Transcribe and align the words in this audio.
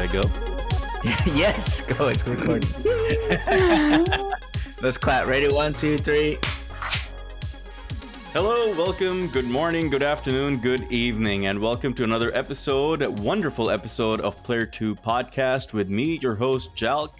Should 0.00 0.08
I 0.08 0.22
go? 0.22 0.30
yes, 1.34 1.82
go. 1.82 2.08
It's 2.08 2.26
recording. 2.26 2.66
Let's 4.80 4.96
clap. 4.96 5.26
Ready? 5.26 5.52
One, 5.52 5.74
two, 5.74 5.98
three. 5.98 6.38
Hello, 8.32 8.74
welcome, 8.78 9.28
good 9.28 9.44
morning, 9.44 9.90
good 9.90 10.02
afternoon, 10.02 10.56
good 10.56 10.90
evening, 10.90 11.48
and 11.48 11.60
welcome 11.60 11.92
to 11.92 12.04
another 12.04 12.34
episode, 12.34 13.06
wonderful 13.18 13.70
episode 13.70 14.22
of 14.22 14.42
Player 14.42 14.64
2 14.64 14.94
Podcast 14.94 15.74
with 15.74 15.90
me, 15.90 16.18
your 16.22 16.34
host, 16.34 16.74
Jalk. 16.74 17.10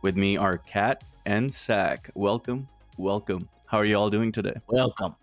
With 0.00 0.16
me 0.16 0.38
are 0.38 0.56
Kat 0.56 1.04
and 1.26 1.52
Sack. 1.52 2.10
Welcome, 2.14 2.66
welcome. 2.96 3.46
How 3.66 3.76
are 3.76 3.84
you 3.84 3.96
all 3.96 4.08
doing 4.08 4.32
today? 4.32 4.54
Welcome. 4.68 5.14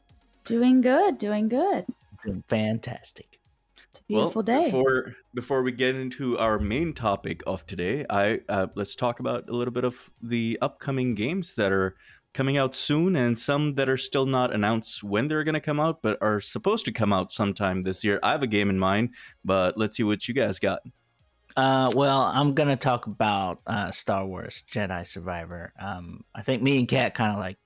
Doing 0.44 0.82
good, 0.82 1.18
doing 1.18 1.50
good. 1.50 1.88
Doing 2.24 2.44
fantastic. 2.48 3.40
It's 3.96 4.02
a 4.02 4.08
beautiful 4.08 4.44
well, 4.46 4.62
day. 4.62 4.66
Before 4.66 5.16
before 5.34 5.64
we 5.64 5.72
get 5.72 5.96
into 5.96 6.38
our 6.38 6.60
main 6.60 6.94
topic 6.94 7.42
of 7.48 7.66
today, 7.66 8.06
I 8.10 8.42
uh, 8.50 8.68
let's 8.76 8.94
talk 8.94 9.22
about 9.22 9.50
a 9.50 9.54
little 9.56 9.74
bit 9.74 9.86
of 9.86 10.10
the 10.22 10.58
upcoming 10.62 11.16
games 11.16 11.54
that 11.56 11.72
are 11.72 11.96
coming 12.34 12.58
out 12.58 12.76
soon 12.76 13.16
and 13.16 13.40
some 13.40 13.76
that 13.76 13.88
are 13.88 13.96
still 13.96 14.26
not 14.26 14.54
announced 14.54 15.02
when 15.02 15.30
they're 15.30 15.46
going 15.46 15.54
to 15.54 15.62
come 15.62 15.80
out 15.80 16.02
but 16.02 16.18
are 16.20 16.42
supposed 16.42 16.84
to 16.84 16.92
come 16.92 17.14
out 17.14 17.32
sometime 17.32 17.84
this 17.84 18.04
year. 18.04 18.20
I 18.22 18.34
have 18.34 18.44
a 18.44 18.48
game 18.48 18.70
in 18.70 18.78
mind, 18.78 19.12
but 19.46 19.78
let's 19.78 19.96
see 19.96 20.04
what 20.04 20.28
you 20.28 20.34
guys 20.34 20.60
got. 20.60 20.82
Uh, 21.56 21.90
well, 21.96 22.24
I'm 22.24 22.54
gonna 22.54 22.76
talk 22.76 23.08
about 23.08 23.62
uh, 23.66 23.92
Star 23.92 24.26
Wars 24.26 24.62
Jedi 24.70 25.08
Survivor. 25.08 25.72
Um, 25.80 26.26
I 26.36 26.42
think 26.42 26.62
me 26.62 26.80
and 26.80 26.88
Kat 26.88 27.14
kind 27.14 27.32
of 27.32 27.40
like 27.40 27.58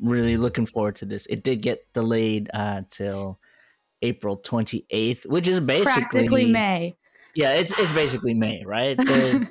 really 0.00 0.36
looking 0.36 0.66
forward 0.66 0.94
to 0.96 1.04
this. 1.04 1.26
It 1.26 1.42
did 1.42 1.60
get 1.60 1.92
delayed 1.94 2.48
uh, 2.54 2.82
till 2.90 3.40
April 4.04 4.38
28th, 4.38 5.26
which 5.26 5.48
is 5.48 5.60
basically 5.60 5.92
practically 6.00 6.46
May. 6.46 6.96
Yeah, 7.34 7.54
it's 7.54 7.76
it's 7.78 7.92
basically 7.92 8.34
May, 8.34 8.62
right? 8.64 8.98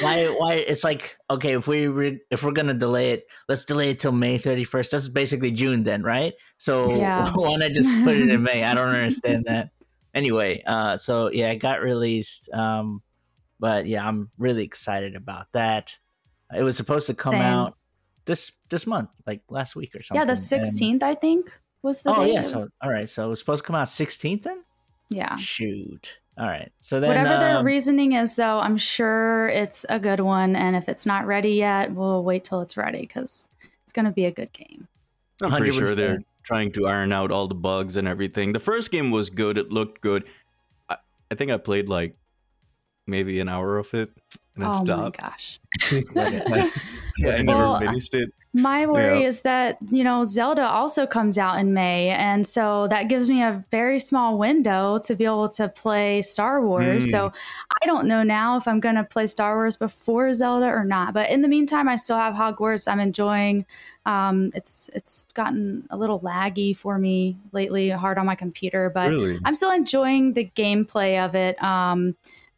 why 0.00 0.24
why 0.38 0.54
it's 0.54 0.84
like 0.84 1.18
okay 1.28 1.54
if 1.54 1.66
we 1.68 1.86
re, 1.86 2.18
if 2.30 2.42
we're 2.42 2.52
gonna 2.52 2.72
delay 2.72 3.10
it 3.10 3.26
let's 3.46 3.66
delay 3.66 3.90
it 3.90 3.98
till 3.98 4.10
may 4.10 4.38
31st 4.38 4.90
that's 4.90 5.08
basically 5.08 5.50
june 5.50 5.82
then 5.82 6.02
right 6.02 6.32
so 6.56 6.90
Yeah. 6.90 7.30
why 7.34 7.56
not 7.56 7.72
just 7.72 8.02
put 8.04 8.16
it 8.16 8.30
in 8.30 8.42
may 8.42 8.64
i 8.64 8.74
don't 8.74 8.88
understand 8.94 9.44
that 9.44 9.68
anyway 10.14 10.62
uh 10.66 10.96
so 10.96 11.30
yeah 11.30 11.50
it 11.50 11.56
got 11.56 11.82
released 11.82 12.48
um 12.54 13.02
but 13.60 13.86
yeah 13.86 14.06
i'm 14.08 14.30
really 14.38 14.64
excited 14.64 15.14
about 15.14 15.52
that 15.52 15.98
it 16.56 16.62
was 16.62 16.74
supposed 16.78 17.06
to 17.08 17.14
come 17.14 17.32
Same. 17.32 17.42
out 17.42 17.76
this 18.24 18.52
this 18.70 18.86
month 18.86 19.10
like 19.26 19.42
last 19.48 19.76
week 19.76 19.94
or 19.94 20.02
something 20.02 20.20
yeah, 20.20 20.24
the 20.24 20.30
and- 20.32 20.38
sixteenth, 20.38 21.02
I 21.02 21.14
think, 21.14 21.52
was 21.84 22.02
the 22.02 22.10
oh 22.10 22.24
date. 22.24 22.32
yeah 22.32 22.42
so 22.42 22.68
all 22.82 22.90
right 22.90 23.08
so 23.08 23.24
it 23.24 23.28
was 23.28 23.38
supposed 23.38 23.62
to 23.62 23.66
come 23.66 23.76
out 23.76 23.86
16th 23.86 24.42
then 24.42 24.64
yeah. 25.10 25.36
shoot 25.36 26.18
all 26.38 26.46
right 26.46 26.72
so 26.80 26.98
then 26.98 27.10
Whatever 27.10 27.38
their 27.38 27.58
um, 27.58 27.64
reasoning 27.64 28.12
is, 28.12 28.34
though, 28.34 28.58
I'm 28.58 28.76
sure 28.76 29.48
it's 29.48 29.86
a 29.88 30.00
good 30.00 30.18
one. 30.18 30.56
And 30.56 30.74
if 30.74 30.88
it's 30.88 31.06
not 31.06 31.26
ready 31.26 31.52
yet, 31.52 31.94
we'll 31.94 32.24
wait 32.24 32.42
till 32.42 32.60
it's 32.60 32.76
ready 32.76 33.02
because 33.02 33.48
it's 33.84 33.92
going 33.92 34.06
to 34.06 34.10
be 34.10 34.24
a 34.24 34.32
good 34.32 34.52
game. 34.52 34.88
I'm 35.42 35.52
pretty 35.52 35.70
sure 35.70 35.86
100%. 35.88 35.94
they're 35.94 36.18
trying 36.42 36.72
to 36.72 36.86
iron 36.86 37.12
out 37.12 37.30
all 37.30 37.46
the 37.46 37.54
bugs 37.54 37.96
and 37.96 38.08
everything. 38.08 38.52
The 38.52 38.60
first 38.60 38.90
game 38.90 39.12
was 39.12 39.30
good; 39.30 39.58
it 39.58 39.72
looked 39.72 40.00
good. 40.00 40.24
I, 40.88 40.96
I 41.30 41.34
think 41.36 41.52
I 41.52 41.56
played 41.56 41.88
like 41.88 42.16
maybe 43.06 43.40
an 43.40 43.48
hour 43.48 43.78
of 43.78 43.92
it 43.94 44.10
and 44.56 44.64
I 44.64 44.80
oh 44.80 44.96
my 44.96 45.10
gosh. 45.10 45.58
yeah, 45.90 47.30
I 47.30 47.42
never 47.42 47.58
Well, 47.58 47.78
finished 47.78 48.14
it. 48.14 48.30
My 48.56 48.86
worry 48.86 49.22
Yeah. 49.22 49.28
is 49.28 49.40
that, 49.40 49.78
you 49.90 50.04
know, 50.04 50.24
Zelda 50.24 50.62
also 50.62 51.08
comes 51.08 51.38
out 51.38 51.58
in 51.58 51.74
May. 51.74 52.10
And 52.10 52.46
so 52.46 52.86
that 52.86 53.08
gives 53.08 53.28
me 53.28 53.42
a 53.42 53.64
very 53.72 53.98
small 53.98 54.38
window 54.38 54.98
to 54.98 55.16
be 55.16 55.24
able 55.24 55.48
to 55.48 55.68
play 55.68 56.22
Star 56.22 56.64
Wars. 56.64 57.04
Hmm. 57.06 57.10
So 57.10 57.32
I 57.82 57.86
don't 57.86 58.06
know 58.06 58.22
now 58.22 58.56
if 58.56 58.68
I'm 58.68 58.78
going 58.78 58.94
to 58.94 59.02
play 59.02 59.26
Star 59.26 59.56
Wars 59.56 59.76
before 59.76 60.32
Zelda 60.34 60.66
or 60.66 60.84
not. 60.84 61.14
But 61.14 61.30
in 61.30 61.42
the 61.42 61.48
meantime, 61.48 61.88
I 61.88 61.96
still 61.96 62.16
have 62.16 62.34
Hogwarts. 62.34 62.86
I'm 62.86 63.00
enjoying. 63.00 63.66
Um, 64.06 64.52
it's 64.54 64.88
it's 64.94 65.24
gotten 65.34 65.88
a 65.90 65.96
little 65.96 66.20
laggy 66.20 66.76
for 66.76 66.96
me 66.96 67.36
lately, 67.50 67.88
hard 67.88 68.18
on 68.18 68.26
my 68.26 68.36
computer, 68.36 68.88
but 68.88 69.10
really? 69.10 69.40
I'm 69.44 69.54
still 69.54 69.72
enjoying 69.72 70.34
the 70.34 70.44
gameplay 70.54 71.24
of 71.24 71.34
it. 71.34 71.60
Um, 71.60 72.14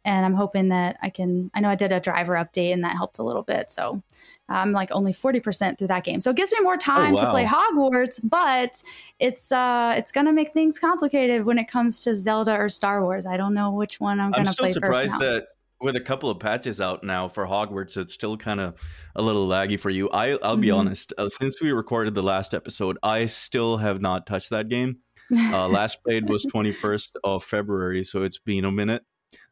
and 0.07 0.25
I'm 0.25 0.33
hoping 0.33 0.69
that 0.69 0.97
I 1.01 1.09
can. 1.09 1.51
I 1.53 1.59
know 1.59 1.69
I 1.69 1.75
did 1.75 1.91
a 1.91 1.99
driver 1.99 2.33
update 2.33 2.71
and 2.71 2.83
that 2.85 2.95
helped 2.95 3.19
a 3.19 3.23
little 3.23 3.43
bit. 3.43 3.69
So 3.69 4.01
I'm 4.47 4.71
like 4.71 4.89
only 4.93 5.11
40% 5.11 5.77
through 5.77 5.87
that 5.87 6.05
game. 6.05 6.21
So 6.21 6.31
it 6.31 6.37
gives 6.37 6.53
me 6.53 6.61
more 6.61 6.77
time 6.77 7.17
to 7.17 7.25
wow. 7.25 7.29
play 7.31 7.45
Hogwarts, 7.45 8.21
but 8.23 8.81
it's 9.19 9.51
uh 9.51 9.93
it's 9.97 10.13
gonna 10.13 10.31
make 10.31 10.53
things 10.53 10.79
complicated 10.79 11.45
when 11.45 11.59
it 11.59 11.67
comes 11.67 11.99
to 11.99 12.15
Zelda 12.15 12.55
or 12.55 12.69
Star 12.69 13.03
Wars. 13.03 13.25
I 13.25 13.35
don't 13.35 13.53
know 13.53 13.71
which 13.71 13.99
one 13.99 14.21
I'm 14.21 14.27
I'm 14.27 14.31
gonna 14.31 14.53
still 14.53 14.63
play 14.63 14.71
surprised 14.71 15.01
first. 15.11 15.13
now. 15.13 15.19
that 15.19 15.47
with 15.81 15.97
a 15.97 16.01
couple 16.01 16.29
of 16.29 16.39
patches 16.39 16.79
out 16.79 17.03
now 17.03 17.27
for 17.27 17.45
Hogwarts, 17.45 17.97
it's 17.97 18.13
still 18.13 18.37
kind 18.37 18.61
of 18.61 18.81
a 19.15 19.21
little 19.21 19.45
laggy 19.47 19.77
for 19.79 19.89
you. 19.91 20.09
I, 20.09 20.37
I'll 20.41 20.57
be 20.57 20.69
Mhm. 20.69 20.77
honest. 20.77 21.13
Uh, 21.17 21.29
since 21.29 21.61
we 21.61 21.71
recorded 21.71 22.15
the 22.15 22.23
last 22.23 22.53
episode, 22.55 22.97
I 23.03 23.27
still 23.27 23.77
have 23.77 24.01
not 24.01 24.25
touched 24.25 24.49
that 24.51 24.69
game. 24.69 24.99
Uh, 25.35 25.67
last 25.77 26.01
played 26.03 26.29
was 26.29 26.45
21st 26.45 27.17
of 27.23 27.43
February, 27.43 28.03
so 28.03 28.23
it's 28.23 28.39
been 28.39 28.65
a 28.65 28.71
minute. 28.71 29.03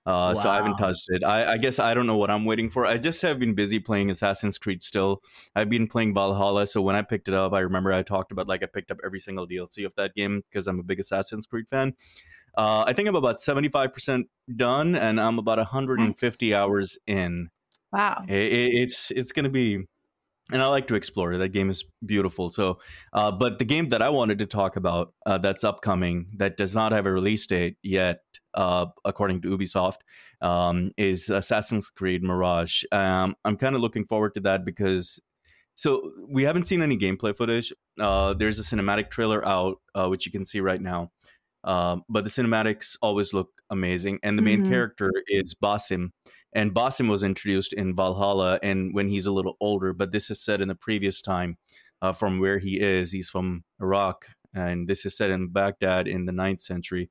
Uh, 0.05 0.35
So 0.35 0.49
I 0.49 0.57
haven't 0.57 0.77
touched 0.77 1.05
it. 1.09 1.23
I, 1.23 1.53
I 1.53 1.57
guess 1.57 1.79
I 1.79 1.93
don't 1.95 2.05
know 2.05 2.17
what 2.17 2.29
I'm 2.29 2.45
waiting 2.45 2.69
for. 2.69 2.85
I 2.85 2.97
just 2.97 3.21
have 3.23 3.39
been 3.39 3.55
busy 3.55 3.79
playing 3.79 4.09
Assassin's 4.11 4.57
Creed 4.59 4.83
still. 4.83 5.21
I've 5.55 5.69
been 5.69 5.87
playing 5.87 6.13
Valhalla, 6.13 6.67
so 6.67 6.81
when 6.81 6.95
I 6.95 7.01
picked 7.01 7.27
it 7.27 7.33
up, 7.33 7.53
I 7.53 7.59
remember 7.61 7.91
I 7.91 8.03
talked 8.03 8.31
about 8.31 8.47
like 8.47 8.61
I 8.61 8.67
picked 8.67 8.91
up 8.91 8.99
every 9.03 9.19
single 9.19 9.47
DLC 9.47 9.85
of 9.85 9.95
that 9.95 10.13
game 10.15 10.43
because 10.49 10.67
I'm 10.67 10.79
a 10.79 10.83
big 10.83 10.99
Assassin's 10.99 11.47
Creed 11.47 11.67
fan. 11.67 11.93
Uh, 12.57 12.83
I 12.87 12.93
think 12.93 13.07
I'm 13.09 13.15
about 13.15 13.37
75% 13.39 14.23
done, 14.55 14.95
and 14.95 15.19
I'm 15.19 15.39
about 15.39 15.57
150 15.57 16.53
hours 16.55 16.97
in. 17.07 17.49
wow. 17.91 18.23
I- 18.29 18.31
I- 18.33 18.71
it's 18.83 19.11
it's 19.11 19.31
gonna 19.31 19.49
be, 19.49 19.85
and 20.51 20.61
I 20.61 20.67
like 20.67 20.87
to 20.87 20.95
explore. 20.95 21.37
That 21.37 21.49
game 21.49 21.69
is 21.69 21.83
beautiful. 22.05 22.51
So, 22.51 22.79
uh, 23.13 23.31
but 23.31 23.59
the 23.59 23.65
game 23.65 23.89
that 23.89 24.01
I 24.01 24.09
wanted 24.09 24.39
to 24.39 24.45
talk 24.45 24.75
about 24.75 25.13
uh, 25.25 25.37
that's 25.39 25.63
upcoming 25.63 26.27
that 26.37 26.57
does 26.57 26.75
not 26.75 26.91
have 26.91 27.05
a 27.05 27.11
release 27.11 27.45
date 27.47 27.77
yet, 27.83 28.19
uh, 28.53 28.87
according 29.03 29.41
to 29.41 29.57
Ubisoft, 29.57 29.97
um, 30.41 30.91
is 30.97 31.29
Assassin's 31.29 31.89
Creed 31.89 32.23
Mirage. 32.23 32.83
Um, 32.91 33.35
I'm 33.43 33.57
kind 33.57 33.75
of 33.75 33.81
looking 33.81 34.05
forward 34.05 34.33
to 34.35 34.39
that 34.41 34.65
because. 34.65 35.21
So 35.77 36.13
we 36.25 36.43
haven't 36.43 36.63
seen 36.63 36.81
any 36.81 36.97
gameplay 36.97 37.35
footage. 37.35 37.73
Uh, 37.99 38.33
there's 38.33 38.59
a 38.59 38.61
cinematic 38.61 39.09
trailer 39.09 39.45
out, 39.45 39.81
uh, 39.93 40.07
which 40.07 40.25
you 40.25 40.31
can 40.31 40.45
see 40.45 40.61
right 40.61 40.79
now. 40.81 41.11
Um, 41.65 42.03
but 42.07 42.23
the 42.23 42.29
cinematics 42.29 42.95
always 43.01 43.33
look 43.33 43.49
amazing, 43.69 44.19
and 44.23 44.37
the 44.37 44.41
main 44.41 44.61
Mhm. 44.61 44.69
character 44.69 45.11
is 45.27 45.53
Basim, 45.53 46.11
and 46.55 46.73
Basim 46.73 47.09
was 47.09 47.23
introduced 47.23 47.73
in 47.73 47.95
Valhalla, 47.95 48.59
and 48.63 48.95
when 48.95 49.09
he's 49.09 49.27
a 49.27 49.31
little 49.31 49.57
older. 49.61 49.93
But 49.93 50.11
this 50.11 50.31
is 50.31 50.41
set 50.43 50.61
in 50.61 50.67
the 50.69 50.75
previous 50.75 51.21
time, 51.21 51.57
uh, 52.01 52.13
from 52.13 52.39
where 52.39 52.57
he 52.59 52.79
is. 52.79 53.11
He's 53.11 53.29
from 53.29 53.63
Iraq, 53.79 54.25
and 54.55 54.87
this 54.87 55.05
is 55.05 55.15
set 55.15 55.29
in 55.29 55.49
Baghdad 55.49 56.07
in 56.07 56.25
the 56.25 56.31
9th 56.31 56.61
century, 56.61 57.09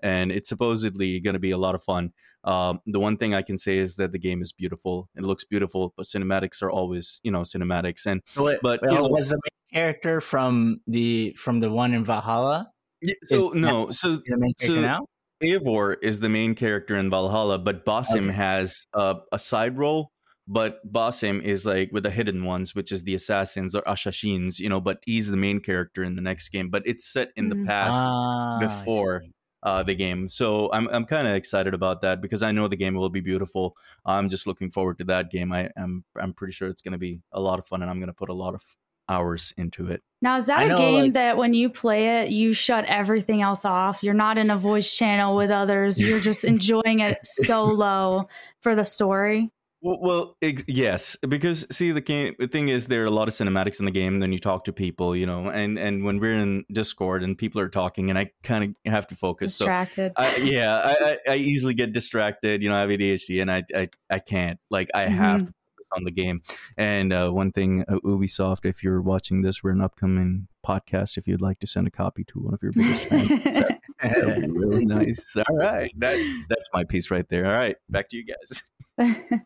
and 0.00 0.32
it's 0.32 0.48
supposedly 0.48 1.20
going 1.20 1.34
to 1.34 1.40
be 1.40 1.50
a 1.50 1.58
lot 1.58 1.74
of 1.74 1.82
fun. 1.82 2.12
Um, 2.44 2.80
the 2.86 3.00
one 3.00 3.16
thing 3.16 3.34
I 3.34 3.42
can 3.42 3.58
say 3.58 3.78
is 3.78 3.96
that 3.96 4.12
the 4.12 4.18
game 4.18 4.42
is 4.42 4.52
beautiful. 4.52 5.08
It 5.16 5.24
looks 5.24 5.44
beautiful, 5.44 5.92
but 5.96 6.06
cinematics 6.06 6.62
are 6.62 6.70
always, 6.70 7.20
you 7.24 7.30
know, 7.30 7.40
cinematics. 7.40 8.06
And 8.06 8.22
So 8.26 8.44
wait, 8.44 8.58
But, 8.62 8.80
well, 8.82 8.92
you 8.92 8.98
know- 9.00 9.08
was 9.08 9.30
the 9.30 9.36
main 9.36 9.82
character 9.82 10.20
from 10.20 10.80
the 10.86 11.34
from 11.38 11.60
the 11.60 11.70
one 11.70 11.94
in 11.94 12.04
Valhalla 12.04 12.70
yeah, 13.02 13.14
so 13.24 13.48
Is- 13.50 13.54
no, 13.60 13.90
so 13.90 14.16
the 14.16 14.22
main 14.36 14.52
character 14.58 14.66
So- 14.66 14.80
now? 14.80 15.06
Eivor 15.44 15.96
is 16.02 16.20
the 16.20 16.28
main 16.28 16.54
character 16.54 16.96
in 16.96 17.10
Valhalla, 17.10 17.58
but 17.58 17.84
Basim 17.84 18.30
Okay. 18.30 18.32
has 18.32 18.86
a, 18.94 19.16
a 19.32 19.38
side 19.38 19.76
role. 19.78 20.10
But 20.46 20.80
Basim 20.92 21.42
is 21.42 21.64
like 21.64 21.90
with 21.92 22.02
the 22.02 22.10
hidden 22.10 22.44
ones, 22.44 22.74
which 22.74 22.92
is 22.92 23.04
the 23.04 23.14
assassins 23.14 23.74
or 23.74 23.82
Ashashins, 23.82 24.60
you 24.60 24.68
know. 24.68 24.80
But 24.80 24.98
he's 25.06 25.28
the 25.30 25.38
main 25.38 25.60
character 25.60 26.04
in 26.04 26.16
the 26.16 26.22
next 26.22 26.50
game. 26.50 26.68
But 26.70 26.86
it's 26.86 27.10
set 27.10 27.30
in 27.36 27.48
the 27.48 27.56
Mm. 27.56 27.64
past 27.66 28.12
Ah, 28.56 28.56
before 28.56 29.24
uh, 29.62 29.82
the 29.82 29.94
game, 29.94 30.28
so 30.28 30.70
I'm 30.72 30.86
I'm 30.88 31.06
kind 31.06 31.26
of 31.26 31.34
excited 31.34 31.72
about 31.72 32.02
that 32.02 32.20
because 32.20 32.42
I 32.42 32.52
know 32.52 32.68
the 32.68 32.76
game 32.76 32.94
will 32.94 33.08
be 33.08 33.22
beautiful. 33.22 33.74
I'm 34.04 34.28
just 34.28 34.46
looking 34.46 34.70
forward 34.70 34.98
to 34.98 35.04
that 35.04 35.30
game. 35.30 35.50
I 35.52 35.70
am 35.78 36.04
I'm 36.20 36.34
pretty 36.34 36.52
sure 36.52 36.68
it's 36.68 36.82
going 36.82 36.92
to 36.92 36.98
be 36.98 37.20
a 37.32 37.40
lot 37.40 37.58
of 37.58 37.66
fun, 37.66 37.80
and 37.80 37.90
I'm 37.90 37.98
going 37.98 38.08
to 38.08 38.12
put 38.14 38.28
a 38.28 38.34
lot 38.34 38.54
of 38.54 38.62
hours 39.08 39.52
into 39.56 39.88
it. 39.90 40.02
Now 40.22 40.36
is 40.36 40.46
that 40.46 40.60
I 40.60 40.64
a 40.64 40.68
know, 40.68 40.78
game 40.78 41.02
like- 41.04 41.12
that 41.14 41.36
when 41.36 41.52
you 41.54 41.68
play 41.68 42.22
it, 42.22 42.30
you 42.30 42.52
shut 42.54 42.84
everything 42.86 43.42
else 43.42 43.64
off? 43.64 44.02
You're 44.02 44.14
not 44.14 44.38
in 44.38 44.50
a 44.50 44.56
voice 44.56 44.96
channel 44.96 45.36
with 45.36 45.50
others. 45.50 46.00
You're 46.00 46.20
just 46.20 46.44
enjoying 46.54 47.00
it 47.00 47.18
solo 47.24 48.28
for 48.60 48.74
the 48.74 48.84
story. 48.84 49.50
Well, 49.82 49.98
well 50.00 50.36
ex- 50.40 50.64
yes, 50.66 51.14
because 51.28 51.66
see, 51.70 51.90
the 51.92 52.00
game. 52.00 52.34
The 52.38 52.48
thing 52.48 52.68
is, 52.68 52.86
there 52.86 53.02
are 53.02 53.06
a 53.06 53.10
lot 53.10 53.28
of 53.28 53.34
cinematics 53.34 53.80
in 53.80 53.84
the 53.84 53.90
game. 53.92 54.18
Then 54.20 54.32
you 54.32 54.38
talk 54.38 54.64
to 54.64 54.72
people, 54.72 55.14
you 55.14 55.26
know, 55.26 55.50
and 55.50 55.78
and 55.78 56.04
when 56.04 56.18
we're 56.20 56.38
in 56.38 56.64
Discord 56.72 57.22
and 57.22 57.36
people 57.36 57.60
are 57.60 57.68
talking, 57.68 58.08
and 58.08 58.18
I 58.18 58.30
kind 58.42 58.64
of 58.86 58.90
have 58.90 59.06
to 59.08 59.14
focus. 59.14 59.54
So 59.56 59.66
Distracted. 59.66 60.12
I, 60.16 60.36
yeah, 60.36 60.74
I, 60.76 61.18
I, 61.28 61.32
I 61.32 61.36
easily 61.36 61.74
get 61.74 61.92
distracted. 61.92 62.62
You 62.62 62.70
know, 62.70 62.76
I 62.76 62.80
have 62.80 62.88
ADHD, 62.88 63.42
and 63.42 63.52
I 63.52 63.62
I, 63.76 63.88
I 64.08 64.18
can't. 64.20 64.58
Like, 64.70 64.88
I 64.94 65.04
Mm-hmm. 65.04 65.14
have 65.16 65.46
to 65.48 65.52
on 65.96 66.04
the 66.04 66.10
game. 66.10 66.42
And 66.76 67.12
uh, 67.12 67.30
one 67.30 67.52
thing, 67.52 67.84
uh, 67.88 67.98
Ubisoft, 68.04 68.64
if 68.64 68.82
you're 68.82 69.00
watching 69.00 69.42
this, 69.42 69.62
we're 69.62 69.70
an 69.70 69.80
upcoming 69.80 70.48
podcast. 70.64 71.16
If 71.16 71.26
you'd 71.26 71.42
like 71.42 71.58
to 71.60 71.66
send 71.66 71.86
a 71.86 71.90
copy 71.90 72.24
to 72.24 72.40
one 72.40 72.54
of 72.54 72.62
your 72.62 72.72
biggest 72.72 73.06
fans, 73.06 73.28
that 74.02 74.24
would 74.24 74.42
be 74.42 74.50
really 74.50 74.84
nice. 74.84 75.36
All 75.36 75.56
right, 75.56 75.92
that 75.98 76.44
that's 76.48 76.68
my 76.72 76.84
piece 76.84 77.10
right 77.10 77.28
there. 77.28 77.46
All 77.46 77.52
right, 77.52 77.76
back 77.88 78.08
to 78.10 78.16
you 78.16 78.24
guys. 78.24 78.70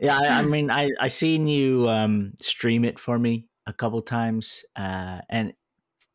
yeah, 0.00 0.18
I, 0.18 0.38
I, 0.38 0.42
mean, 0.42 0.70
I 0.70 0.90
I 1.00 1.08
seen 1.08 1.46
you 1.46 1.88
um, 1.88 2.34
stream 2.40 2.84
it 2.84 2.98
for 2.98 3.18
me 3.18 3.48
a 3.66 3.72
couple 3.72 4.00
times, 4.02 4.64
uh, 4.76 5.20
and 5.28 5.54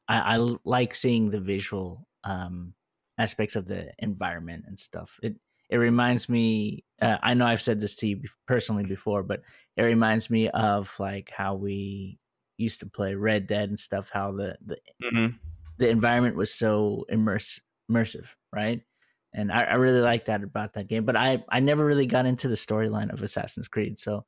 I, 0.07 0.35
I 0.35 0.55
like 0.63 0.93
seeing 0.93 1.29
the 1.29 1.39
visual 1.39 2.07
um, 2.23 2.73
aspects 3.17 3.55
of 3.55 3.67
the 3.67 3.91
environment 3.99 4.65
and 4.67 4.79
stuff. 4.79 5.19
It 5.21 5.35
it 5.69 5.77
reminds 5.77 6.29
me. 6.29 6.84
Uh, 7.01 7.17
I 7.21 7.33
know 7.33 7.45
I've 7.45 7.61
said 7.61 7.79
this 7.79 7.95
to 7.97 8.07
you 8.07 8.21
personally 8.47 8.85
before, 8.85 9.23
but 9.23 9.41
it 9.75 9.83
reminds 9.83 10.29
me 10.29 10.49
of 10.49 10.93
like 10.99 11.29
how 11.29 11.55
we 11.55 12.19
used 12.57 12.79
to 12.79 12.85
play 12.85 13.15
Red 13.15 13.47
Dead 13.47 13.69
and 13.69 13.79
stuff. 13.79 14.09
How 14.11 14.31
the 14.31 14.57
the 14.65 14.77
mm-hmm. 15.03 15.35
the 15.77 15.89
environment 15.89 16.35
was 16.35 16.53
so 16.53 17.05
immersive, 17.11 17.59
immersive, 17.91 18.27
right? 18.53 18.81
And 19.33 19.51
I, 19.51 19.63
I 19.63 19.73
really 19.73 19.99
like 19.99 20.25
that 20.25 20.43
about 20.43 20.73
that 20.73 20.87
game. 20.87 21.03
But 21.05 21.17
I 21.17 21.43
I 21.49 21.59
never 21.59 21.85
really 21.85 22.05
got 22.05 22.25
into 22.25 22.47
the 22.47 22.55
storyline 22.55 23.11
of 23.11 23.21
Assassin's 23.21 23.67
Creed. 23.67 23.99
So 23.99 24.25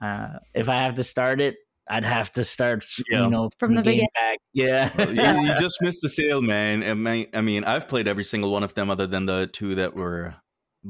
uh, 0.00 0.38
if 0.54 0.68
I 0.68 0.76
have 0.76 0.94
to 0.94 1.04
start 1.04 1.40
it, 1.40 1.56
I'd 1.88 2.04
have 2.04 2.32
to 2.32 2.44
start, 2.44 2.84
yeah. 3.10 3.22
you 3.22 3.30
know, 3.30 3.50
from 3.58 3.74
the 3.74 3.82
beginning. 3.82 4.08
Back. 4.14 4.38
Yeah, 4.52 4.90
well, 4.96 5.14
you, 5.14 5.48
you, 5.48 5.54
just 5.60 5.78
missed 5.80 6.00
the 6.02 6.08
sale, 6.08 6.42
man. 6.42 6.82
I 6.82 7.40
mean, 7.42 7.64
I've 7.64 7.86
played 7.86 8.08
every 8.08 8.24
single 8.24 8.50
one 8.50 8.64
of 8.64 8.74
them, 8.74 8.90
other 8.90 9.06
than 9.06 9.26
the 9.26 9.46
two 9.46 9.76
that 9.76 9.94
were 9.94 10.34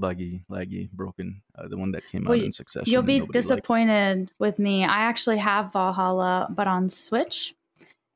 buggy, 0.00 0.42
laggy, 0.50 0.90
broken. 0.90 1.42
Uh, 1.56 1.68
the 1.68 1.76
one 1.76 1.92
that 1.92 2.06
came 2.06 2.24
well, 2.24 2.38
out 2.38 2.44
in 2.44 2.52
succession. 2.52 2.92
You'll 2.92 3.02
be 3.02 3.20
disappointed 3.20 4.20
liked. 4.20 4.32
with 4.38 4.58
me. 4.58 4.84
I 4.84 5.00
actually 5.02 5.38
have 5.38 5.72
Valhalla, 5.72 6.48
but 6.50 6.66
on 6.66 6.88
Switch. 6.88 7.54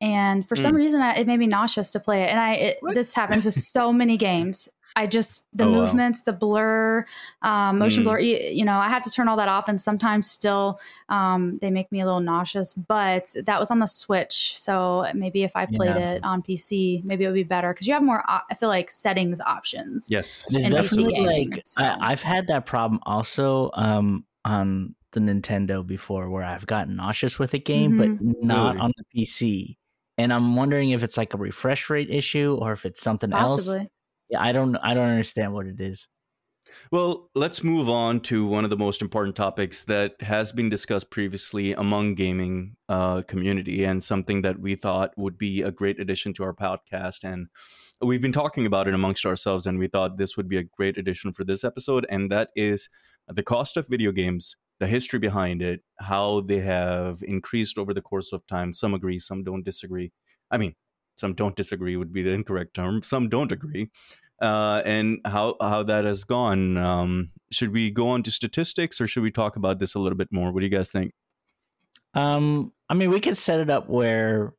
And 0.01 0.49
for 0.49 0.55
mm. 0.55 0.63
some 0.63 0.75
reason, 0.75 1.01
I, 1.01 1.15
it 1.17 1.27
made 1.27 1.39
me 1.39 1.47
nauseous 1.47 1.91
to 1.91 2.01
play 2.01 2.23
it. 2.23 2.31
And 2.31 2.41
I, 2.41 2.53
it, 2.55 2.79
this 2.95 3.15
happens 3.15 3.45
with 3.45 3.55
so 3.55 3.93
many 3.93 4.17
games. 4.17 4.69
I 4.97 5.07
just 5.07 5.47
the 5.53 5.65
oh, 5.65 5.71
movements, 5.71 6.21
wow. 6.21 6.33
the 6.33 6.39
blur, 6.39 7.07
um, 7.43 7.79
motion 7.79 8.03
mm. 8.03 8.07
blur. 8.07 8.19
You, 8.19 8.37
you, 8.37 8.65
know, 8.65 8.77
I 8.77 8.89
have 8.89 9.03
to 9.05 9.11
turn 9.11 9.29
all 9.29 9.37
that 9.37 9.49
off, 9.49 9.69
and 9.69 9.81
sometimes 9.81 10.29
still 10.29 10.81
um, 11.09 11.59
they 11.61 11.71
make 11.71 11.93
me 11.93 12.01
a 12.01 12.05
little 12.05 12.21
nauseous. 12.21 12.75
But 12.75 13.33
that 13.45 13.61
was 13.61 13.71
on 13.71 13.79
the 13.79 13.87
Switch, 13.87 14.59
so 14.59 15.07
maybe 15.15 15.45
if 15.45 15.55
I 15.55 15.67
played 15.67 15.97
yeah. 15.97 16.13
it 16.13 16.25
on 16.25 16.43
PC, 16.43 17.05
maybe 17.05 17.25
it 17.25 17.29
would 17.29 17.35
be 17.35 17.45
better 17.45 17.73
because 17.73 17.87
you 17.87 17.95
have 17.95 18.03
more. 18.03 18.25
I 18.27 18.55
feel 18.55 18.69
like 18.69 18.91
settings 18.91 19.41
options. 19.41 20.09
Yes, 20.11 20.53
definitely 20.53 21.21
like 21.21 21.63
so. 21.65 21.83
I, 21.83 22.11
have 22.11 22.23
had 22.23 22.49
that 22.49 22.67
problem 22.67 23.01
also 23.05 23.71
um, 23.75 24.25
on 24.45 24.95
the 25.13 25.21
Nintendo 25.21 25.87
before, 25.87 26.31
where 26.31 26.43
I've 26.43 26.67
gotten 26.67 26.97
nauseous 26.97 27.39
with 27.39 27.55
a 27.55 27.59
game, 27.59 27.93
mm-hmm. 27.93 28.17
but 28.17 28.45
not 28.45 28.75
really? 28.75 28.81
on 28.81 28.93
the 28.97 29.05
PC. 29.23 29.77
And 30.21 30.35
I'm 30.35 30.55
wondering 30.55 30.91
if 30.91 31.03
it's 31.03 31.17
like 31.17 31.33
a 31.33 31.39
refresh 31.39 31.89
rate 31.89 32.11
issue 32.11 32.59
or 32.61 32.73
if 32.73 32.85
it's 32.85 33.01
something 33.01 33.31
Possibly. 33.31 33.79
else 33.79 33.89
yeah, 34.29 34.43
I 34.43 34.53
don't 34.53 34.77
I 34.77 34.93
don't 34.93 35.09
understand 35.09 35.55
what 35.55 35.67
it 35.67 35.81
is. 35.81 36.09
Well, 36.93 37.31
let's 37.35 37.65
move 37.65 37.89
on 37.89 38.21
to 38.21 38.47
one 38.47 38.65
of 38.65 38.71
the 38.71 38.77
most 38.77 39.01
important 39.01 39.35
topics 39.35 39.83
that 39.83 40.21
has 40.21 40.53
been 40.53 40.69
discussed 40.69 41.11
previously 41.11 41.73
among 41.73 42.15
gaming 42.15 42.77
uh, 42.89 43.23
community, 43.23 43.85
and 43.85 44.05
something 44.05 44.43
that 44.43 44.61
we 44.61 44.75
thought 44.75 45.17
would 45.17 45.39
be 45.39 45.63
a 45.63 45.71
great 45.71 45.99
addition 45.99 46.35
to 46.35 46.45
our 46.45 46.55
podcast. 46.55 47.25
And 47.25 47.49
we've 48.03 48.21
been 48.21 48.31
talking 48.31 48.67
about 48.67 48.89
it 48.89 48.95
amongst 48.95 49.25
ourselves, 49.25 49.67
and 49.67 49.79
we 49.79 49.89
thought 49.89 50.19
this 50.19 50.37
would 50.37 50.49
be 50.49 50.59
a 50.59 50.63
great 50.63 50.99
addition 50.99 51.33
for 51.33 51.45
this 51.45 51.65
episode. 51.65 52.07
And 52.11 52.31
that 52.31 52.51
is 52.55 52.91
the 53.27 53.43
cost 53.43 53.79
of 53.79 53.89
video 53.89 54.13
games, 54.13 54.55
the 54.81 54.87
history 54.87 55.19
behind 55.19 55.63
it, 55.63 55.83
how 56.01 56.41
they 56.41 56.59
have 56.59 57.23
increased 57.23 57.79
over 57.79 57.95
the 57.95 58.03
course 58.03 58.33
of 58.33 58.45
time. 58.47 58.73
Some 58.73 58.95
agree, 58.95 59.19
some 59.19 59.45
don't 59.45 59.65
disagree. 59.65 60.11
I 60.51 60.59
mean, 60.59 60.75
some 61.15 61.35
don't 61.35 61.55
disagree 61.55 61.97
would 61.97 62.13
be 62.13 62.23
the 62.23 62.31
incorrect 62.31 62.75
term. 62.75 63.03
Some 63.03 63.29
don't 63.29 63.53
agree, 63.53 63.91
uh, 64.41 64.83
and 64.85 65.19
how 65.27 65.57
how 65.61 65.83
that 65.85 66.05
has 66.07 66.25
gone. 66.25 66.79
Um, 66.79 67.31
should 67.53 67.73
we 67.73 67.91
go 67.91 68.09
on 68.09 68.23
to 68.25 68.31
statistics, 68.31 69.01
or 69.01 69.07
should 69.07 69.23
we 69.23 69.31
talk 69.31 69.57
about 69.57 69.79
this 69.79 69.95
a 69.95 69.99
little 69.99 70.19
bit 70.19 70.29
more? 70.33 70.51
What 70.51 70.61
do 70.61 70.67
you 70.67 70.73
guys 70.73 70.91
think? 70.91 71.13
Um, 72.15 72.73
I 72.89 72.95
mean, 72.95 73.11
we 73.11 73.21
could 73.21 73.37
set 73.37 73.61
it 73.61 73.71
up 73.71 73.89
where 73.89 74.55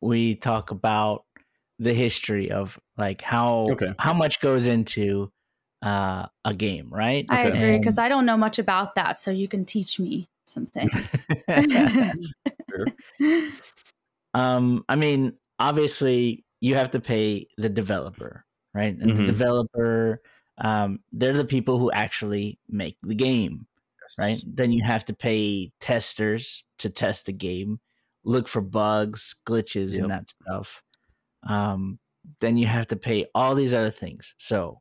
we 0.00 0.34
talk 0.36 0.70
about 0.70 1.24
the 1.78 1.94
history 1.94 2.50
of 2.50 2.78
like 2.96 3.22
how 3.22 3.64
okay. 3.70 3.94
how 3.98 4.12
much 4.12 4.40
goes 4.40 4.66
into 4.66 5.32
uh, 5.84 6.26
a 6.44 6.54
game, 6.54 6.88
right? 6.90 7.26
I 7.28 7.46
okay. 7.46 7.58
agree 7.58 7.78
because 7.78 7.98
I 7.98 8.08
don't 8.08 8.24
know 8.24 8.38
much 8.38 8.58
about 8.58 8.94
that, 8.94 9.18
so 9.18 9.30
you 9.30 9.46
can 9.46 9.64
teach 9.64 10.00
me 10.00 10.28
some 10.46 10.66
things. 10.66 11.26
um, 14.34 14.84
I 14.88 14.96
mean, 14.96 15.34
obviously 15.58 16.44
you 16.60 16.74
have 16.76 16.90
to 16.92 17.00
pay 17.00 17.48
the 17.58 17.68
developer, 17.68 18.46
right? 18.72 18.96
And 18.96 19.10
mm-hmm. 19.10 19.18
the 19.18 19.26
developer, 19.26 20.22
um, 20.58 21.00
they're 21.12 21.34
the 21.34 21.44
people 21.44 21.78
who 21.78 21.92
actually 21.92 22.58
make 22.68 22.96
the 23.02 23.14
game, 23.14 23.66
yes. 24.02 24.16
right? 24.18 24.42
Then 24.46 24.72
you 24.72 24.82
have 24.84 25.04
to 25.06 25.14
pay 25.14 25.70
testers 25.80 26.64
to 26.78 26.88
test 26.88 27.26
the 27.26 27.32
game, 27.32 27.78
look 28.24 28.48
for 28.48 28.62
bugs, 28.62 29.36
glitches, 29.46 29.92
yep. 29.92 30.02
and 30.02 30.10
that 30.10 30.30
stuff. 30.30 30.82
Um, 31.46 31.98
then 32.40 32.56
you 32.56 32.66
have 32.66 32.86
to 32.86 32.96
pay 32.96 33.26
all 33.34 33.54
these 33.54 33.74
other 33.74 33.90
things. 33.90 34.34
So, 34.38 34.80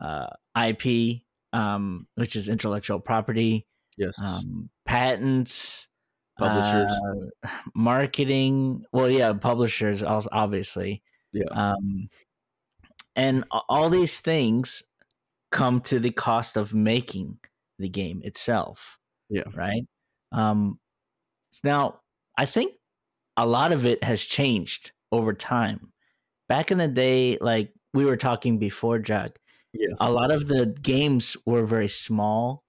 uh, 0.00 0.28
IP, 0.56 1.22
um, 1.52 2.06
which 2.14 2.36
is 2.36 2.48
intellectual 2.48 3.00
property, 3.00 3.66
yes, 3.96 4.20
um, 4.22 4.68
patents, 4.86 5.88
publishers. 6.38 6.90
uh, 6.90 7.48
marketing 7.74 8.84
well 8.92 9.10
yeah 9.10 9.32
publishers 9.32 10.02
also 10.04 10.28
obviously 10.30 11.02
yeah. 11.32 11.44
um 11.50 12.08
and 13.16 13.44
all 13.68 13.90
these 13.90 14.20
things 14.20 14.84
come 15.50 15.80
to 15.80 15.98
the 15.98 16.12
cost 16.12 16.56
of 16.56 16.72
making 16.72 17.36
the 17.78 17.88
game 17.88 18.20
itself 18.24 18.98
yeah. 19.28 19.42
right? 19.54 19.82
Um 20.32 20.78
now 21.64 22.00
i 22.36 22.46
think 22.46 22.72
a 23.36 23.46
lot 23.46 23.72
of 23.72 23.86
it 23.86 24.02
has 24.02 24.22
changed 24.24 24.90
over 25.12 25.32
time. 25.32 25.92
Back 26.48 26.70
in 26.70 26.78
the 26.78 26.88
day 26.88 27.38
like 27.40 27.72
we 27.94 28.04
were 28.04 28.16
talking 28.16 28.58
before 28.58 28.98
jack 28.98 29.38
yeah 29.72 29.94
a 30.00 30.10
lot 30.10 30.30
of 30.30 30.48
the 30.48 30.66
games 30.82 31.36
were 31.46 31.64
very 31.64 31.88
small 31.88 32.64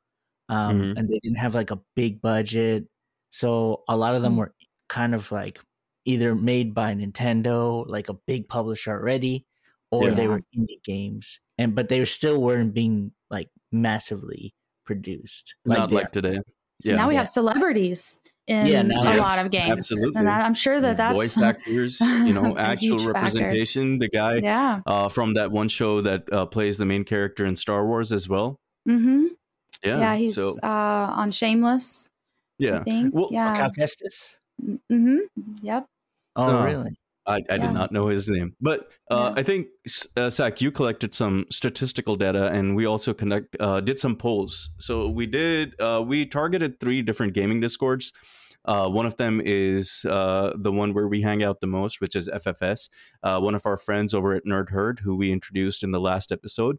um, 0.50 0.82
mm-hmm. 0.82 0.98
and 0.98 1.10
they 1.10 1.20
didn't 1.20 1.38
have 1.38 1.56
like 1.56 1.72
a 1.72 1.80
big 1.96 2.22
budget 2.22 2.86
so 3.30 3.84
a 3.88 3.96
lot 3.96 4.16
of 4.16 4.22
them 4.22 4.34
mm. 4.34 4.38
were 4.38 4.54
kind 4.88 5.14
of 5.14 5.32
like 5.32 5.60
either 6.06 6.36
made 6.36 6.74
by 6.74 6.94
Nintendo, 6.94 7.88
like 7.88 8.10
a 8.10 8.14
big 8.14 8.50
publisher 8.50 8.92
already, 8.92 9.46
or 9.92 10.10
yeah. 10.10 10.16
they 10.16 10.28
were 10.28 10.42
indie 10.58 10.84
games. 10.84 11.40
And 11.58 11.76
but 11.76 11.90
they 11.90 12.04
still 12.06 12.42
weren't 12.42 12.74
being 12.74 13.12
like 13.30 13.50
massively 13.72 14.54
produced. 14.86 15.56
Like 15.66 15.80
Not 15.80 15.92
like 15.92 16.12
today. 16.12 16.40
Yeah. 16.84 16.96
Now 16.96 17.08
we 17.08 17.16
have 17.16 17.28
celebrities 17.28 18.20
in 18.50 18.68
yeah, 18.68 18.82
a 18.82 19.04
yes, 19.04 19.20
lot 19.20 19.46
of 19.46 19.52
games. 19.52 19.72
Absolutely. 19.72 20.20
And 20.20 20.30
I'm 20.30 20.56
sure 20.56 20.82
that 20.82 20.98
that's 20.98 21.16
voice 21.16 21.38
actors, 21.38 22.02
you 22.02 22.34
know, 22.34 22.58
actual 22.58 22.98
representation. 22.98 24.00
The 24.00 24.10
guy 24.10 24.38
yeah. 24.38 24.82
uh, 24.88 25.08
from 25.08 25.36
that 25.36 25.52
one 25.52 25.70
show 25.70 26.02
that 26.02 26.24
uh, 26.34 26.46
plays 26.48 26.78
the 26.78 26.86
main 26.86 27.04
character 27.04 27.46
in 27.46 27.56
Star 27.56 27.86
Wars 27.86 28.12
as 28.12 28.28
well. 28.28 28.60
Mm-hmm. 28.88 29.28
Yeah. 29.84 30.00
Yeah, 30.00 30.16
he's 30.16 30.36
so. 30.36 30.56
uh, 30.64 31.14
on 31.16 31.32
Shameless. 31.32 32.10
Yeah. 32.58 32.80
I 32.80 32.84
think. 32.84 33.14
Well, 33.14 33.30
yeah. 33.32 33.56
Cal 33.56 33.72
Kestis? 33.72 34.36
Mm-hmm. 34.62 35.20
Yep. 35.62 35.86
Oh, 36.36 36.58
uh, 36.58 36.66
really? 36.66 37.00
I, 37.30 37.36
I 37.36 37.42
yeah. 37.50 37.58
did 37.58 37.72
not 37.74 37.92
know 37.92 38.08
his 38.08 38.30
name, 38.30 38.56
but 38.60 38.92
uh, 39.12 39.32
yeah. 39.34 39.40
I 39.40 39.44
think 39.44 39.68
uh, 40.18 40.30
Zach, 40.30 40.62
you 40.62 40.72
collected 40.72 41.14
some 41.14 41.46
statistical 41.52 42.16
data, 42.16 42.48
and 42.48 42.76
we 42.76 42.86
also 42.86 43.14
connect 43.14 43.56
uh, 43.60 43.80
did 43.82 44.00
some 44.00 44.16
polls. 44.16 44.72
So 44.80 45.08
we 45.08 45.28
did 45.28 45.80
uh, 45.80 46.04
we 46.06 46.26
targeted 46.26 46.80
three 46.80 47.02
different 47.02 47.34
gaming 47.34 47.60
discords. 47.60 48.12
Uh, 48.66 48.90
one 48.90 49.06
of 49.06 49.16
them 49.18 49.42
is 49.44 50.06
uh, 50.10 50.52
the 50.58 50.72
one 50.72 50.94
where 50.94 51.08
we 51.08 51.22
hang 51.22 51.44
out 51.44 51.62
the 51.62 51.68
most, 51.68 52.02
which 52.02 52.16
is 52.16 52.28
FFS. 52.30 52.90
Uh, 53.24 53.40
one 53.40 53.56
of 53.56 53.66
our 53.66 53.78
friends 53.78 54.14
over 54.14 54.34
at 54.34 54.46
Nerd 54.46 54.70
Herd, 54.70 55.00
who 55.00 55.16
we 55.16 55.32
introduced 55.32 55.82
in 55.82 55.92
the 55.92 56.00
last 56.00 56.32
episode, 56.32 56.78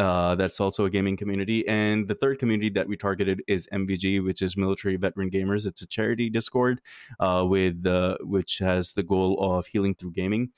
uh, 0.00 0.34
that's 0.34 0.60
also 0.60 0.86
a 0.86 0.90
gaming 0.90 1.16
community. 1.16 1.66
And 1.68 2.08
the 2.08 2.14
third 2.14 2.38
community 2.38 2.70
that 2.70 2.88
we 2.88 2.96
targeted 2.96 3.42
is 3.46 3.68
MVG, 3.70 4.24
which 4.24 4.40
is 4.40 4.56
Military 4.56 4.96
Veteran 4.96 5.30
Gamers. 5.30 5.66
It's 5.66 5.82
a 5.82 5.86
charity 5.86 6.30
Discord 6.30 6.80
uh, 7.20 7.44
with 7.46 7.86
uh, 7.86 8.16
which 8.22 8.58
has 8.58 8.94
the 8.94 9.02
goal 9.02 9.38
of 9.40 9.66
healing 9.66 9.94
through 9.94 10.12
gaming. 10.12 10.52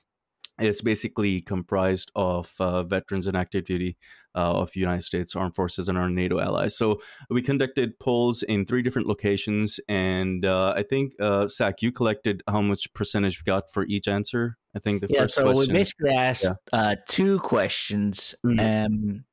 It's 0.62 0.81
basically 0.81 1.40
comprised 1.40 2.11
of 2.14 2.52
uh, 2.61 2.83
veterans 2.83 3.26
in 3.26 3.37
active 3.37 3.64
duty 3.64 3.97
uh, 4.35 4.61
of 4.61 4.75
United 4.75 5.02
States 5.02 5.37
Armed 5.37 5.54
Forces 5.54 5.88
and 5.88 5.99
our 5.99 6.09
NATO 6.09 6.40
allies. 6.40 6.76
So 6.76 7.00
we 7.28 7.42
conducted 7.42 7.99
polls 7.99 8.42
in 8.42 8.64
three 8.64 8.83
different 8.83 9.09
locations, 9.09 9.81
and 9.88 10.45
uh, 10.45 10.75
I 10.76 10.83
think 10.83 11.12
uh, 11.21 11.49
Zach, 11.49 11.83
you 11.83 11.92
collected 11.92 12.42
how 12.49 12.62
much 12.62 12.92
percentage 12.95 13.40
we 13.40 13.45
got 13.45 13.73
for 13.73 13.85
each 13.85 14.09
answer. 14.09 14.57
I 14.75 14.78
think 14.78 15.02
the 15.02 15.09
yeah. 15.11 15.21
First 15.21 15.35
so 15.35 15.45
question, 15.45 15.69
we 15.69 15.78
basically 15.78 16.12
asked 16.12 16.45
yeah. 16.45 16.54
uh, 16.73 16.97
two 17.09 17.38
questions, 17.40 18.35
mm-hmm. 18.45 18.87
um, 18.87 19.25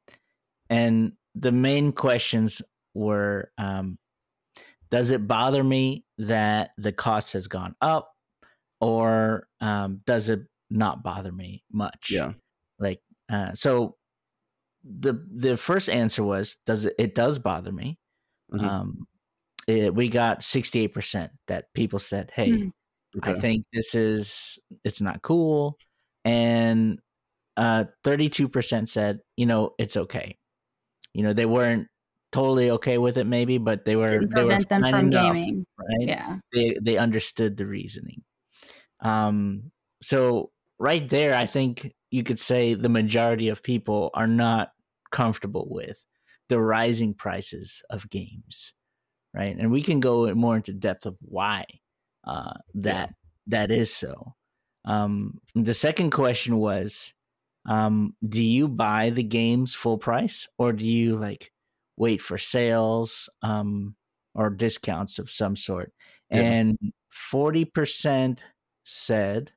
and 0.70 1.14
the 1.36 1.52
main 1.52 1.92
questions 1.92 2.62
were 2.94 3.52
um, 3.58 3.98
does 4.90 5.12
it 5.12 5.28
bother 5.28 5.64
me 5.64 6.04
that 6.18 6.72
the 6.78 6.92
cost 6.92 7.34
has 7.34 7.48
gone 7.48 7.76
up, 7.82 8.12
or 8.82 9.48
um, 9.62 10.02
does 10.06 10.30
it 10.30 10.42
not 10.70 11.04
bother 11.04 11.32
me 11.32 11.64
much? 11.72 12.10
Yeah. 12.12 12.34
Like, 12.80 13.02
uh, 13.32 13.54
so 13.54 13.98
the 14.84 15.14
the 15.36 15.58
first 15.58 15.90
answer 15.90 16.24
was 16.24 16.58
does 16.66 16.86
it 16.86 16.96
it 16.98 17.16
does 17.16 17.40
bother 17.40 17.72
me. 17.72 18.00
Mhm. 18.54 18.64
Um, 18.64 19.08
it, 19.68 19.94
we 19.94 20.10
got 20.10 20.42
sixty 20.44 20.82
eight 20.82 20.94
percent 20.94 21.32
that 21.48 21.74
people 21.74 22.00
said, 22.00 22.32
"Hey, 22.34 22.50
Mhm. 22.52 22.72
I 23.24 23.40
think 23.40 23.66
this 23.74 23.94
is 23.96 24.58
it's 24.84 25.02
not 25.02 25.22
cool," 25.22 25.78
and 26.26 27.00
uh, 27.58 27.86
thirty 28.04 28.30
two 28.30 28.48
percent 28.50 28.90
said, 28.90 29.20
"You 29.38 29.46
know, 29.48 29.76
it's 29.78 29.98
okay." 29.98 30.38
You 31.14 31.24
know, 31.24 31.34
they 31.34 31.46
weren't 31.46 31.88
totally 32.32 32.72
okay 32.72 32.98
with 33.00 33.18
it, 33.18 33.26
maybe, 33.26 33.58
but 33.58 33.84
they 33.86 33.96
were 33.96 34.08
Didn't 34.08 34.34
they 34.34 34.44
were 34.44 34.64
them 34.64 34.82
fine 34.82 34.92
from 34.92 35.08
enough, 35.08 35.34
gaming. 35.34 35.66
right? 35.78 36.08
Yeah. 36.08 36.38
they 36.54 36.78
they 36.82 36.98
understood 36.98 37.58
the 37.58 37.66
reasoning. 37.66 38.24
Um, 39.02 39.72
so 40.02 40.52
right 40.80 41.08
there, 41.10 41.36
I 41.36 41.46
think 41.46 41.94
you 42.10 42.24
could 42.24 42.40
say 42.40 42.74
the 42.74 42.90
majority 42.90 43.50
of 43.50 43.62
people 43.62 44.10
are 44.14 44.28
not 44.28 44.72
comfortable 45.12 45.68
with 45.70 46.04
the 46.48 46.60
rising 46.60 47.14
prices 47.14 47.84
of 47.90 48.10
games, 48.10 48.74
right? 49.34 49.56
And 49.56 49.72
we 49.72 49.82
can 49.82 50.00
go 50.00 50.34
more 50.34 50.56
into 50.56 50.74
depth 50.74 51.06
of 51.06 51.18
why 51.22 51.66
uh, 52.26 52.54
that 52.76 53.14
that 53.48 53.72
is 53.72 53.94
so. 53.94 54.36
Um, 54.86 55.40
the 55.54 55.74
second 55.74 56.12
question 56.12 56.58
was, 56.58 57.14
um, 57.68 58.16
do 58.28 58.44
you 58.44 58.68
buy 58.68 59.10
the 59.12 59.24
games 59.24 59.76
full 59.76 59.98
price 59.98 60.48
or 60.58 60.74
do 60.74 60.86
you 60.88 61.18
like 61.18 61.52
wait 61.98 62.22
for 62.22 62.38
sales 62.38 63.30
um, 63.42 63.96
or 64.34 64.50
discounts 64.50 65.20
of 65.20 65.30
some 65.30 65.56
sort? 65.56 65.92
Yeah. 66.32 66.42
And 66.42 66.78
forty 67.10 67.66
percent 67.66 68.46
said 68.86 69.52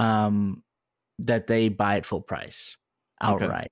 um, 0.00 0.62
that 1.18 1.46
they 1.46 1.68
buy 1.68 1.96
at 1.96 2.06
full 2.06 2.22
price 2.22 2.76
Okay. 3.22 3.44
outright. 3.44 3.70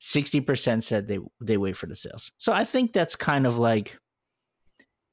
Sixty 0.00 0.40
percent 0.40 0.82
said 0.82 1.06
they 1.06 1.20
they 1.40 1.56
wait 1.56 1.76
for 1.76 1.86
the 1.86 1.94
sales. 1.96 2.32
So 2.38 2.52
I 2.52 2.64
think 2.64 2.92
that's 2.92 3.14
kind 3.16 3.46
of 3.46 3.58
like 3.58 3.96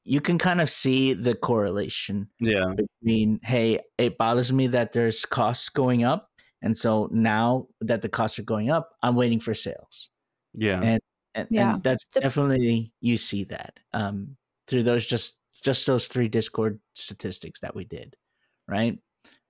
you 0.04 0.20
can 0.20 0.38
kind 0.38 0.60
of 0.60 0.68
see 0.68 1.12
the 1.12 1.34
correlation 1.34 2.28
Yeah. 2.40 2.74
between 2.76 3.38
hey, 3.44 3.80
it 3.98 4.18
bothers 4.18 4.52
me 4.52 4.66
that 4.68 4.92
there's 4.92 5.24
costs 5.24 5.68
going 5.68 6.02
up, 6.04 6.28
and 6.62 6.76
so 6.76 7.08
now 7.12 7.68
that 7.80 8.02
the 8.02 8.08
costs 8.08 8.38
are 8.40 8.42
going 8.44 8.70
up, 8.70 8.90
I'm 9.02 9.14
waiting 9.14 9.38
for 9.40 9.54
sales, 9.54 10.10
Yeah. 10.54 10.80
and 10.82 11.00
and, 11.36 11.46
Yeah. 11.50 11.74
and 11.74 11.82
that's 11.84 12.04
definitely 12.06 12.92
you 13.00 13.16
see 13.16 13.44
that 13.44 13.78
um, 13.92 14.36
through 14.66 14.82
those 14.82 15.06
just 15.06 15.38
just 15.62 15.86
those 15.86 16.08
three 16.08 16.28
Discord 16.28 16.80
statistics 16.94 17.60
that 17.60 17.76
we 17.76 17.84
did, 17.84 18.16
right? 18.66 18.98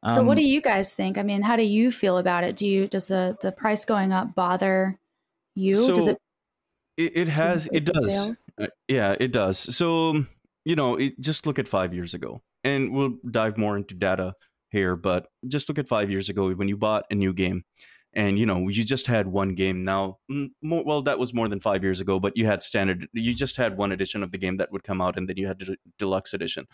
So 0.09 0.23
what 0.23 0.33
Um, 0.33 0.37
do 0.37 0.45
you 0.47 0.63
guys 0.63 0.95
think? 0.95 1.19
I 1.19 1.23
mean, 1.23 1.43
how 1.43 1.57
do 1.57 1.63
you 1.63 1.91
feel 1.91 2.17
about 2.17 2.45
it? 2.45 2.57
Do 2.57 2.67
you 2.67 2.89
does 2.89 3.09
the 3.09 3.37
the 3.41 3.53
price 3.53 3.85
going 3.85 4.13
up 4.13 4.35
bother 4.35 4.99
you? 5.55 5.75
does 5.75 5.87
So, 5.87 5.93
it 6.13 6.19
It, 6.97 7.17
it 7.17 7.29
has. 7.29 7.69
It 7.73 7.85
does. 7.85 8.49
Uh, 8.59 8.67
yeah, 8.89 9.15
it 9.21 9.33
does. 9.33 9.59
So, 9.59 10.25
you 10.65 10.77
know, 10.77 10.97
it, 10.97 11.21
just 11.21 11.47
look 11.47 11.59
at 11.59 11.69
five 11.69 11.95
years 11.95 12.15
ago, 12.15 12.43
and 12.65 12.93
we'll 12.93 13.19
dive 13.31 13.59
more 13.59 13.77
into 13.77 13.95
data 13.95 14.35
here, 14.71 14.97
but 14.97 15.27
just 15.49 15.69
look 15.69 15.79
at 15.79 15.89
five 15.89 16.11
years 16.11 16.29
ago 16.29 16.51
when 16.55 16.69
you 16.69 16.77
bought 16.77 17.05
a 17.11 17.15
new 17.15 17.33
game, 17.33 17.65
and 18.15 18.39
you 18.39 18.47
know 18.47 18.69
you 18.69 18.85
just 18.85 19.07
had 19.07 19.27
one 19.29 19.55
game. 19.55 19.83
Now, 19.83 20.19
more, 20.63 20.85
well, 20.85 21.03
that 21.03 21.19
was 21.19 21.35
more 21.35 21.49
than 21.49 21.61
five 21.61 21.83
years 21.83 22.01
ago, 22.01 22.19
but 22.19 22.37
you 22.37 22.47
had 22.47 22.63
standard. 22.63 23.07
You 23.13 23.35
just 23.35 23.57
had 23.57 23.77
one 23.77 23.93
edition 23.93 24.23
of 24.23 24.33
the 24.33 24.39
game 24.39 24.57
that 24.59 24.73
would 24.73 24.83
come 24.83 25.01
out, 25.01 25.19
and 25.19 25.29
then 25.29 25.37
you 25.37 25.47
had 25.47 25.59
the 25.59 25.77
deluxe 25.99 26.33
edition. 26.35 26.67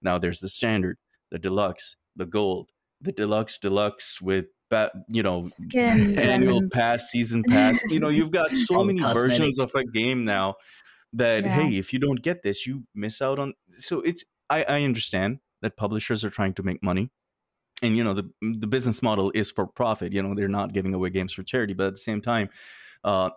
Now 0.00 0.18
there's 0.18 0.40
the 0.40 0.48
standard, 0.48 0.98
the 1.30 1.38
deluxe, 1.38 1.96
the 2.16 2.26
gold, 2.26 2.71
the 3.02 3.12
deluxe, 3.12 3.58
deluxe 3.58 4.20
with. 4.22 4.46
ba- 4.70 4.90
You 5.08 5.22
know, 5.22 5.44
Skins 5.44 6.22
annual 6.34 6.58
and- 6.58 6.70
pass, 6.70 7.10
season 7.10 7.42
pass. 7.48 7.82
You 7.90 8.00
know, 8.00 8.08
you've 8.08 8.30
got 8.30 8.50
so 8.50 8.76
All 8.76 8.86
the 8.86 8.94
many 8.94 9.12
versions 9.12 9.58
of 9.58 9.74
a 9.74 9.84
game 9.84 10.24
now 10.24 10.54
that 11.12 11.44
Yeah. 11.44 11.54
hey, 11.60 11.76
if 11.76 11.92
you 11.92 11.98
don't 11.98 12.22
get 12.22 12.42
this, 12.42 12.66
you 12.66 12.84
miss 12.94 13.20
out 13.20 13.38
on. 13.38 13.52
So 13.78 14.00
it's 14.00 14.24
I, 14.48 14.62
I 14.64 14.82
understand 14.84 15.40
that 15.60 15.76
publishers 15.76 16.24
are 16.24 16.30
trying 16.30 16.54
to 16.54 16.62
make 16.62 16.82
money, 16.82 17.10
and 17.82 17.96
you 17.96 18.04
know 18.04 18.14
the 18.14 18.30
the 18.40 18.66
business 18.66 19.02
model 19.02 19.30
is 19.34 19.50
for 19.50 19.66
profit. 19.66 20.12
You 20.12 20.22
know 20.22 20.34
they're 20.34 20.48
not 20.48 20.72
giving 20.72 20.94
away 20.94 21.10
games 21.10 21.32
for 21.32 21.42
charity, 21.42 21.74
but 21.74 21.88
at 21.88 21.92
the 21.94 21.98
same 21.98 22.20
time, 22.22 22.48
uh, 23.04 23.30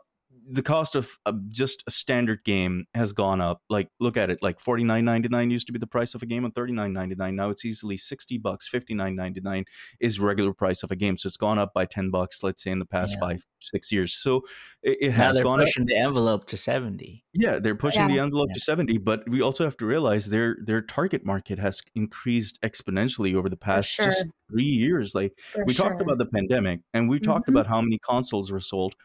the 0.51 0.61
cost 0.61 0.95
of 0.95 1.17
uh, 1.25 1.33
just 1.49 1.83
a 1.87 1.91
standard 1.91 2.43
game 2.43 2.85
has 2.93 3.13
gone 3.13 3.41
up. 3.41 3.61
Like 3.69 3.89
look 3.99 4.17
at 4.17 4.29
it, 4.29 4.43
like 4.43 4.59
forty 4.59 4.83
nine 4.83 5.05
ninety 5.05 5.27
nine 5.29 5.49
used 5.49 5.67
to 5.67 5.73
be 5.73 5.79
the 5.79 5.87
price 5.87 6.13
of 6.13 6.21
a 6.21 6.25
game, 6.25 6.45
and 6.45 6.53
thirty 6.53 6.73
nine 6.73 6.93
ninety 6.93 7.15
nine 7.15 7.35
now 7.35 7.49
it's 7.49 7.65
easily 7.65 7.97
sixty 7.97 8.37
bucks. 8.37 8.67
Fifty 8.67 8.93
nine 8.93 9.15
ninety 9.15 9.41
nine 9.41 9.65
is 9.99 10.19
regular 10.19 10.53
price 10.53 10.83
of 10.83 10.91
a 10.91 10.95
game, 10.95 11.17
so 11.17 11.27
it's 11.27 11.37
gone 11.37 11.57
up 11.59 11.73
by 11.73 11.85
ten 11.85 12.09
bucks. 12.11 12.43
Let's 12.43 12.61
say 12.63 12.71
in 12.71 12.79
the 12.79 12.85
past 12.85 13.13
Yeah. 13.13 13.19
five 13.27 13.45
six 13.59 13.91
years, 13.91 14.13
so 14.15 14.43
it, 14.83 14.97
it 15.01 15.11
has 15.11 15.35
they're 15.35 15.43
gone 15.43 15.59
up. 15.59 15.65
pushing 15.65 15.85
the 15.85 15.95
envelope 15.95 16.45
to 16.47 16.57
seventy. 16.57 17.23
Yeah, 17.33 17.59
they're 17.59 17.75
pushing 17.75 18.07
the 18.07 18.19
envelope 18.19 18.49
Yeah. 18.49 18.53
to 18.53 18.59
70, 18.61 18.97
but 18.99 19.27
we 19.27 19.41
also 19.41 19.63
have 19.63 19.75
to 19.77 19.85
realize 19.85 20.27
their 20.27 20.57
their 20.63 20.81
target 20.81 21.25
market 21.25 21.59
has 21.59 21.81
increased 21.95 22.61
exponentially 22.61 23.35
over 23.35 23.49
the 23.49 23.57
past 23.57 23.95
just 23.95 24.25
3 24.51 24.63
years. 24.63 25.13
Like 25.15 25.33
For 25.51 25.65
we 25.65 25.73
talked 25.73 26.01
about 26.01 26.17
the 26.19 26.27
pandemic 26.27 26.81
and 26.93 27.09
we 27.09 27.19
talked 27.19 27.47
Mhm. 27.47 27.53
about 27.53 27.67
how 27.67 27.81
many 27.81 27.97
consoles 27.97 28.51
were 28.51 28.59
sold. 28.61 28.95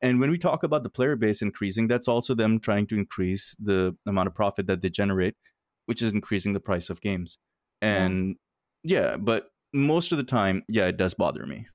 And 0.00 0.20
when 0.20 0.30
we 0.30 0.38
talk 0.38 0.62
about 0.62 0.82
the 0.84 0.90
player 0.90 1.16
base 1.16 1.42
increasing, 1.42 1.88
that's 1.88 2.08
also 2.08 2.34
them 2.34 2.60
trying 2.60 2.86
to 2.88 2.96
increase 2.96 3.56
the 3.58 3.96
amount 4.06 4.28
of 4.28 4.34
profit 4.34 4.66
that 4.68 4.82
they 4.82 4.90
generate, 4.90 5.34
which 5.86 6.02
is 6.02 6.12
increasing 6.12 6.52
the 6.52 6.60
price 6.60 6.90
of 6.90 7.00
games. 7.00 7.38
And 7.82 8.36
yeah, 8.84 9.16
but 9.16 9.50
most 9.72 10.12
of 10.12 10.18
the 10.18 10.24
time, 10.24 10.62
yeah, 10.68 10.86
it 10.86 10.96
does 10.96 11.14
bother 11.14 11.46
me. 11.46 11.68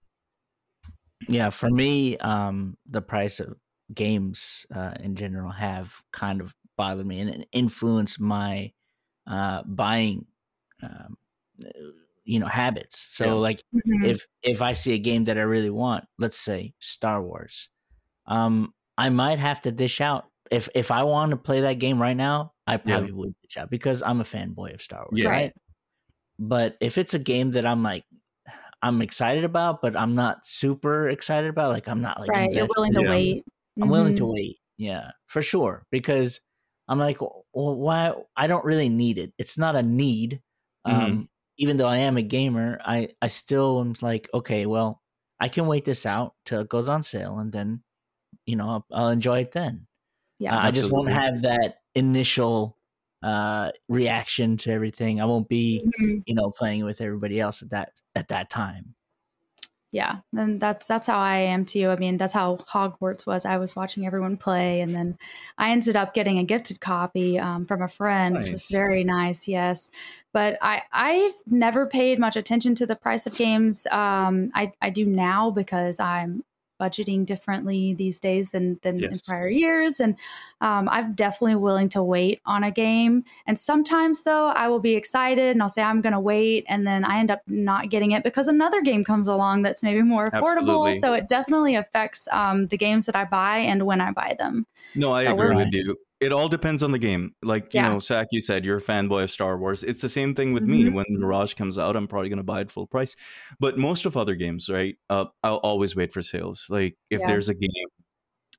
Yeah, 1.27 1.49
for 1.49 1.69
me, 1.69 2.17
um, 2.17 2.77
the 2.85 3.01
price 3.01 3.39
of 3.39 3.57
games 3.93 4.65
uh, 4.73 4.93
in 4.99 5.15
general 5.15 5.51
have 5.51 6.01
kind 6.11 6.41
of 6.41 6.53
bothered 6.77 7.05
me 7.05 7.19
and 7.19 7.45
influenced 7.51 8.19
my 8.19 8.73
uh, 9.27 9.63
buying, 9.63 10.25
um, 10.81 11.17
uh, 11.65 11.69
you 12.25 12.39
know, 12.39 12.47
habits. 12.47 13.07
So, 13.11 13.25
Yeah. 13.25 13.41
like, 13.41 13.63
Mhm. 13.73 14.05
if 14.05 14.25
if 14.41 14.61
I 14.61 14.73
see 14.73 14.93
a 14.93 14.97
game 14.97 15.25
that 15.25 15.37
I 15.37 15.41
really 15.41 15.69
want, 15.69 16.05
let's 16.17 16.37
say 16.37 16.73
Star 16.79 17.21
Wars, 17.23 17.69
um, 18.27 18.73
I 18.97 19.09
might 19.09 19.39
have 19.39 19.61
to 19.63 19.71
dish 19.71 20.01
out. 20.01 20.25
If 20.51 20.69
if 20.75 20.91
I 20.91 21.03
want 21.03 21.31
to 21.31 21.37
play 21.37 21.61
that 21.61 21.79
game 21.79 22.01
right 22.01 22.15
now, 22.17 22.53
I 22.67 22.77
probably 22.77 23.11
would 23.11 23.35
dish 23.43 23.57
out 23.57 23.69
because 23.69 24.01
I'm 24.01 24.21
a 24.21 24.23
fanboy 24.23 24.73
of 24.73 24.81
Star 24.81 25.07
Wars. 25.09 25.21
Yeah. 25.21 25.29
Right. 25.29 25.53
But 26.39 26.77
if 26.81 26.97
it's 26.97 27.13
a 27.13 27.19
game 27.19 27.51
that 27.51 27.65
I'm 27.65 27.83
like, 27.83 28.05
I'm 28.81 29.01
excited 29.01 29.43
about, 29.45 29.81
but 29.81 29.95
I'm 29.95 30.15
not 30.15 30.45
super 30.45 31.09
excited 31.09 31.49
about, 31.49 31.71
like 31.71 31.87
I'm 31.87 32.01
not 32.01 32.19
like 32.19 32.29
right, 32.29 32.51
you're 32.51 32.67
willing 32.75 32.93
to. 32.93 33.01
Yeah. 33.03 33.09
wait. 33.09 33.43
I'm 33.81 33.89
willing 33.89 34.13
Mhm. 34.13 34.17
to 34.17 34.25
wait. 34.27 34.57
Yeah, 34.77 35.11
for 35.27 35.41
sure. 35.41 35.85
Because 35.91 36.41
I'm 36.87 36.99
like, 36.99 37.21
well, 37.21 37.43
why? 37.53 38.13
I 38.35 38.47
don't 38.47 38.65
really 38.65 38.89
need 38.89 39.17
it. 39.17 39.33
It's 39.37 39.57
not 39.57 39.75
a 39.75 39.83
need. 39.83 40.41
Um, 40.85 40.93
Mhm. 40.95 41.27
Even 41.57 41.77
though 41.77 41.87
I 41.87 41.97
am 41.97 42.17
a 42.17 42.23
gamer, 42.23 42.79
I 42.83 43.09
I 43.21 43.27
still 43.27 43.79
am 43.79 43.95
like, 44.01 44.27
okay, 44.33 44.65
well, 44.65 45.01
I 45.39 45.49
can 45.49 45.67
wait 45.67 45.85
this 45.85 46.05
out 46.05 46.33
till 46.45 46.61
it 46.61 46.69
goes 46.69 46.89
on 46.89 47.03
sale, 47.03 47.37
and 47.39 47.51
then, 47.51 47.83
you 48.45 48.55
know, 48.55 48.67
I'll, 48.69 48.85
I'll 48.91 49.09
enjoy 49.09 49.39
it 49.41 49.51
then. 49.51 49.87
Yeah. 50.39 50.57
Uh, 50.57 50.67
I 50.67 50.71
just 50.71 50.91
won't 50.91 51.09
have 51.09 51.41
that 51.43 51.77
initial 51.95 52.77
uh 53.21 53.71
reaction 53.87 54.57
to 54.57 54.71
everything. 54.71 55.21
I 55.21 55.25
won't 55.25 55.47
be, 55.47 55.81
Mhm. 56.01 56.23
you 56.25 56.35
know, 56.35 56.51
playing 56.51 56.83
with 56.83 56.99
everybody 56.99 57.39
else 57.39 57.61
at 57.61 57.69
that 57.69 58.01
at 58.15 58.27
that 58.29 58.49
time. 58.49 58.95
yeah 59.91 60.21
and 60.35 60.59
that's 60.59 60.87
that's 60.87 61.05
how 61.05 61.19
i 61.19 61.37
am 61.37 61.65
too 61.65 61.89
i 61.89 61.95
mean 61.97 62.17
that's 62.17 62.33
how 62.33 62.57
hogwarts 62.67 63.27
was 63.27 63.45
i 63.45 63.57
was 63.57 63.75
watching 63.75 64.07
everyone 64.07 64.35
play 64.35 64.81
and 64.81 64.95
then 64.95 65.15
i 65.59 65.69
ended 65.71 65.95
up 65.95 66.15
getting 66.15 66.39
a 66.39 66.43
gifted 66.43 66.79
copy 66.81 67.37
um, 67.39 67.63
from 67.67 67.79
a 67.83 67.87
friend 67.87 68.35
which 68.35 68.49
was 68.49 68.67
very 68.71 69.03
nice 69.03 69.47
yes 69.47 69.91
but 70.33 70.57
i 70.63 70.81
i've 70.91 71.35
never 71.45 71.85
paid 71.85 72.17
much 72.17 72.35
attention 72.35 72.73
to 72.73 72.87
the 72.87 72.95
price 72.95 73.27
of 73.27 73.35
games 73.35 73.85
um, 73.91 74.49
i 74.55 74.71
i 74.81 74.89
do 74.89 75.05
now 75.05 75.51
because 75.51 75.99
i'm 75.99 76.43
budgeting 76.83 77.25
differently 77.25 77.93
these 77.93 78.19
days 78.19 78.49
than 78.51 78.79
than 78.81 79.03
in 79.03 79.13
prior 79.27 79.49
years. 79.49 79.99
And 79.99 80.15
um, 80.61 80.87
i'm 80.89 81.13
definitely 81.13 81.55
willing 81.55 81.89
to 81.89 82.03
wait 82.03 82.41
on 82.45 82.63
a 82.63 82.71
game. 82.71 83.23
And 83.47 83.57
sometimes 83.57 84.23
though 84.23 84.47
i 84.47 84.67
will 84.67 84.79
be 84.79 84.95
excited 84.95 85.51
and 85.51 85.61
i'll 85.61 85.69
say 85.69 85.81
i'm 85.81 86.01
going 86.01 86.13
to 86.13 86.19
wait 86.19 86.65
and 86.67 86.85
then 86.85 87.05
i 87.05 87.19
end 87.19 87.31
up 87.31 87.41
not 87.47 87.89
getting 87.89 88.11
it 88.11 88.23
because 88.23 88.47
another 88.47 88.81
game 88.81 89.03
comes 89.03 89.27
along 89.27 89.61
that's 89.63 89.83
maybe 89.83 90.01
more 90.01 90.29
affordable. 90.29 90.89
Absolutely. 90.89 90.97
so 90.97 91.13
it 91.13 91.27
definitely 91.27 91.75
affects 91.75 92.27
um, 92.31 92.67
the 92.67 92.77
games 92.77 93.05
that 93.05 93.15
i 93.15 93.25
buy 93.25 93.57
and 93.57 93.85
when 93.85 94.01
i 94.01 94.11
buy 94.11 94.35
them. 94.39 94.65
No, 94.95 95.11
I 95.11 95.23
So 95.23 95.33
agree 95.33 95.55
with 95.55 95.73
you. 95.73 95.97
It 96.23 96.31
all 96.31 96.47
depends 96.47 96.83
on 96.83 96.91
the 96.91 96.99
game. 96.99 97.35
Like, 97.43 97.73
you 97.73 97.81
know, 97.81 97.99
Zach, 97.99 98.27
you 98.31 98.39
said 98.39 98.63
you're 98.65 98.77
a 98.77 98.81
fanboy 98.81 99.23
of 99.23 99.31
Star 99.31 99.57
Wars. 99.57 99.83
It's 99.83 100.01
the 100.01 100.09
same 100.09 100.33
thing 100.33 100.53
with 100.53 100.63
me. 100.63 100.85
Mhm. 100.85 100.93
When 100.93 101.05
Mirage 101.09 101.53
comes 101.53 101.77
out, 101.77 101.95
I'm 101.95 102.07
probably 102.07 102.29
going 102.29 102.37
to 102.37 102.43
buy 102.43 102.61
it 102.61 102.71
full 102.71 102.87
price. 102.87 103.15
But 103.59 103.77
most 103.77 104.05
of 104.05 104.15
other 104.15 104.35
games, 104.35 104.69
right? 104.69 104.95
Uh, 105.09 105.25
I'll 105.43 105.57
always 105.57 105.95
wait 105.95 106.13
for 106.13 106.21
sales. 106.21 106.67
Like, 106.69 106.95
if 107.09 107.19
Yeah. 107.19 107.27
there's 107.27 107.49
a 107.49 107.53
game, 107.53 107.87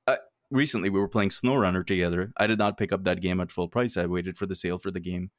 uh, 0.07 0.17
recently 0.51 0.91
we 0.91 1.01
were 1.01 1.09
playing 1.09 1.31
SnowRunner 1.31 1.87
together. 1.87 2.33
I 2.37 2.47
did 2.47 2.59
not 2.59 2.77
pick 2.77 2.93
up 2.93 3.05
that 3.05 3.21
game 3.21 3.41
at 3.41 3.51
full 3.51 3.69
price. 3.69 3.97
I 3.97 4.07
waited 4.07 4.37
for 4.37 4.47
the 4.47 4.55
sale 4.55 4.79
for 4.79 4.91
the 4.91 5.01
game. 5.01 5.31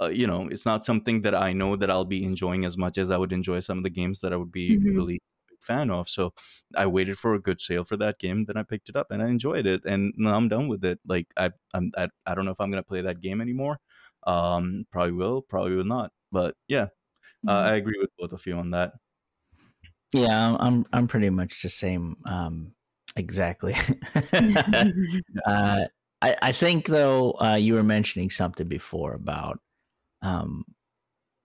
Uh, 0.00 0.08
you 0.08 0.26
know, 0.26 0.48
it's 0.48 0.66
not 0.66 0.84
something 0.84 1.22
that 1.22 1.34
I 1.34 1.52
know 1.52 1.76
that 1.76 1.90
I'll 1.90 2.04
be 2.04 2.24
enjoying 2.24 2.64
as 2.64 2.76
much 2.76 2.98
as 2.98 3.10
I 3.10 3.16
would 3.16 3.32
enjoy 3.32 3.60
some 3.60 3.78
of 3.78 3.84
the 3.84 3.90
games 3.90 4.20
that 4.20 4.32
I 4.32 4.36
would 4.36 4.52
be 4.52 4.76
Mhm. 4.78 4.96
really 4.96 5.20
fan 5.62 5.90
of. 5.90 6.08
So 6.08 6.34
I 6.76 6.86
waited 6.86 7.18
for 7.18 7.34
a 7.34 7.40
good 7.40 7.60
sale 7.60 7.84
for 7.84 7.96
that 7.98 8.18
game, 8.18 8.44
then 8.44 8.56
I 8.56 8.62
picked 8.62 8.88
it 8.88 8.96
up 8.96 9.10
and 9.10 9.22
I 9.22 9.28
enjoyed 9.28 9.66
it, 9.66 9.84
and 9.84 10.12
now 10.16 10.34
I'm 10.34 10.48
done 10.48 10.68
with 10.68 10.84
it. 10.84 11.00
Like 11.06 11.28
I, 11.36 11.50
I'm, 11.74 11.90
I, 11.96 12.08
I 12.26 12.34
don't 12.34 12.44
know 12.44 12.50
if 12.50 12.60
I'm 12.60 12.70
gonna 12.70 12.82
play 12.82 13.02
that 13.02 13.20
game 13.20 13.40
anymore. 13.40 13.78
Um, 14.26 14.86
probably 14.92 15.12
will, 15.12 15.42
probably 15.42 15.74
will 15.74 15.84
not. 15.84 16.12
But 16.30 16.54
yeah, 16.68 16.86
uh, 17.46 17.52
I 17.52 17.74
agree 17.74 17.98
with 17.98 18.10
both 18.18 18.32
of 18.32 18.46
you 18.46 18.54
on 18.56 18.70
that. 18.70 18.92
Yeah, 20.12 20.48
I'm 20.48 20.56
I'm, 20.60 20.86
I'm 20.92 21.08
pretty 21.08 21.30
much 21.30 21.62
the 21.62 21.68
same. 21.68 22.16
Um, 22.26 22.72
exactly. 23.16 23.74
uh, 25.46 25.84
I 26.22 26.36
I 26.42 26.52
think 26.52 26.86
though 26.86 27.32
uh, 27.40 27.56
you 27.56 27.74
were 27.74 27.82
mentioning 27.82 28.30
something 28.30 28.68
before 28.68 29.14
about 29.14 29.58
um, 30.22 30.64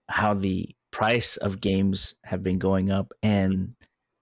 how 0.08 0.34
the 0.34 0.74
price 0.90 1.36
of 1.36 1.60
games 1.60 2.14
have 2.24 2.42
been 2.42 2.58
going 2.58 2.90
up 2.90 3.12
and 3.22 3.74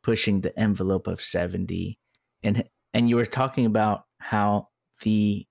pushing 0.06 0.40
the 0.40 0.56
envelope 0.58 1.06
of 1.08 1.20
seventy, 1.20 1.98
and 2.44 2.62
and 2.94 3.10
you 3.10 3.16
were 3.16 3.26
talking 3.40 3.66
about 3.66 4.04
how 4.18 4.68
the 5.02 5.46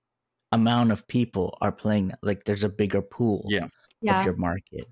amount 0.50 0.92
of 0.92 1.06
people 1.06 1.58
are 1.60 1.72
playing 1.72 2.12
like 2.22 2.44
there's 2.44 2.64
a 2.64 2.68
bigger 2.68 3.02
pool 3.02 3.44
Yeah. 3.48 3.68
yeah. 4.00 4.20
of 4.20 4.24
your 4.24 4.36
market. 4.36 4.86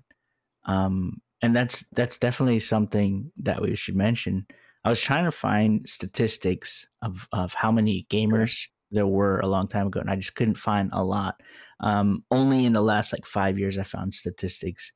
Um, 0.65 1.21
and 1.41 1.55
that's 1.55 1.83
that's 1.97 2.17
definitely 2.19 2.59
something 2.59 3.31
that 3.47 3.61
we 3.61 3.75
should 3.75 3.95
mention. 3.95 4.45
I 4.83 4.89
was 4.89 5.01
trying 5.01 5.25
to 5.25 5.31
find 5.31 5.87
statistics 5.89 6.87
of 7.01 7.27
of 7.31 7.53
how 7.53 7.71
many 7.71 8.05
gamers 8.11 8.53
there 8.91 9.07
were 9.07 9.39
a 9.39 9.47
long 9.47 9.67
time 9.67 9.87
ago, 9.87 9.99
and 9.99 10.11
I 10.11 10.15
just 10.15 10.35
couldn't 10.35 10.59
find 10.69 10.89
a 10.93 11.03
lot. 11.03 11.41
Um, 11.79 12.23
only 12.29 12.65
in 12.65 12.73
the 12.73 12.81
last 12.93 13.11
like 13.13 13.25
five 13.25 13.57
years, 13.57 13.77
I 13.79 13.83
found 13.83 14.13
statistics. 14.13 14.91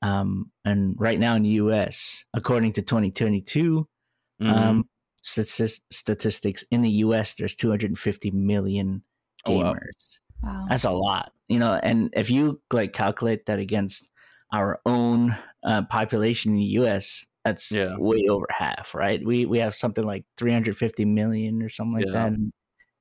Um, 0.00 0.50
and 0.64 0.94
right 0.98 1.18
now 1.20 1.36
in 1.36 1.42
the 1.42 1.56
U.S., 1.64 2.24
according 2.34 2.72
to 2.72 2.82
2022, 2.82 3.86
Um, 4.46 4.88
statis- 5.24 5.80
statistics 5.90 6.64
in 6.70 6.82
the 6.82 6.90
U.S., 7.06 7.34
there's 7.34 7.54
250 7.56 8.30
million 8.32 9.02
Oh, 9.46 9.58
wow. 9.58 9.74
gamers. 9.74 10.18
wow. 10.42 10.66
That's 10.68 10.84
a 10.84 10.90
lot, 10.90 11.32
you 11.48 11.58
know. 11.58 11.78
And 11.82 12.10
if 12.12 12.30
you 12.30 12.60
like 12.72 12.92
calculate 12.92 13.46
that 13.46 13.58
against 13.58 14.08
our 14.52 14.80
own 14.86 15.36
uh, 15.64 15.82
population 15.82 16.52
in 16.52 16.58
the 16.58 16.64
U.S., 16.82 17.26
that's 17.44 17.72
Yeah. 17.72 17.96
way 17.98 18.26
over 18.30 18.46
half, 18.50 18.94
right? 18.94 19.24
We 19.24 19.46
we 19.46 19.58
have 19.58 19.74
something 19.74 20.04
like 20.04 20.24
350 20.36 21.04
million 21.06 21.62
or 21.62 21.68
something 21.68 21.94
like 21.94 22.06
Yeah. 22.06 22.12
that. 22.12 22.26
And 22.32 22.52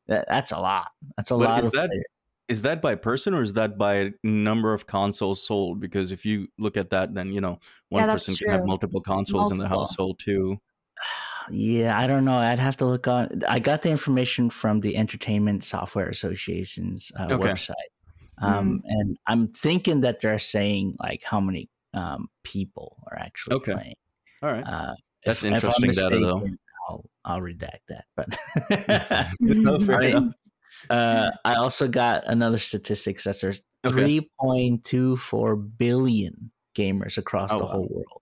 that. 0.08 0.26
That's 0.28 0.52
a 0.52 0.60
lot. 0.60 0.90
That's 1.18 1.30
a 1.32 1.36
But 1.38 1.50
lot. 1.50 1.58
is 1.60 1.66
of 1.66 1.72
that- 1.74 1.90
players. 1.90 2.06
is 2.48 2.62
that 2.62 2.82
by 2.82 2.96
person 2.96 3.34
or 3.36 3.42
is 3.44 3.54
that 3.54 3.78
by 3.78 4.12
number 4.24 4.74
of 4.74 4.86
consoles 4.88 5.46
sold? 5.46 5.80
Because 5.80 6.12
if 6.12 6.26
you 6.26 6.48
look 6.58 6.76
at 6.76 6.90
that, 6.90 7.14
then 7.14 7.32
you 7.32 7.40
know 7.42 7.60
one 7.90 8.04
Yeah, 8.04 8.12
person 8.14 8.36
can 8.36 8.50
have 8.50 8.66
multiple 8.66 9.00
consoles 9.02 9.52
in 9.52 9.58
the 9.60 9.70
household 9.70 10.18
too. 10.20 10.60
Yeah, 11.50 11.98
I 11.98 12.08
don't 12.08 12.26
know. 12.26 12.36
I'd 12.38 12.60
have 12.60 12.78
to 12.78 12.86
look 12.86 13.08
on. 13.08 13.42
I 13.48 13.60
got 13.60 13.82
the 13.82 13.90
information 13.90 14.50
from 14.50 14.80
the 14.82 14.96
Entertainment 14.98 15.64
Software 15.64 16.10
Association's 16.10 17.12
uh, 17.20 17.24
Okay. 17.32 17.36
website, 17.36 17.74
um, 18.42 18.82
and 18.86 19.18
I'm 19.28 19.48
thinking 19.54 20.02
that 20.02 20.22
they're 20.22 20.40
saying 20.40 20.96
like 21.00 21.22
how 21.24 21.40
many 21.40 21.70
um, 21.94 22.28
people 22.44 22.98
are 23.12 23.18
actually 23.18 23.56
Okay. 23.58 23.74
playing. 23.74 23.96
All 24.44 24.52
right, 24.52 24.64
Uh, 24.66 24.94
That's 25.26 25.44
if- 25.44 25.54
if 25.54 25.64
I'm 25.64 25.70
interesting 25.84 25.92
data, 26.10 26.20
though. 26.20 26.36
mistaken, 26.40 26.60
I'll, 26.90 27.06
I'll 27.26 27.42
redact 27.42 27.82
that. 27.90 28.06
But 28.16 28.30
No, 29.40 29.78
I- 29.94 30.06
enough. 30.08 30.34
uh, 30.90 31.30
I 31.46 31.56
also 31.56 31.88
got 31.88 32.26
another 32.28 32.58
statistics 32.60 33.24
that 33.26 33.40
there's 33.42 33.62
Okay. 33.86 34.20
3.24 34.40 35.78
billion 35.78 36.52
gamers 36.78 37.18
across 37.18 37.52
Oh, 37.52 37.58
the 37.58 37.64
wow. 37.66 37.72
whole 37.72 37.88
world, 37.90 38.22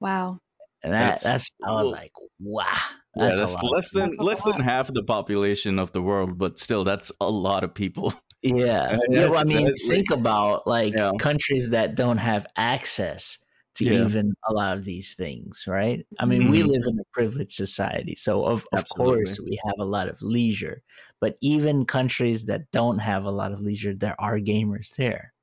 That's- 0.00 0.38
and 0.82 0.92
that, 0.94 1.20
that's, 1.22 1.50
I 1.66 1.72
was 1.72 1.90
like, 1.90 2.12
wow, 2.40 2.76
yeah, 3.14 3.28
that's, 3.28 3.40
that's 3.40 3.52
a 3.52 3.66
lot. 3.66 3.72
less 3.74 3.90
than 3.92 4.10
That's 4.10 4.18
less 4.18 4.42
than 4.42 4.60
half 4.60 4.92
the 4.92 5.02
population 5.02 5.78
of 5.78 5.92
the 5.92 6.02
world, 6.02 6.38
but 6.38 6.58
still, 6.58 6.84
that's 6.84 7.10
a 7.20 7.30
lot 7.30 7.64
of 7.64 7.74
people. 7.74 8.12
Yeah. 8.42 8.92
Uh, 8.92 8.98
yeah 9.10 9.26
well, 9.26 9.38
I 9.38 9.44
mean, 9.44 9.74
think 9.88 10.10
about 10.10 10.66
like 10.66 10.94
Yeah. 10.94 11.10
countries 11.18 11.70
that 11.70 11.96
don't 11.96 12.18
have 12.18 12.46
access 12.56 13.38
to 13.76 13.84
Yeah. 13.84 14.04
even 14.04 14.32
a 14.48 14.52
lot 14.52 14.76
of 14.78 14.84
these 14.84 15.14
things, 15.14 15.64
right? 15.66 16.06
I 16.20 16.24
mean, 16.26 16.46
we 16.48 16.62
Mhm. 16.62 16.68
live 16.68 16.82
in 16.86 16.98
a 17.00 17.04
privileged 17.12 17.54
society, 17.56 18.14
so 18.14 18.44
of 18.44 18.66
of 18.72 18.88
course 18.90 19.38
we 19.40 19.60
have 19.64 19.74
a 19.80 19.84
lot 19.84 20.08
of 20.08 20.22
leisure. 20.22 20.82
But 21.20 21.36
even 21.40 21.84
countries 21.84 22.44
that 22.46 22.70
don't 22.70 22.98
have 23.00 23.24
a 23.24 23.30
lot 23.30 23.52
of 23.52 23.60
leisure, 23.60 23.94
there 23.94 24.14
are 24.20 24.38
gamers 24.38 24.94
there, 24.96 25.34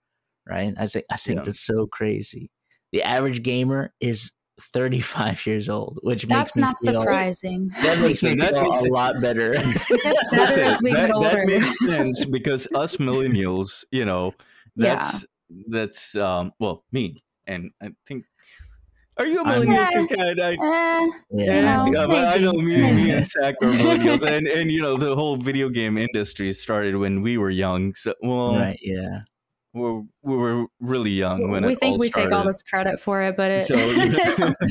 right? 0.47 0.73
I 0.77 0.87
think 0.87 1.05
I 1.11 1.17
think 1.17 1.39
Yeah. 1.39 1.45
that's 1.45 1.61
so 1.65 1.87
crazy. 1.87 2.51
The 2.93 3.03
average 3.03 3.43
gamer 3.43 3.93
is 3.99 4.31
35 4.59 5.45
years 5.45 5.67
old, 5.69 5.99
which 6.03 6.23
That's 6.23 6.55
makes 6.55 6.57
me 6.57 6.61
not 6.61 6.75
feel, 6.93 7.01
surprising. 7.01 7.71
That 7.81 7.99
makes 7.99 8.23
me 8.23 8.35
that 8.35 8.53
feel 8.53 8.63
makes 8.71 8.83
a 8.83 8.89
lot 8.89 9.19
better. 9.21 9.51
Better 9.53 10.13
Listen, 10.31 10.63
as 10.63 10.81
we 10.81 10.93
that, 10.93 11.07
get 11.07 11.15
older. 11.15 11.29
that 11.29 11.45
makes 11.47 11.77
sense 11.85 12.25
because 12.25 12.67
us 12.73 12.95
millennials, 12.97 13.83
you 13.91 14.05
know, 14.05 14.33
Yeah. 14.75 14.95
that's 14.95 15.25
that's 15.67 16.15
um 16.15 16.51
well 16.59 16.83
me 16.91 17.17
and 17.47 17.71
I 17.81 17.89
think. 18.07 18.25
Are 19.17 19.25
you 19.27 19.39
a 19.39 19.43
I'm- 19.45 19.47
millennial 19.61 19.81
Yeah. 19.83 19.89
too, 19.89 20.07
Kat? 20.07 20.39
I, 20.41 20.51
Eh, 20.51 21.11
yeah. 21.31 21.61
know, 21.77 21.91
yeah, 21.93 22.05
but 22.07 22.25
I 22.27 22.37
know 22.37 22.51
me, 22.53 22.75
me 22.93 23.11
and 23.11 23.25
Zach 23.25 23.55
are 23.61 23.71
millennials, 23.71 24.23
and 24.27 24.45
and 24.47 24.71
you 24.71 24.81
know 24.81 24.97
the 24.97 25.15
whole 25.15 25.37
video 25.37 25.69
game 25.69 25.97
industry 25.97 26.51
started 26.51 26.95
when 26.97 27.21
we 27.21 27.37
were 27.37 27.49
young. 27.49 27.93
So 27.95 28.13
well, 28.21 28.55
Right, 28.57 28.79
yeah. 28.81 29.19
We're, 29.75 30.03
we 30.23 30.35
were 30.37 30.65
really 30.79 31.11
young 31.11 31.49
when 31.49 31.65
we 31.65 31.73
it 31.73 31.79
think 31.79 31.93
all 31.93 31.99
we 31.99 32.09
take 32.09 32.31
all 32.31 32.45
this 32.45 32.63
credit 32.63 32.99
for 32.99 33.21
it, 33.21 33.35
but 33.35 33.51
it 33.51 33.67
So, 33.67 33.75
you 33.75 34.09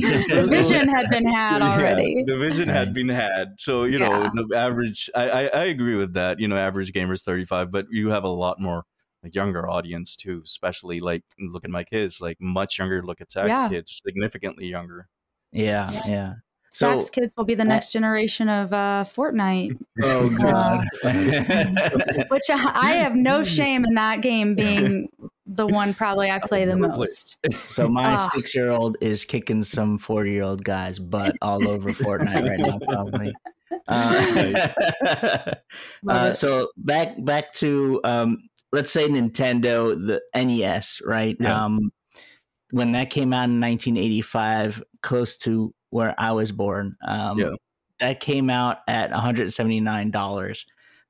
know, 0.09 0.43
the 0.43 0.47
vision 0.49 0.89
had 0.89 1.11
been 1.11 1.27
had 1.37 1.61
Yeah, 1.61 1.75
already. 1.77 2.25
the 2.27 2.39
vision 2.39 2.69
Right. 2.69 2.77
had 2.79 2.95
been 2.95 3.09
had. 3.11 3.55
So 3.59 3.85
you 3.85 3.99
know, 3.99 4.09
the 4.35 4.57
average. 4.57 5.11
I, 5.15 5.29
I 5.31 5.43
I 5.47 5.65
agree 5.65 5.97
with 5.97 6.15
that. 6.15 6.41
You 6.41 6.49
know, 6.49 6.57
average 6.57 6.93
gamers 6.93 7.23
thirty 7.23 7.45
five, 7.45 7.71
but 7.71 7.87
you 7.91 8.09
have 8.09 8.25
a 8.25 8.29
lot 8.29 8.59
more 8.61 8.85
like 9.23 9.35
younger 9.35 9.69
audience 9.69 10.17
too. 10.17 10.41
Especially 10.45 11.01
like 11.01 11.23
look 11.39 11.65
at 11.65 11.71
my 11.71 11.85
kids, 11.85 12.21
like 12.23 12.39
much 12.41 12.79
younger. 12.79 13.03
Look 13.03 13.21
at 13.21 13.31
Zach's 13.31 13.63
Yeah. 13.63 13.69
kids, 13.69 14.01
significantly 14.07 14.67
younger. 14.67 15.09
Yeah, 15.53 15.91
yeah. 16.07 16.35
So, 16.75 16.91
Zach's 16.91 17.09
kids 17.09 17.35
will 17.37 17.45
be 17.45 17.55
the 17.55 17.65
next 17.65 17.93
generation 17.93 18.49
of 18.49 18.73
uh, 18.73 19.05
Fortnite, 19.07 19.79
oh 20.03 20.29
God. 20.37 20.85
god. 21.05 22.27
which 22.31 22.51
I, 22.51 22.73
I 22.75 22.93
have 22.95 23.15
no 23.15 23.45
shame 23.45 23.85
in 23.85 23.95
that 23.95 24.23
game 24.23 24.57
being 24.57 25.09
the 25.47 25.69
one 25.69 25.95
probably 25.95 26.33
I 26.33 26.41
play 26.41 26.65
the 26.65 26.75
most. 26.75 27.39
so 27.69 27.89
my 27.89 28.15
Ah. 28.15 28.29
six-year-old 28.35 28.97
is 29.01 29.25
kicking 29.25 29.63
some 29.63 29.99
forty-year-old 29.99 30.65
guy's 30.65 30.99
butt 30.99 31.37
all 31.41 31.69
over 31.69 31.91
Fortnite 31.93 32.49
right 32.49 32.59
now, 32.59 32.81
probably. 32.81 33.33
Uh, 33.87 35.55
uh, 36.09 36.33
so 36.33 36.71
back 36.77 37.25
back 37.25 37.53
to 37.53 38.01
um, 38.03 38.49
let's 38.73 38.91
say 38.91 39.07
Nintendo, 39.09 39.95
the 39.95 40.21
NES, 40.35 41.03
right? 41.07 41.37
Yeah. 41.39 41.67
Um, 41.67 41.93
when 42.73 42.91
that 42.93 43.11
came 43.11 43.33
out 43.33 43.45
in 43.45 43.61
1985, 43.61 44.83
close 45.03 45.37
to 45.37 45.73
where 45.95 46.13
I 46.19 46.33
was 46.33 46.51
born, 46.51 46.97
um, 47.07 47.39
Yeah. 47.39 47.51
that 48.01 48.19
came 48.19 48.51
out 48.51 48.79
at 48.89 49.13
179 49.13 50.11
dollars. 50.11 50.67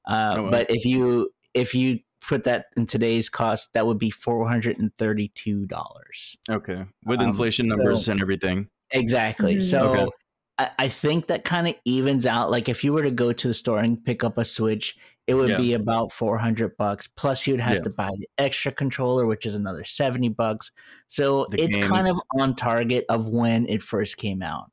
Uh, 0.07 0.35
Oh, 0.37 0.43
wow. 0.43 0.51
But 0.51 0.71
if 0.71 0.85
you 0.85 1.31
if 1.55 1.75
you 1.75 2.01
put 2.21 2.45
that 2.45 2.67
in 2.77 2.85
today's 2.87 3.29
cost, 3.31 3.73
that 3.73 3.87
would 3.87 3.99
be 3.99 4.11
432 4.11 5.67
dollars. 5.67 6.37
Okay, 6.51 6.85
with 7.05 7.21
Um, 7.21 7.29
inflation 7.29 7.69
so- 7.69 7.77
numbers 7.77 8.09
and 8.09 8.21
everything. 8.21 8.69
Exactly. 8.91 9.57
Mhm. 9.57 9.63
So 9.63 9.81
Okay. 9.95 10.11
I, 10.59 10.71
I 10.81 10.89
think 10.89 11.27
that 11.29 11.45
kind 11.45 11.67
of 11.67 11.75
evens 11.85 12.27
out. 12.27 12.51
Like 12.51 12.69
if 12.69 12.85
you 12.85 12.93
were 12.93 13.03
to 13.03 13.11
go 13.11 13.33
to 13.33 13.49
the 13.49 13.55
store 13.55 13.81
and 13.81 14.03
pick 14.05 14.23
up 14.23 14.39
a 14.39 14.45
Switch, 14.45 14.97
it 15.27 15.35
would 15.35 15.49
Yeah. 15.51 15.57
be 15.59 15.73
about 15.73 16.13
four 16.13 16.39
hundred 16.39 16.77
bucks. 16.77 17.07
Plus, 17.09 17.47
you'd 17.47 17.61
have 17.61 17.77
Yeah. 17.77 17.81
to 17.83 17.91
buy 17.91 18.11
the 18.19 18.29
extra 18.39 18.71
controller, 18.73 19.27
which 19.27 19.47
is 19.47 19.55
another 19.55 19.83
seventy 19.85 20.29
bucks. 20.29 20.71
So 21.09 21.47
The 21.51 21.63
it's 21.63 21.77
kind 21.79 22.07
of 22.07 22.17
on 22.39 22.55
target 22.57 23.05
of 23.09 23.29
when 23.29 23.67
it 23.69 23.83
first 23.83 24.17
came 24.17 24.43
out. 24.43 24.71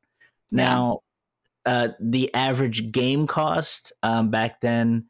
Yeah. 0.51 0.63
Now, 0.63 0.99
uh, 1.65 1.89
the 1.99 2.33
average 2.33 2.91
game 2.91 3.27
cost 3.27 3.93
um, 4.03 4.29
back 4.31 4.61
then 4.61 5.05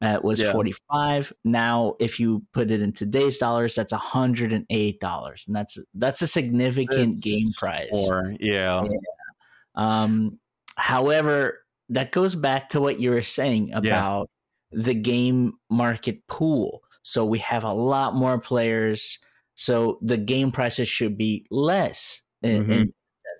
uh, 0.00 0.18
was 0.22 0.40
Yeah. 0.40 0.52
forty 0.52 0.74
five. 0.90 1.32
Now, 1.44 1.94
if 2.00 2.18
you 2.18 2.42
put 2.52 2.70
it 2.70 2.82
in 2.82 2.92
today's 2.92 3.38
dollars, 3.38 3.74
that's 3.74 3.92
hundred 3.92 4.52
and 4.52 4.66
eight 4.70 4.98
dollars, 5.00 5.44
and 5.46 5.54
that's 5.54 5.78
that's 5.94 6.22
a 6.22 6.26
significant 6.26 7.12
It's 7.18 7.20
game 7.20 7.52
price. 7.56 7.90
Or 7.92 8.34
yeah, 8.40 8.82
Yeah. 8.84 8.98
Um, 9.74 10.38
however, 10.76 11.64
that 11.90 12.10
goes 12.12 12.34
back 12.34 12.70
to 12.70 12.80
what 12.80 12.98
you 13.00 13.10
were 13.10 13.22
saying 13.22 13.72
about 13.74 14.28
the 14.72 14.94
game 14.94 15.52
market 15.70 16.26
pool. 16.26 16.82
So 17.02 17.24
we 17.24 17.38
have 17.40 17.64
a 17.64 17.72
lot 17.72 18.14
more 18.14 18.38
players. 18.38 19.18
So 19.54 19.98
the 20.02 20.16
game 20.16 20.50
prices 20.50 20.88
should 20.88 21.16
be 21.18 21.44
less 21.50 22.22
in, 22.42 22.66
Mhm. 22.66 22.92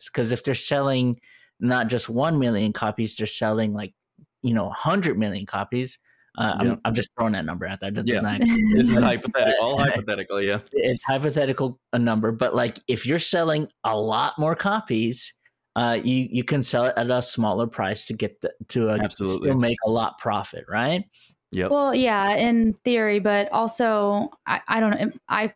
because 0.07 0.31
if 0.31 0.45
they're 0.45 0.55
selling 0.55 1.19
not 1.63 1.89
just 1.89 2.09
one 2.11 2.39
million 2.39 2.73
copies, 2.75 3.17
they're 3.17 3.27
selling 3.27 3.73
like 3.73 3.95
you 4.43 4.53
know 4.53 4.69
hundred 4.69 5.17
million 5.19 5.47
copies. 5.47 5.99
Uh, 6.39 6.57
I'm, 6.59 6.81
I'm 6.87 6.95
just 6.95 7.11
throwing 7.15 7.35
that 7.35 7.45
number 7.45 7.67
out 7.67 7.81
there. 7.81 7.91
That 7.91 8.07
Yeah. 8.07 8.15
does 8.15 8.23
not 8.23 8.41
This 8.73 8.91
is 8.91 9.03
hypothetical, 9.03 9.65
all 9.65 9.79
hypothetical. 9.79 10.41
Yeah. 10.41 10.61
it's 10.73 11.05
hypothetical 11.05 11.79
a 11.93 11.99
number, 11.99 12.33
but 12.33 12.55
like 12.55 12.79
if 12.89 13.05
you're 13.05 13.19
selling 13.19 13.69
a 13.85 13.99
lot 13.99 14.39
more 14.39 14.55
copies, 14.57 15.35
uh, 15.77 15.99
you 16.03 16.29
you 16.31 16.43
can 16.43 16.63
sell 16.63 16.87
it 16.87 16.95
at 16.97 17.11
a 17.11 17.21
smaller 17.23 17.67
price 17.67 18.07
to 18.07 18.15
get 18.15 18.41
the, 18.41 18.53
to 18.69 18.89
a, 18.89 18.99
Absolutely. 18.99 19.49
still 19.49 19.59
make 19.59 19.77
a 19.87 19.91
lot 19.91 20.19
profit, 20.19 20.65
right? 20.69 21.05
Yep. 21.53 21.71
Well, 21.71 21.95
yeah, 21.95 22.35
in 22.37 22.73
theory, 22.83 23.21
but 23.21 23.53
also 23.53 24.31
I, 24.47 24.63
I 24.69 24.81
don't 24.81 24.91
know. 24.99 25.11
I 25.29 25.53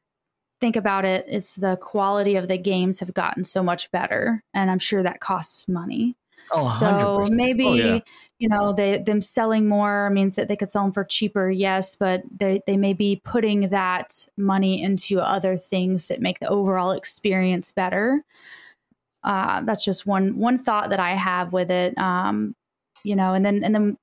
think 0.61 0.77
about 0.77 1.05
it 1.05 1.27
is 1.29 1.55
the 1.57 1.77
quality 1.77 2.37
of 2.37 2.49
the 2.49 2.59
games 2.59 3.01
have 3.01 3.15
gotten 3.15 3.45
so 3.45 3.63
much 3.63 3.91
better, 3.91 4.43
and 4.55 4.71
I'm 4.71 4.79
sure 4.79 5.03
that 5.03 5.21
costs 5.21 5.69
money. 5.69 6.17
Oh, 6.51 6.69
So 6.69 6.87
100%. 6.87 7.31
maybe 7.31 7.67
Oh, 7.67 7.75
yeah. 7.75 7.99
you 8.39 8.49
know 8.49 8.73
they 8.73 8.99
them 8.99 9.21
selling 9.21 9.67
more 9.67 10.11
means 10.11 10.37
that 10.37 10.47
they 10.49 10.55
could 10.57 10.71
sell 10.71 10.85
them 10.85 10.93
for 10.93 11.03
cheaper, 11.05 11.51
yes, 11.51 11.97
but 11.97 12.23
they 12.31 12.61
they 12.67 12.77
may 12.77 12.93
be 12.93 13.21
putting 13.25 13.69
that 13.71 14.29
money 14.37 14.83
into 14.83 15.21
other 15.21 15.57
things 15.57 16.09
that 16.09 16.21
make 16.21 16.39
the 16.39 16.49
overall 16.49 16.93
experience 16.93 17.73
better. 17.73 18.25
Uh, 19.25 19.63
that's 19.63 19.85
just 19.85 20.07
one 20.07 20.39
one 20.39 20.59
thought 20.59 20.91
that 20.91 21.01
I 21.01 21.13
have 21.15 21.53
with 21.53 21.71
it. 21.71 21.99
Um, 21.99 22.55
you 23.03 23.17
know, 23.17 23.35
and 23.35 23.45
then 23.45 23.65
and 23.65 23.75
then 23.75 23.97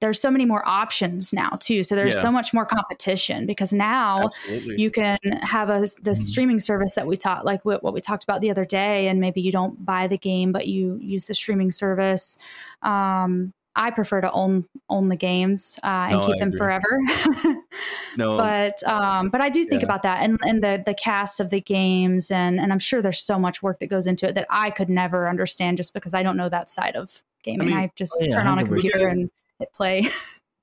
there's 0.00 0.20
so 0.20 0.30
many 0.30 0.44
more 0.46 0.66
options 0.66 1.32
now 1.32 1.50
too. 1.60 1.82
So 1.82 1.94
there's 1.94 2.14
Yeah. 2.16 2.22
so 2.22 2.32
much 2.32 2.52
more 2.54 2.64
competition 2.64 3.46
because 3.46 3.72
now 3.72 4.26
Absolutely. 4.26 4.80
you 4.80 4.90
can 4.90 5.18
have 5.42 5.68
a 5.70 5.80
the 6.02 6.12
Mhm. 6.12 6.16
streaming 6.16 6.58
service 6.58 6.94
that 6.94 7.06
we 7.06 7.16
talked 7.16 7.44
like 7.44 7.64
what, 7.64 7.82
what 7.82 7.92
we 7.92 8.00
talked 8.00 8.24
about 8.24 8.40
the 8.40 8.50
other 8.50 8.64
day 8.64 9.08
and 9.08 9.20
maybe 9.20 9.40
you 9.40 9.52
don't 9.52 9.84
buy 9.84 10.06
the 10.06 10.16
game 10.18 10.52
but 10.52 10.66
you 10.66 10.98
use 11.02 11.26
the 11.26 11.34
streaming 11.34 11.70
service 11.70 12.38
um 12.82 13.52
i 13.76 13.90
prefer 13.90 14.20
to 14.20 14.30
own 14.32 14.64
own 14.88 15.08
the 15.08 15.16
games 15.16 15.78
uh, 15.84 15.86
and 16.10 16.20
No, 16.20 16.26
keep 16.26 16.36
I 16.36 16.38
them 16.38 16.48
agree. 16.48 16.58
forever 16.58 16.98
no. 18.16 18.36
but 18.36 18.82
um 18.84 19.28
but 19.28 19.40
i 19.40 19.48
do 19.48 19.64
think 19.64 19.82
Yeah. 19.82 19.86
about 19.86 20.02
that 20.02 20.22
and 20.22 20.38
and 20.42 20.62
the 20.62 20.82
the 20.84 20.94
cast 20.94 21.40
of 21.40 21.50
the 21.50 21.60
games 21.60 22.30
and 22.30 22.58
and 22.58 22.72
i'm 22.72 22.78
sure 22.78 23.02
there's 23.02 23.20
so 23.22 23.38
much 23.38 23.62
work 23.62 23.78
that 23.80 23.86
goes 23.88 24.06
into 24.06 24.26
it 24.28 24.34
that 24.34 24.46
i 24.50 24.70
could 24.70 24.88
never 24.88 25.28
understand 25.28 25.76
just 25.76 25.94
because 25.94 26.14
i 26.14 26.22
don't 26.22 26.36
know 26.36 26.48
that 26.48 26.68
side 26.70 26.96
of 26.96 27.22
gaming 27.42 27.72
i, 27.72 27.80
mean- 27.82 27.90
just 27.96 28.14
Oh, 28.20 28.24
yeah, 28.24 28.30
turn 28.32 28.46
on 28.46 28.58
a 28.58 28.64
computer 28.64 29.06
and 29.08 29.30
hit 29.60 29.72
play 29.72 30.08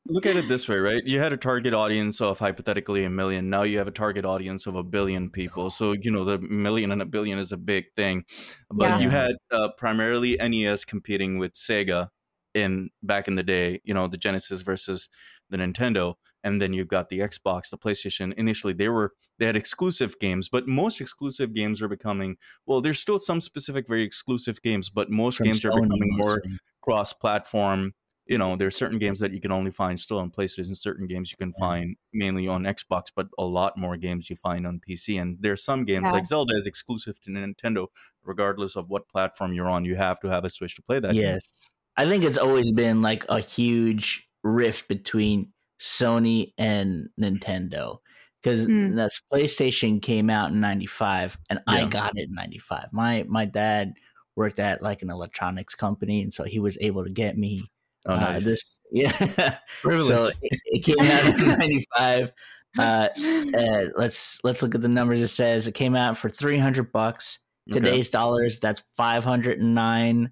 Look 0.09 0.25
at 0.25 0.37
it 0.37 0.47
this 0.47 0.69
way, 0.69 0.77
right? 0.77 1.03
You 1.05 1.19
had 1.19 1.33
a 1.33 1.37
target 1.37 1.73
audience 1.73 2.21
of 2.21 2.39
hypothetically 2.39 3.03
a 3.03 3.09
million. 3.09 3.49
Now 3.49 3.63
you 3.63 3.77
have 3.77 3.89
a 3.89 3.91
target 3.91 4.23
audience 4.23 4.65
of 4.65 4.75
a 4.75 4.83
billion 4.83 5.29
people. 5.29 5.69
So, 5.69 5.91
you 5.91 6.11
know, 6.11 6.23
the 6.23 6.39
million 6.39 6.93
and 6.93 7.01
a 7.01 7.05
billion 7.05 7.37
is 7.37 7.51
a 7.51 7.57
big 7.57 7.91
thing. 7.93 8.23
But 8.71 8.91
Yeah. 8.91 8.99
you 8.99 9.09
had 9.09 9.31
uh, 9.51 9.69
primarily 9.75 10.37
NES 10.37 10.85
competing 10.85 11.39
with 11.39 11.53
Sega 11.55 12.07
in 12.53 12.89
back 13.03 13.27
in 13.27 13.35
the 13.35 13.43
day, 13.43 13.81
you 13.83 13.93
know, 13.93 14.07
the 14.07 14.17
Genesis 14.17 14.61
versus 14.61 15.09
the 15.49 15.57
Nintendo. 15.57 16.15
And 16.41 16.61
then 16.61 16.71
you've 16.71 16.87
got 16.87 17.09
the 17.09 17.19
Xbox, 17.19 17.69
the 17.69 17.77
PlayStation. 17.77 18.33
Initially, 18.35 18.71
they 18.71 18.87
were 18.87 19.13
they 19.39 19.45
had 19.45 19.57
exclusive 19.57 20.17
games, 20.19 20.47
but 20.47 20.69
most 20.69 21.01
exclusive 21.01 21.53
games 21.53 21.81
are 21.81 21.89
becoming 21.89 22.37
well. 22.65 22.79
There's 22.79 22.99
still 22.99 23.19
some 23.19 23.41
specific, 23.41 23.87
very 23.89 24.03
exclusive 24.03 24.61
games, 24.61 24.89
but 24.89 25.09
most 25.09 25.37
From 25.37 25.47
games 25.47 25.65
are 25.65 25.71
becoming 25.71 26.15
more 26.15 26.41
cross-platform 26.81 27.93
you 28.29 28.37
know 28.37 28.55
there 28.55 28.67
are 28.67 28.71
certain 28.71 28.99
games 28.99 29.19
that 29.19 29.31
you 29.31 29.39
can 29.41 29.51
only 29.51 29.71
find 29.71 29.99
still 29.99 30.19
on 30.19 30.29
playstation 30.31 30.75
certain 30.75 31.07
games 31.07 31.31
you 31.31 31.37
can 31.37 31.53
Yeah. 31.57 31.65
find 31.67 31.95
mainly 32.13 32.47
on 32.47 32.63
xbox 32.63 33.03
but 33.15 33.27
a 33.37 33.45
lot 33.45 33.77
more 33.77 33.97
games 33.97 34.29
you 34.29 34.35
find 34.35 34.65
on 34.67 34.79
pc 34.87 35.21
and 35.21 35.37
there's 35.39 35.63
some 35.63 35.85
games 35.85 36.05
Yeah. 36.07 36.11
like 36.13 36.25
zelda 36.25 36.55
is 36.55 36.67
exclusive 36.67 37.19
to 37.21 37.29
nintendo 37.31 37.87
regardless 38.23 38.75
of 38.75 38.89
what 38.89 39.07
platform 39.07 39.53
you're 39.53 39.69
on 39.69 39.85
you 39.85 39.95
have 39.95 40.19
to 40.21 40.27
have 40.27 40.43
a 40.45 40.49
switch 40.49 40.75
to 40.75 40.81
play 40.81 40.99
that 40.99 41.13
game. 41.13 41.21
Yes. 41.21 41.67
I 41.95 42.05
think 42.05 42.23
it's 42.23 42.37
always 42.37 42.71
been 42.71 43.01
like 43.01 43.25
a 43.29 43.39
huge 43.39 44.27
rift 44.43 44.87
between 44.87 45.51
Sony 45.79 46.53
and 46.57 47.07
Nintendo 47.19 47.99
because 48.41 48.67
Mm. 48.67 48.95
this 48.95 49.21
PlayStation 49.33 50.01
came 50.01 50.29
out 50.29 50.51
in 50.51 50.59
95 50.59 51.37
and 51.49 51.59
I 51.65 51.85
got 51.85 52.11
it 52.17 52.27
in 52.29 52.35
95. 52.35 52.89
My 52.91 53.25
my 53.27 53.45
dad 53.45 53.93
worked 54.35 54.59
at 54.59 54.81
like 54.83 55.01
an 55.01 55.09
electronics 55.09 55.73
company 55.73 56.21
and 56.21 56.33
so 56.33 56.43
he 56.43 56.59
was 56.59 56.77
able 56.81 57.03
to 57.03 57.09
get 57.09 57.37
me 57.37 57.71
oh 58.07 58.13
uh, 58.13 58.19
nice 58.19 58.45
this 58.45 58.79
yeah. 58.91 59.57
Privilege. 59.81 60.07
so 60.07 60.25
it, 60.41 60.59
it 60.65 60.83
came 60.83 61.07
out 61.11 61.25
in 61.39 61.47
95 61.59 62.31
uh, 62.77 62.81
uh, 62.81 63.85
let's 63.95 64.39
let's 64.43 64.61
look 64.61 64.75
at 64.75 64.81
the 64.81 64.87
numbers 64.87 65.21
it 65.21 65.27
says 65.27 65.67
it 65.67 65.73
came 65.73 65.95
out 65.95 66.17
for 66.17 66.29
300 66.29 66.91
bucks 66.91 67.39
Okay. 67.69 67.81
today's 67.81 68.09
dollars 68.09 68.61
that's 68.61 68.81
509 68.95 70.31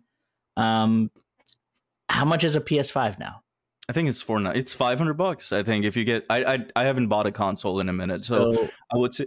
um 0.56 1.12
how 2.08 2.24
much 2.24 2.46
is 2.46 2.56
a 2.56 2.62
ps5 2.62 3.20
now 3.20 3.42
i 3.90 3.92
think 3.92 4.08
it's 4.08 4.22
four 4.22 4.40
it's 4.56 4.74
500 4.74 5.16
bucks 5.16 5.52
i 5.52 5.62
think 5.62 5.84
if 5.84 5.98
you 5.98 6.06
get 6.06 6.26
i 6.30 6.54
i, 6.54 6.66
I 6.78 6.84
haven't 6.86 7.10
bought 7.10 7.28
a 7.28 7.34
console 7.34 7.82
in 7.82 7.90
a 7.90 7.94
minute 7.94 8.24
so, 8.24 8.54
so 8.54 8.70
i 8.94 8.96
would 8.96 9.14
say 9.14 9.26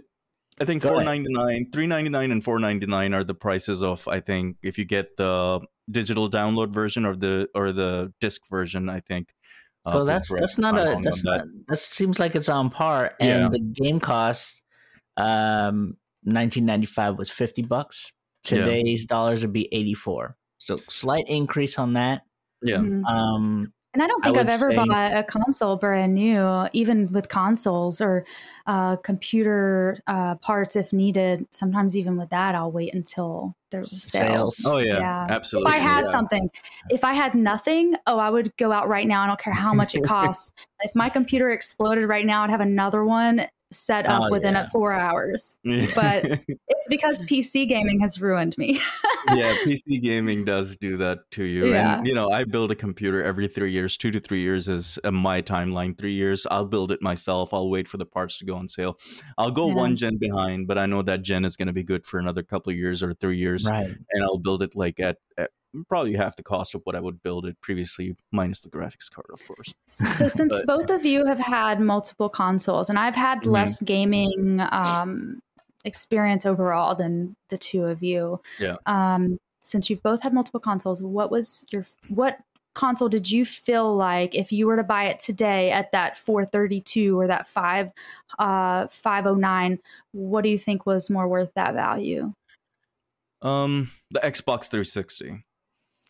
I 0.61 0.65
think 0.65 0.81
four 0.83 1.01
ninety 1.03 1.31
nine, 1.31 1.69
three 1.71 1.87
ninety 1.87 2.09
nine, 2.09 2.31
and 2.31 2.43
four 2.43 2.59
ninety 2.59 2.85
nine 2.85 3.13
are 3.13 3.23
the 3.23 3.33
prices 3.33 3.81
of. 3.81 4.05
I 4.07 4.19
think 4.19 4.57
if 4.61 4.77
you 4.77 4.83
get 4.83 5.15
the 5.15 5.61
digital 5.91 6.29
download 6.29 6.69
version 6.71 7.05
or 7.05 7.15
the 7.15 7.47
or 7.55 7.71
the 7.71 8.13
disc 8.21 8.41
version, 8.49 8.89
I 8.89 8.99
think. 9.01 9.33
uh, 9.85 9.91
so 9.91 9.99
please 9.99 10.07
that's 10.07 10.33
that's 10.39 10.57
not 10.57 10.75
a 10.79 10.99
that's 11.03 11.25
on 11.25 11.37
not, 11.37 11.45
that 11.67 11.79
seems 11.79 12.19
like 12.19 12.35
it's 12.35 12.49
on 12.49 12.69
par 12.69 13.15
and 13.19 13.43
Yeah. 13.43 13.49
the 13.49 13.59
game 13.59 13.99
cost 13.99 14.61
um 15.17 15.95
1995 16.23 17.17
was 17.17 17.29
50 17.29 17.61
bucks 17.63 18.11
Yeah. 18.49 18.65
today's 18.65 19.05
dollars 19.05 19.41
would 19.41 19.53
be 19.53 19.67
84 19.73 20.35
so 20.57 20.77
slight 20.89 21.25
increase 21.27 21.79
on 21.79 21.93
that 21.93 22.23
yeah. 22.61 22.77
Mhm. 22.77 23.05
um 23.05 23.73
And 23.99 24.05
I 24.05 24.07
don't 24.07 24.23
think 24.23 24.37
I've 24.37 24.47
ever 24.47 24.69
say- 24.71 24.75
bought 24.77 25.17
a 25.17 25.23
console 25.23 25.75
brand 25.75 26.13
new, 26.13 26.67
even 26.71 27.11
with 27.11 27.27
consoles 27.27 27.99
or 27.99 28.23
uh, 28.65 28.95
computer 28.95 30.01
uh, 30.07 30.35
parts 30.35 30.77
if 30.77 30.93
needed. 30.93 31.45
Sometimes 31.49 31.97
even 31.97 32.15
with 32.15 32.29
that, 32.29 32.55
I'll 32.55 32.71
wait 32.71 32.93
until 32.93 33.55
there's 33.71 33.91
a 33.91 33.97
sale. 33.97 34.51
sales 34.51 34.61
Oh 34.65 34.77
yeah, 34.77 34.99
Yeah. 34.99 35.25
absolutely. 35.29 35.69
If 35.71 35.75
I 35.75 35.79
have 35.79 36.05
yeah. 36.05 36.11
something, 36.11 36.49
if 36.89 37.03
I 37.03 37.13
had 37.13 37.35
nothing, 37.35 37.95
oh, 38.07 38.19
I 38.19 38.29
would 38.29 38.55
go 38.55 38.71
out 38.71 38.87
right 38.87 39.05
now. 39.05 39.21
I 39.21 39.27
don't 39.27 39.39
care 39.39 39.51
how 39.53 39.73
much 39.73 39.95
it 39.95 40.03
costs. 40.05 40.49
if 40.81 40.95
my 40.95 41.09
computer 41.09 41.49
exploded 41.49 42.07
right 42.07 42.25
now, 42.25 42.43
I'd 42.45 42.51
have 42.51 42.61
another 42.61 43.03
one 43.03 43.47
set 43.71 44.05
up 44.07 44.23
Oh, 44.23 44.31
within 44.31 44.53
yeah. 44.55 44.65
four 44.65 44.93
hours. 44.93 45.57
Yeah. 45.63 45.87
But- 45.95 46.41
It's 46.81 46.87
because 46.87 47.21
PC 47.23 47.67
gaming 47.67 47.99
has 47.99 48.21
ruined 48.21 48.57
me. 48.57 48.79
yeah, 49.35 49.53
PC 49.65 50.01
gaming 50.01 50.45
does 50.45 50.77
do 50.77 50.95
that 50.95 51.19
to 51.31 51.43
you. 51.43 51.67
Yeah. 51.71 51.97
And 51.97 52.07
you 52.07 52.15
know, 52.15 52.31
I 52.31 52.45
build 52.45 52.71
a 52.71 52.75
computer 52.75 53.21
every 53.21 53.49
three 53.49 53.73
years. 53.73 53.97
Two 53.97 54.11
to 54.11 54.19
three 54.21 54.39
years 54.41 54.69
is 54.69 54.97
uh, 55.03 55.11
my 55.11 55.41
timeline. 55.41 55.97
Three 55.97 56.13
years, 56.13 56.47
I'll 56.49 56.63
build 56.65 56.93
it 56.93 57.01
myself. 57.01 57.53
I'll 57.53 57.69
wait 57.69 57.89
for 57.89 57.97
the 57.97 58.05
parts 58.05 58.37
to 58.37 58.45
go 58.45 58.55
on 58.55 58.69
sale. 58.69 58.97
I'll 59.37 59.51
go 59.51 59.67
Yeah. 59.67 59.73
one 59.73 59.95
gen 59.97 60.15
behind, 60.17 60.67
but 60.67 60.77
I 60.77 60.85
know 60.85 61.01
that 61.01 61.21
gen 61.21 61.43
is 61.43 61.57
going 61.57 61.67
to 61.67 61.73
be 61.73 61.83
good 61.83 62.05
for 62.05 62.17
another 62.17 62.43
couple 62.43 62.71
of 62.71 62.77
years 62.77 63.03
or 63.03 63.13
three 63.13 63.37
years, 63.37 63.67
right 63.69 63.87
and 63.87 64.23
I'll 64.23 64.37
build 64.37 64.63
it 64.63 64.73
like 64.73 65.01
at, 65.01 65.17
at 65.37 65.51
probably 65.87 66.15
half 66.15 66.35
the 66.35 66.43
cost 66.43 66.73
of 66.75 66.81
what 66.83 66.95
I 66.95 66.99
would 66.99 67.21
build 67.23 67.45
it 67.45 67.59
previously, 67.61 68.15
minus 68.31 68.61
the 68.61 68.69
graphics 68.69 69.09
card, 69.11 69.27
of 69.33 69.45
course. 69.47 69.73
So 70.15 70.27
since 70.27 70.53
But- 70.65 70.65
both 70.65 70.89
of 70.89 71.05
you 71.05 71.25
have 71.25 71.39
had 71.39 71.79
multiple 71.79 72.29
consoles, 72.29 72.89
and 72.89 72.97
I've 72.99 73.15
had 73.15 73.41
Mhm. 73.41 73.51
less 73.51 73.81
gaming 73.81 74.59
um, 74.71 75.41
experience 75.85 76.45
overall 76.45 76.95
than 76.95 77.35
the 77.49 77.57
two 77.57 77.85
of 77.85 78.03
you. 78.03 78.41
Yeah. 78.59 78.75
Um, 78.85 79.37
since 79.63 79.89
you've 79.89 80.01
both 80.03 80.21
had 80.23 80.33
multiple 80.33 80.59
consoles, 80.59 81.01
what 81.01 81.29
was 81.31 81.65
your 81.71 81.85
what 82.07 82.39
console 82.75 83.09
did 83.09 83.29
you 83.29 83.43
feel 83.45 83.93
like 83.95 84.33
if 84.35 84.51
you 84.51 84.65
were 84.67 84.75
to 84.77 84.83
buy 84.83 85.05
it 85.05 85.19
today 85.19 85.69
at 85.71 85.91
that 85.91 86.15
432 86.17 87.19
or 87.19 87.27
that 87.27 87.45
5 87.47 87.91
uh 88.37 88.87
509 88.87 89.79
what 90.13 90.43
do 90.43 90.49
you 90.49 90.57
think 90.57 90.85
was 90.85 91.09
more 91.09 91.27
worth 91.27 91.51
that 91.55 91.73
value 91.73 92.31
Um, 93.41 93.91
the 94.11 94.19
Xbox 94.19 94.69
360. 94.69 95.43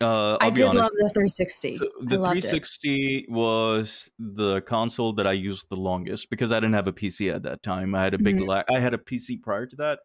Uh, 0.02 0.38
i 0.40 0.50
did 0.50 0.64
honest. 0.64 0.78
love 0.78 0.92
the 0.98 1.10
360 1.10 1.78
So 1.78 1.86
the 2.02 2.18
loved 2.18 2.46
it. 2.46 2.50
360 2.50 3.26
was 3.30 4.10
the 4.18 4.62
console 4.62 5.12
that 5.14 5.28
I 5.28 5.34
used 5.34 5.68
the 5.70 5.76
longest 5.76 6.30
because 6.30 6.52
I 6.54 6.60
didn't 6.62 6.76
have 6.76 6.88
a 6.88 6.94
PC 6.94 7.34
at 7.34 7.44
that 7.44 7.62
time. 7.64 7.94
I 7.96 8.04
had 8.04 8.14
a 8.14 8.18
big 8.18 8.38
Mhm. 8.38 8.48
lag. 8.48 8.66
I 8.70 8.80
had 8.80 8.94
a 8.94 8.98
PC 8.98 9.36
prior 9.38 9.66
to 9.66 9.76
that, 9.78 10.00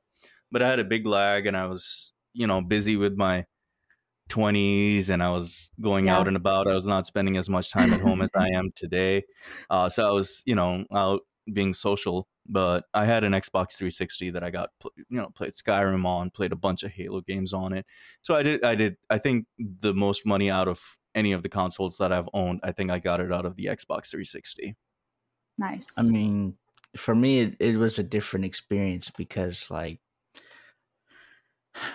but 0.50 0.62
I 0.62 0.68
had 0.68 0.80
a 0.80 0.84
big 0.84 1.06
lag 1.06 1.46
and 1.46 1.56
I 1.56 1.66
was, 1.66 2.12
you 2.32 2.46
know, 2.46 2.60
busy 2.60 2.96
with 2.96 3.14
my 3.16 3.46
20s 4.28 5.10
and 5.10 5.22
I 5.22 5.30
was 5.30 5.70
going 5.80 6.06
Yeah. 6.06 6.18
out 6.18 6.28
and 6.28 6.36
about. 6.36 6.66
I 6.68 6.74
was 6.74 6.86
not 6.86 7.06
spending 7.06 7.36
as 7.36 7.48
much 7.48 7.70
time 7.70 7.92
at 7.92 8.00
home 8.00 8.22
as 8.22 8.30
I 8.34 8.48
am 8.54 8.72
today. 8.74 9.24
Uh, 9.70 9.88
so 9.88 10.08
I 10.08 10.12
was, 10.12 10.42
you 10.46 10.54
know, 10.56 10.84
out 10.92 11.20
being 11.52 11.74
social, 11.74 12.28
but 12.46 12.84
I 12.94 13.04
had 13.04 13.24
an 13.24 13.32
Xbox 13.32 13.76
360 13.76 14.30
that 14.30 14.44
I 14.44 14.50
got, 14.50 14.70
you 14.96 15.04
know, 15.10 15.28
played 15.34 15.52
Skyrim 15.52 16.04
on, 16.04 16.30
played 16.30 16.52
a 16.52 16.56
bunch 16.56 16.82
of 16.82 16.92
Halo 16.92 17.20
games 17.20 17.52
on 17.52 17.72
it. 17.72 17.86
So 18.22 18.34
I 18.34 18.42
did, 18.42 18.64
I 18.64 18.74
did, 18.74 18.96
I 19.10 19.18
think 19.18 19.46
the 19.58 19.94
most 19.94 20.26
money 20.26 20.50
out 20.50 20.68
of 20.68 20.80
any 21.14 21.32
of 21.32 21.42
the 21.42 21.48
consoles 21.48 21.98
that 21.98 22.12
I've 22.12 22.28
owned, 22.32 22.60
I 22.62 22.72
think 22.72 22.90
I 22.90 22.98
got 22.98 23.20
it 23.20 23.32
out 23.32 23.46
of 23.46 23.56
the 23.56 23.66
Xbox 23.66 24.10
360. 24.10 24.74
nice 25.58 25.98
I 25.98 26.02
mean, 26.02 26.56
for 26.96 27.14
me, 27.14 27.40
it, 27.40 27.56
it 27.60 27.76
was 27.76 27.98
a 27.98 28.02
different 28.02 28.46
experience 28.46 29.10
because, 29.10 29.70
like, 29.70 30.00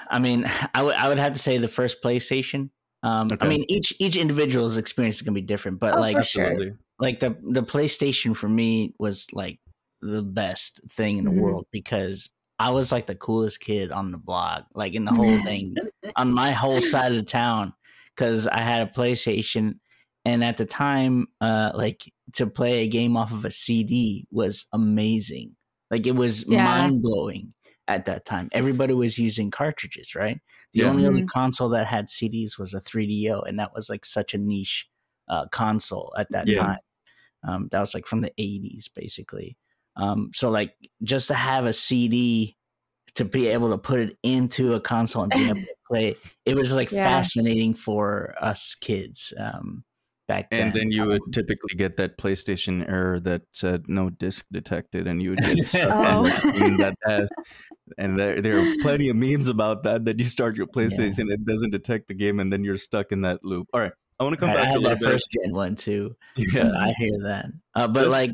I 0.10 0.20
mean, 0.20 0.50
I 0.74 0.82
would 0.82 0.96
I 0.96 1.08
would 1.10 1.20
have 1.20 1.34
to 1.34 1.40
say 1.40 1.58
the 1.58 1.68
first 1.68 2.02
PlayStation. 2.04 2.70
Um, 3.02 3.30
I 3.40 3.48
mean, 3.48 3.64
each 3.70 3.94
each 4.00 4.18
individual's 4.18 4.78
experience 4.78 5.18
is 5.18 5.22
gonna 5.22 5.36
be 5.36 5.42
different, 5.42 5.80
but 5.80 5.94
Oh, 5.96 6.00
like, 6.00 6.22
sure. 6.24 6.78
Like 7.00 7.20
the 7.22 7.38
the 7.44 7.64
PlayStation 7.64 8.36
for 8.36 8.50
me 8.50 8.94
was 9.00 9.28
like 9.34 9.60
the 10.02 10.24
best 10.24 10.82
thing 10.92 11.18
in 11.18 11.26
the 11.26 11.32
Mhm. 11.32 11.32
world 11.32 11.68
because 11.72 12.30
I 12.60 12.72
was 12.72 12.92
like 12.92 13.08
the 13.08 13.16
coolest 13.16 13.62
kid 13.62 13.92
on 13.92 14.12
the 14.12 14.18
block, 14.18 14.66
like 14.74 14.94
in 14.94 15.06
the 15.06 15.14
whole 15.14 15.36
thing, 15.38 15.82
on 16.18 16.34
my 16.34 16.52
whole 16.52 16.82
side 16.82 17.12
of 17.12 17.18
the 17.18 17.24
town, 17.24 17.74
because 18.16 18.48
I 18.48 18.60
had 18.62 18.82
a 18.88 18.92
PlayStation, 18.92 19.80
and 20.26 20.44
at 20.44 20.58
the 20.58 20.66
time, 20.66 21.28
uh, 21.42 21.72
like 21.74 22.12
to 22.34 22.48
play 22.48 22.84
a 22.84 22.88
game 22.88 23.16
off 23.18 23.32
of 23.32 23.46
a 23.46 23.52
CD 23.52 24.28
was 24.32 24.66
amazing. 24.74 25.56
Like 25.92 26.06
it 26.06 26.16
was 26.16 26.46
Yeah. 26.48 26.64
mind 26.64 27.02
blowing 27.02 27.54
at 27.88 28.06
that 28.06 28.26
time. 28.26 28.50
Everybody 28.52 28.94
was 28.94 29.18
using 29.18 29.52
cartridges, 29.52 30.16
right? 30.16 30.40
The 30.74 30.84
Yeah. 30.84 30.90
only 30.90 31.06
other 31.06 31.24
Mhm. 31.24 31.30
console 31.32 31.70
that 31.70 31.88
had 31.88 32.10
CDs 32.10 32.58
was 32.60 32.74
a 32.74 32.80
3DO, 32.80 33.42
and 33.42 33.58
that 33.60 33.74
was 33.74 33.90
like 33.90 34.06
such 34.06 34.34
a 34.34 34.38
niche 34.38 34.88
uh, 35.30 35.48
console 35.48 36.14
at 36.18 36.32
that 36.32 36.48
Yeah. 36.48 36.60
time. 36.60 36.80
Um, 37.48 37.70
that 37.72 37.80
was 37.80 37.94
like 37.94 38.06
from 38.06 38.22
the 38.22 38.32
80s, 38.40 38.90
basically. 38.94 39.58
Um, 39.96 40.32
so 40.34 40.50
like 40.50 40.74
just 41.04 41.28
to 41.28 41.34
have 41.34 41.66
a 41.66 41.74
CD 41.74 42.56
to 43.16 43.26
be 43.26 43.48
able 43.48 43.70
to 43.72 43.78
put 43.78 44.00
it 44.00 44.18
into 44.24 44.74
a 44.76 44.80
console 44.82 45.24
and 45.24 45.32
be 45.32 45.46
able 45.50 45.54
to 45.62 45.76
play, 45.90 46.16
it 46.46 46.56
was 46.56 46.74
like 46.76 46.92
Yeah. 46.92 47.04
fascinating 47.06 47.74
for 47.74 48.36
us 48.40 48.76
kids 48.80 49.34
um, 49.38 49.84
back 50.28 50.50
then. 50.52 50.68
And 50.68 50.74
then 50.76 50.92
you 50.92 51.06
would 51.06 51.22
Um, 51.24 51.32
typically 51.32 51.76
get 51.76 51.98
that 51.98 52.18
PlayStation 52.18 52.88
error 52.88 53.20
that 53.22 53.42
said 53.52 53.86
no 53.88 54.10
disc 54.12 54.46
detected, 54.52 55.08
and 55.08 55.22
you 55.24 55.32
would 55.32 55.40
get 55.40 55.58
stuck 55.66 55.90
Oh. 55.92 56.20
on 56.26 56.78
that 56.78 56.96
has. 57.06 57.28
And 57.98 58.20
there, 58.20 58.40
there 58.42 58.60
are 58.60 58.76
plenty 58.82 59.10
of 59.10 59.16
memes 59.16 59.48
about 59.48 59.82
that. 59.84 60.06
That 60.06 60.20
you 60.20 60.26
start 60.26 60.56
your 60.56 60.68
PlayStation, 60.68 61.32
it 61.32 61.44
doesn't 61.46 61.72
detect 61.72 62.08
the 62.08 62.14
game, 62.14 62.40
and 62.40 62.54
then 62.54 62.64
you're 62.64 62.78
stuck 62.78 63.12
in 63.12 63.22
that 63.22 63.44
loop. 63.44 63.68
All 63.74 63.82
right, 63.82 63.92
I 64.20 64.24
want 64.24 64.34
to 64.34 64.40
come 64.40 64.50
I, 64.50 64.54
I 64.54 64.56
back 64.56 64.64
to 64.64 64.70
a 64.70 64.72
had 64.74 64.84
that 64.84 65.00
bit. 65.00 65.10
first 65.12 65.28
gen 65.32 65.54
one 65.54 65.76
too. 65.76 66.16
So 66.52 66.72
I 66.78 66.94
hear 66.98 67.20
that. 67.24 67.46
Uh, 67.76 67.88
but 67.88 68.10
like 68.10 68.32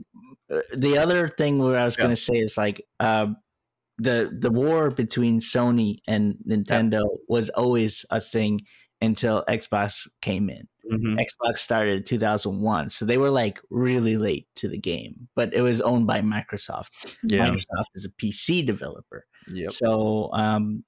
uh, 0.52 0.62
the 0.76 0.98
other 0.98 1.30
thing 1.30 1.60
where 1.60 1.78
I 1.78 1.86
was 1.86 1.98
Yeah. 1.98 2.04
going 2.06 2.15
to 2.15 2.21
say 2.21 2.36
is 2.36 2.58
like 2.58 2.86
uh, 3.00 3.28
the 3.98 4.36
the 4.38 4.52
war 4.52 4.89
between 4.91 5.39
Sony 5.39 6.00
and 6.08 6.36
Nintendo 6.48 7.06
was 7.28 7.50
always 7.50 8.06
a 8.10 8.19
thing 8.19 8.62
until 9.02 9.43
Xbox 9.48 10.08
came 10.21 10.50
in. 10.50 10.67
Mhm. 10.91 11.17
Xbox 11.19 11.58
started 11.60 11.98
in 11.98 12.04
2001, 12.04 12.89
so 12.91 13.06
they 13.06 13.17
were 13.17 13.32
like 13.32 13.60
really 13.71 14.17
late 14.17 14.48
to 14.56 14.67
the 14.67 14.78
game. 14.78 15.28
But 15.36 15.54
it 15.54 15.62
was 15.62 15.82
owned 15.82 16.06
by 16.08 16.21
Microsoft. 16.21 16.89
yeah, 17.24 17.48
Microsoft 17.48 17.89
is 17.95 18.06
a 18.06 18.10
PC 18.12 18.63
developer, 18.65 19.26
yep. 19.48 19.71
so 19.71 20.32
um, 20.34 20.84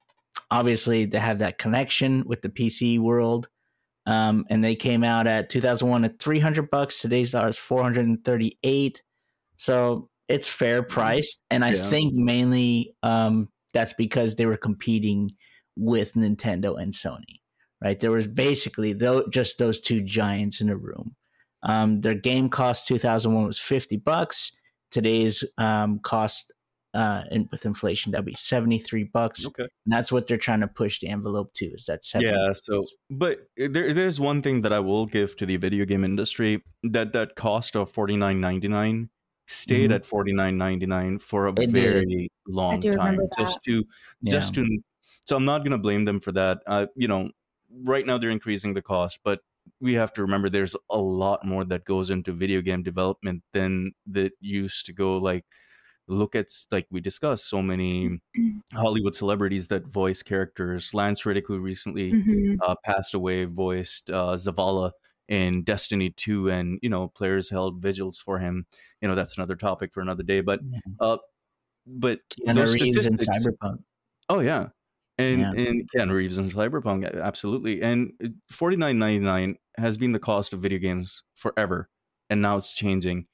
obviously 0.52 1.06
they 1.06 1.18
have 1.20 1.40
that 1.40 1.58
connection 1.58 2.24
with 2.28 2.42
the 2.44 2.50
PC 2.50 3.00
world. 3.00 3.50
Um, 4.08 4.46
and 4.50 4.64
they 4.64 4.76
came 4.76 5.04
out 5.04 5.28
at 5.28 5.50
2001 5.50 6.06
at 6.06 6.18
300 6.20 6.70
bucks. 6.72 7.02
Today's 7.02 7.32
dollars 7.32 7.58
438. 7.58 9.04
So 9.58 10.10
it's 10.28 10.48
fair 10.48 10.82
price, 10.82 11.38
and 11.52 11.64
I 11.64 11.74
Yeah. 11.74 11.90
think 11.90 12.14
mainly 12.14 12.96
um, 13.04 13.50
that's 13.74 13.94
because 13.94 14.36
they 14.36 14.46
were 14.46 14.58
competing 14.58 15.30
with 15.76 16.14
Nintendo 16.14 16.82
and 16.82 16.94
Sony. 16.94 17.42
Right, 17.84 18.00
there 18.00 18.10
was 18.12 18.28
basically 18.28 18.94
though 18.94 19.28
just 19.28 19.60
those 19.60 19.80
two 19.80 20.02
giants 20.02 20.62
in 20.62 20.70
a 20.70 20.76
room. 20.76 21.16
Um, 21.64 22.02
their 22.02 22.16
game 22.16 22.50
cost 22.50 22.88
2001 22.88 23.46
was 23.46 23.60
50 23.60 23.98
bucks. 23.98 24.52
Today's 24.90 25.44
um, 25.60 26.00
cost 26.00 26.52
uh, 26.98 27.22
in, 27.32 27.48
with 27.52 27.64
inflation 27.66 28.12
that'd 28.12 28.26
be 28.26 28.34
73 28.34 29.04
bucks. 29.14 29.46
Okay. 29.46 29.64
And 29.86 29.92
that's 29.94 30.12
what 30.12 30.26
they're 30.26 30.38
trying 30.50 30.62
to 30.62 30.68
push 30.68 31.00
the 31.00 31.08
envelope 31.10 31.54
to 31.60 31.66
is 31.78 31.86
that 31.86 32.04
70 32.04 32.32
Yeah. 32.32 32.54
So, 32.56 32.86
but 33.10 33.36
there, 33.56 33.94
there's 33.94 34.20
one 34.20 34.42
thing 34.42 34.62
that 34.62 34.74
I 34.74 34.80
will 34.80 35.06
give 35.06 35.36
to 35.38 35.46
the 35.46 35.58
video 35.58 35.86
game 35.86 36.04
industry 36.04 36.64
that 36.96 37.14
that 37.14 37.36
cost 37.36 37.76
of 37.76 37.92
forty 37.92 38.18
nine 38.18 38.40
ninety 38.42 38.68
nine 38.68 39.10
stayed 39.48 39.92
Mhm. 39.92 39.96
at 39.96 40.06
forty 40.06 40.34
nine 40.34 40.58
ninety 40.58 40.88
nine 40.88 41.20
for 41.20 41.48
a 41.48 41.52
It 41.52 41.56
did. 41.58 41.72
very 41.72 42.32
long 42.48 42.82
time. 42.82 43.20
Just 43.38 43.60
to, 43.66 43.84
just 44.26 44.56
to. 44.56 44.66
So 45.28 45.36
I'm 45.36 45.46
not 45.46 45.64
gonna 45.64 45.78
blame 45.78 46.06
them 46.06 46.20
for 46.20 46.32
that. 46.34 46.62
Uh, 46.66 46.88
you 46.96 47.08
know, 47.08 47.30
right 47.84 48.06
now 48.06 48.18
they're 48.18 48.32
increasing 48.40 48.74
the 48.74 48.82
cost, 48.82 49.20
but 49.24 49.40
we 49.82 49.94
have 49.94 50.14
to 50.14 50.22
remember 50.22 50.50
there's 50.50 50.76
a 50.90 50.98
lot 50.98 51.46
more 51.46 51.64
that 51.66 51.86
goes 51.86 52.10
into 52.10 52.32
video 52.32 52.62
game 52.62 52.82
development 52.82 53.44
than 53.54 53.92
that 54.08 54.32
used 54.40 54.86
to 54.88 54.94
go. 54.94 55.18
Like, 55.18 55.44
look 56.08 56.36
at 56.36 56.48
like 56.72 56.88
we 56.92 57.02
discussed 57.02 57.50
so 57.50 57.62
many 57.62 58.20
Hollywood 58.74 59.16
celebrities 59.16 59.68
that 59.68 59.86
voice 59.88 60.24
characters. 60.24 60.94
Lance 60.94 61.26
Reddick, 61.26 61.48
who 61.48 61.60
recently 61.60 62.14
Mhm. 62.14 62.58
uh, 62.62 62.76
passed 62.84 63.14
away, 63.14 63.46
voiced 63.46 64.10
uh, 64.10 64.34
Zavala 64.36 64.92
in 65.28 65.64
Destiny 65.64 66.10
2, 66.12 66.50
and 66.50 66.80
you 66.82 66.90
know 66.90 67.10
players 67.10 67.50
held 67.50 67.82
vigils 67.82 68.20
for 68.22 68.40
him. 68.40 68.66
You 69.02 69.08
know 69.10 69.16
that's 69.16 69.38
another 69.38 69.56
topic 69.56 69.94
for 69.94 70.02
another 70.02 70.24
day. 70.24 70.42
But 70.42 70.62
Yeah. 70.64 70.80
uh, 71.00 71.18
but 71.86 72.20
Keanu 72.30 72.56
those 72.56 72.74
Reeves 72.76 73.06
in 73.06 73.18
statistics- 73.18 73.48
Cyberpunk. 73.62 73.84
Oh 74.30 74.40
yeah, 74.40 74.70
and 75.18 75.42
Yeah. 75.42 75.52
and 75.52 75.90
Keanu 75.92 76.14
Reeves 76.14 76.38
and 76.38 76.52
Cyberpunk, 76.52 77.22
absolutely. 77.22 77.82
And 77.82 78.14
forty 78.50 78.78
nine 78.78 78.98
ninety 79.00 79.20
nine 79.26 79.58
has 79.78 79.98
been 79.98 80.12
the 80.14 80.20
cost 80.20 80.54
of 80.54 80.62
video 80.62 80.80
games 80.80 81.24
forever, 81.36 81.90
and 82.30 82.42
now 82.42 82.56
it's 82.58 82.74
changing. 82.74 83.28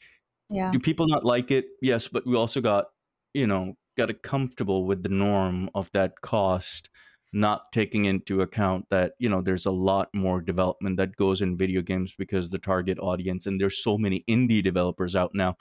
Yeah. 0.49 0.73
Do 0.73 0.79
people 0.79 1.07
not 1.07 1.25
like 1.25 1.51
it? 1.51 1.65
Yes, 1.81 2.07
but 2.07 2.25
we 2.25 2.35
also 2.35 2.61
got 2.61 2.87
you 3.33 3.47
know 3.47 3.75
got 3.97 4.09
it 4.09 4.23
comfortable 4.23 4.85
with 4.85 5.03
the 5.03 5.09
norm 5.09 5.69
of 5.75 5.91
that 5.93 6.21
cost, 6.21 6.89
not 7.33 7.71
taking 7.71 8.05
into 8.05 8.41
account 8.41 8.87
that 8.89 9.13
you 9.19 9.29
know 9.29 9.41
there's 9.41 9.65
a 9.65 9.71
lot 9.71 10.09
more 10.13 10.41
development 10.41 10.97
that 10.97 11.15
goes 11.15 11.41
in 11.41 11.57
video 11.57 11.81
games 11.81 12.13
because 12.17 12.49
the 12.49 12.59
target 12.59 12.99
audience 12.99 13.45
and 13.47 13.59
there's 13.61 13.83
so 13.83 13.97
many 13.97 14.23
indie 14.29 14.63
developers 14.63 15.15
out 15.15 15.31
now 15.35 15.55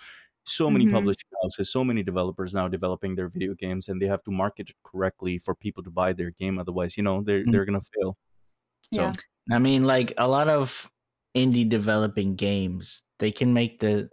so 0.44 0.68
many 0.70 0.86
Mhm. 0.86 0.88
publishing 0.88 1.28
houses, 1.42 1.70
so 1.72 1.84
many 1.84 2.02
developers 2.02 2.52
now 2.52 2.66
developing 2.68 3.14
their 3.14 3.28
video 3.28 3.54
games, 3.54 3.88
and 3.88 4.02
they 4.02 4.06
have 4.06 4.22
to 4.24 4.30
market 4.32 4.70
it 4.70 4.76
correctly 4.84 5.38
for 5.38 5.54
people 5.54 5.82
to 5.84 5.90
buy 5.90 6.12
their 6.12 6.32
game. 6.32 6.58
Otherwise, 6.58 6.96
you 6.96 7.02
know, 7.04 7.22
they're 7.22 7.46
Mm. 7.46 7.52
they're 7.52 7.64
gonna 7.64 7.80
fail. 7.80 8.18
So 8.94 9.02
Yeah. 9.02 9.16
I 9.52 9.58
mean, 9.58 9.84
like 9.84 10.12
a 10.18 10.28
lot 10.28 10.48
of 10.48 10.90
indie 11.36 11.68
developing 11.68 12.36
games, 12.36 13.02
they 13.18 13.30
can 13.32 13.52
make 13.54 13.80
the 13.80 14.10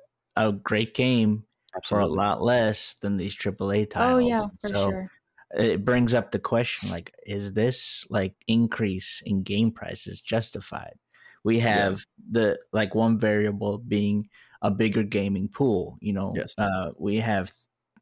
a 0.48 0.52
great 0.54 0.94
game 0.96 1.46
for 1.82 2.00
a 2.00 2.08
lot 2.08 2.42
less 2.42 2.96
than 2.96 3.18
these 3.18 3.36
AAA 3.36 3.86
titles. 3.86 4.16
Oh 4.16 4.18
titles. 4.18 4.30
yeah, 4.30 4.48
for 4.62 4.74
so 4.74 4.92
sure. 4.92 5.12
it 5.52 5.86
brings 5.86 6.14
up 6.14 6.32
the 6.32 6.40
question: 6.40 6.90
like, 6.90 7.14
is 7.26 7.54
this 7.54 8.06
like 8.10 8.36
increase 8.48 9.22
in 9.26 9.44
game 9.44 9.72
prices 9.72 10.22
justified? 10.22 10.98
We 11.44 11.60
Yeah. 11.70 11.90
have 11.92 12.06
the 12.32 12.60
like 12.74 12.96
one 12.96 13.20
variable 13.20 13.78
being 13.80 14.30
a 14.62 14.72
bigger 14.72 15.04
gaming 15.04 15.50
pool. 15.50 15.98
You 16.02 16.14
know, 16.14 16.32
Yes. 16.36 16.56
uh, 16.58 16.92
we 16.98 17.18
have 17.18 17.54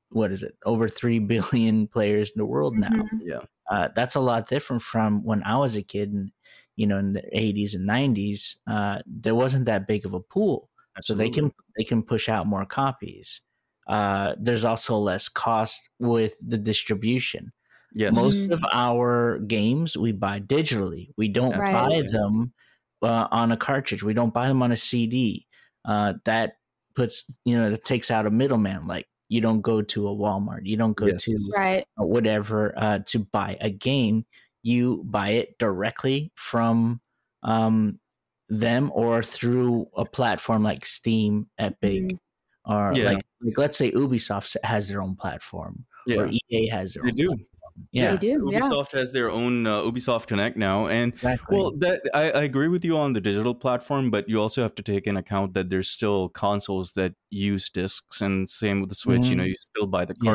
what 0.09 0.31
is 0.31 0.43
it? 0.43 0.57
Over 0.65 0.87
three 0.87 1.19
billion 1.19 1.87
players 1.95 2.31
in 2.31 2.39
the 2.39 2.45
world 2.45 2.77
now. 2.77 2.89
Mhm. 2.95 3.21
yeah, 3.25 3.41
uh, 3.69 3.89
that's 3.95 4.15
a 4.15 4.19
lot 4.19 4.47
different 4.47 4.81
from 4.81 5.23
when 5.23 5.43
I 5.43 5.57
was 5.57 5.75
a 5.75 5.83
kid 5.83 6.11
and 6.13 6.31
you 6.75 6.87
know 6.87 6.97
in 6.97 7.13
the 7.13 7.23
80s 7.37 7.75
and 7.75 7.85
90s 7.85 8.55
uh, 8.67 8.99
there 9.05 9.35
wasn't 9.35 9.65
that 9.65 9.87
big 9.87 10.05
of 10.05 10.13
a 10.13 10.19
pool 10.21 10.69
so 11.01 11.13
they 11.13 11.29
can 11.29 11.51
they 11.77 11.83
can 11.83 12.03
push 12.03 12.29
out 12.29 12.47
more 12.47 12.65
copies 12.65 13.41
uh, 13.87 14.35
there's 14.39 14.65
also 14.65 14.97
less 14.97 15.29
cost 15.29 15.89
with 15.99 16.35
the 16.45 16.57
distribution 16.57 17.51
yes, 17.93 18.19
most 18.19 18.47
Mhm. 18.47 18.51
of 18.51 18.63
our 18.73 19.39
games 19.39 19.97
we 19.97 20.11
buy 20.11 20.39
digitally 20.39 21.11
we 21.17 21.27
don't 21.27 21.69
Right. 21.69 21.71
buy 21.71 22.03
them 22.11 22.53
uh, 23.01 23.27
on 23.31 23.51
a 23.51 23.57
cartridge 23.57 24.03
we 24.03 24.13
don't 24.13 24.33
buy 24.33 24.47
them 24.47 24.61
on 24.63 24.71
a 24.71 24.77
cd 24.77 25.47
uh, 25.85 26.13
that 26.25 26.57
puts 26.95 27.23
you 27.45 27.57
know 27.57 27.69
that 27.69 27.83
takes 27.83 28.09
out 28.11 28.25
a 28.25 28.31
middleman 28.31 28.87
like 28.87 29.07
you 29.29 29.41
don't 29.41 29.61
go 29.61 29.81
to 29.81 30.07
a 30.07 30.15
walmart 30.15 30.61
you 30.65 30.77
don't 30.77 30.95
go 30.97 31.11
Yes. 31.11 31.25
to 31.25 31.55
Right. 31.55 31.87
whatever 31.97 32.73
uh, 32.77 32.99
to 33.07 33.19
buy 33.19 33.57
a 33.59 33.69
game, 33.71 34.25
you 34.63 35.03
buy 35.05 35.29
it 35.29 35.57
directly 35.57 36.31
from 36.35 37.01
um, 37.43 37.99
them 38.49 38.91
or 38.93 39.21
through 39.23 39.87
a 39.95 40.05
platform 40.05 40.63
like 40.63 40.85
Steam, 40.85 41.47
Epic, 41.57 42.03
Mhm. 42.03 42.19
or 42.65 42.93
Yeah. 42.95 43.05
like 43.11 43.25
like 43.41 43.57
let's 43.57 43.77
say 43.77 43.91
Ubisoft 43.91 44.55
has 44.63 44.87
their 44.89 45.01
own 45.01 45.15
platform 45.15 45.85
yeah, 46.07 46.17
or 46.17 46.29
EA 46.49 46.67
has 46.67 46.93
their 46.93 47.03
they 47.03 47.09
own. 47.09 47.15
do. 47.15 47.27
Platform. 47.27 47.47
Yeah, 47.91 48.11
They 48.13 48.17
do. 48.17 48.49
Yeah. 48.51 48.59
Ubisoft 48.61 48.91
has 48.93 49.11
their 49.11 49.29
own 49.29 49.67
uh, 49.67 49.81
Ubisoft 49.81 50.25
Connect 50.25 50.57
now, 50.57 50.87
and 50.87 51.13
exactly. 51.13 51.55
Well, 51.55 51.71
that 51.77 52.01
I, 52.15 52.31
I 52.31 52.43
agree 52.43 52.67
with 52.69 52.83
you 52.83 52.97
on 52.97 53.13
the 53.13 53.21
digital 53.21 53.53
platform, 53.53 54.09
but 54.09 54.27
you 54.27 54.41
also 54.41 54.63
have 54.63 54.73
to 54.75 54.81
take 54.83 55.05
in 55.05 55.15
account 55.17 55.53
that 55.53 55.69
there's 55.69 55.87
still 55.87 56.29
consoles 56.29 56.93
that 56.93 57.13
use 57.29 57.69
discs, 57.69 58.21
and 58.21 58.49
same 58.49 58.79
with 58.81 58.89
the 58.89 58.95
Switch. 58.95 59.27
You 59.27 59.35
know, 59.35 59.43
you 59.43 59.55
still 59.59 59.85
buy 59.85 60.05
the 60.05 60.15
Yeah. 60.23 60.31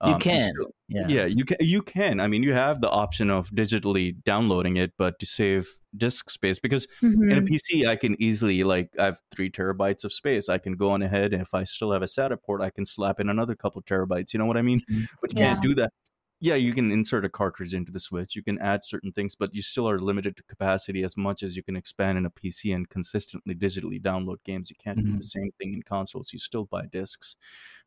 Cartridge. 0.00 0.08
You 0.08 0.14
Um, 0.14 0.20
can. 0.40 0.48
still- 0.54 0.74
yeah. 0.88 1.08
yeah, 1.08 1.24
you 1.26 1.44
can. 1.44 1.56
You 1.60 1.82
can. 1.82 2.20
I 2.20 2.28
mean, 2.28 2.42
you 2.42 2.52
have 2.52 2.80
the 2.80 2.90
option 2.90 3.30
of 3.30 3.50
digitally 3.50 4.22
downloading 4.24 4.76
it, 4.76 4.92
but 4.98 5.18
to 5.20 5.26
save 5.26 5.68
disk 5.96 6.30
space, 6.30 6.58
because 6.58 6.86
in 7.02 7.32
a 7.32 7.40
Mhm. 7.40 7.48
PC, 7.48 7.86
I 7.86 7.96
can 7.96 8.20
easily 8.22 8.62
like 8.64 8.90
I 8.98 9.06
have 9.06 9.20
three 9.30 9.50
terabytes 9.50 10.04
of 10.04 10.12
space. 10.12 10.48
I 10.48 10.58
can 10.58 10.74
go 10.74 10.90
on 10.90 11.02
ahead, 11.02 11.32
and 11.32 11.40
if 11.42 11.54
I 11.54 11.64
still 11.64 11.92
have 11.92 12.02
a 12.02 12.06
SATA 12.06 12.36
port, 12.42 12.60
I 12.60 12.70
can 12.70 12.84
slap 12.86 13.18
in 13.20 13.28
another 13.28 13.54
couple 13.54 13.82
terabytes. 13.82 14.32
You 14.34 14.38
know 14.38 14.46
what 14.46 14.56
I 14.58 14.62
mean? 14.62 14.82
Mhm. 14.90 15.08
But 15.20 15.32
you 15.32 15.36
can't 15.38 15.62
do 15.62 15.74
that. 15.76 15.92
yeah, 16.38 16.54
you 16.54 16.70
can 16.74 16.92
insert 16.92 17.24
a 17.24 17.30
cartridge 17.30 17.72
into 17.72 17.90
the 17.90 17.98
Switch. 17.98 18.36
You 18.36 18.42
can 18.42 18.58
add 18.58 18.84
certain 18.84 19.10
things, 19.10 19.34
but 19.34 19.54
you 19.54 19.62
still 19.62 19.88
are 19.88 19.98
limited 19.98 20.36
to 20.36 20.42
capacity 20.42 21.02
as 21.02 21.16
much 21.16 21.42
as 21.42 21.56
you 21.56 21.62
can 21.62 21.76
expand 21.76 22.18
in 22.18 22.26
a 22.26 22.30
PC 22.30 22.74
and 22.74 22.86
consistently 22.90 23.54
digitally 23.54 23.98
download 23.98 24.36
games. 24.44 24.68
You 24.68 24.76
can't 24.78 24.98
do 25.02 25.12
Mhm. 25.12 25.16
the 25.16 25.22
same 25.22 25.50
thing 25.58 25.72
in 25.72 25.82
consoles. 25.82 26.34
You 26.34 26.38
still 26.38 26.66
buy 26.66 26.84
discs. 26.92 27.36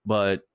But 0.04 0.48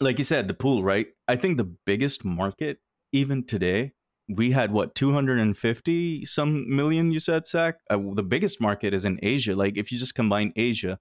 like 0.00 0.18
you 0.18 0.24
said, 0.24 0.48
the 0.48 0.54
pool, 0.54 0.82
right? 0.82 1.06
I 1.28 1.36
think 1.36 1.56
the 1.56 1.72
biggest 1.86 2.24
market, 2.24 2.78
even 3.12 3.44
today, 3.44 3.92
we 4.28 4.50
had 4.50 4.72
what 4.72 4.94
250 4.94 6.24
some 6.24 6.74
million 6.74 7.10
you 7.10 7.20
said 7.20 7.46
Zach? 7.46 7.76
Uh, 7.90 7.98
the 8.14 8.22
biggest 8.22 8.60
market 8.60 8.94
is 8.94 9.04
in 9.04 9.18
asia 9.22 9.54
like 9.54 9.76
if 9.76 9.92
you 9.92 9.98
just 9.98 10.14
combine 10.14 10.52
asia 10.56 10.98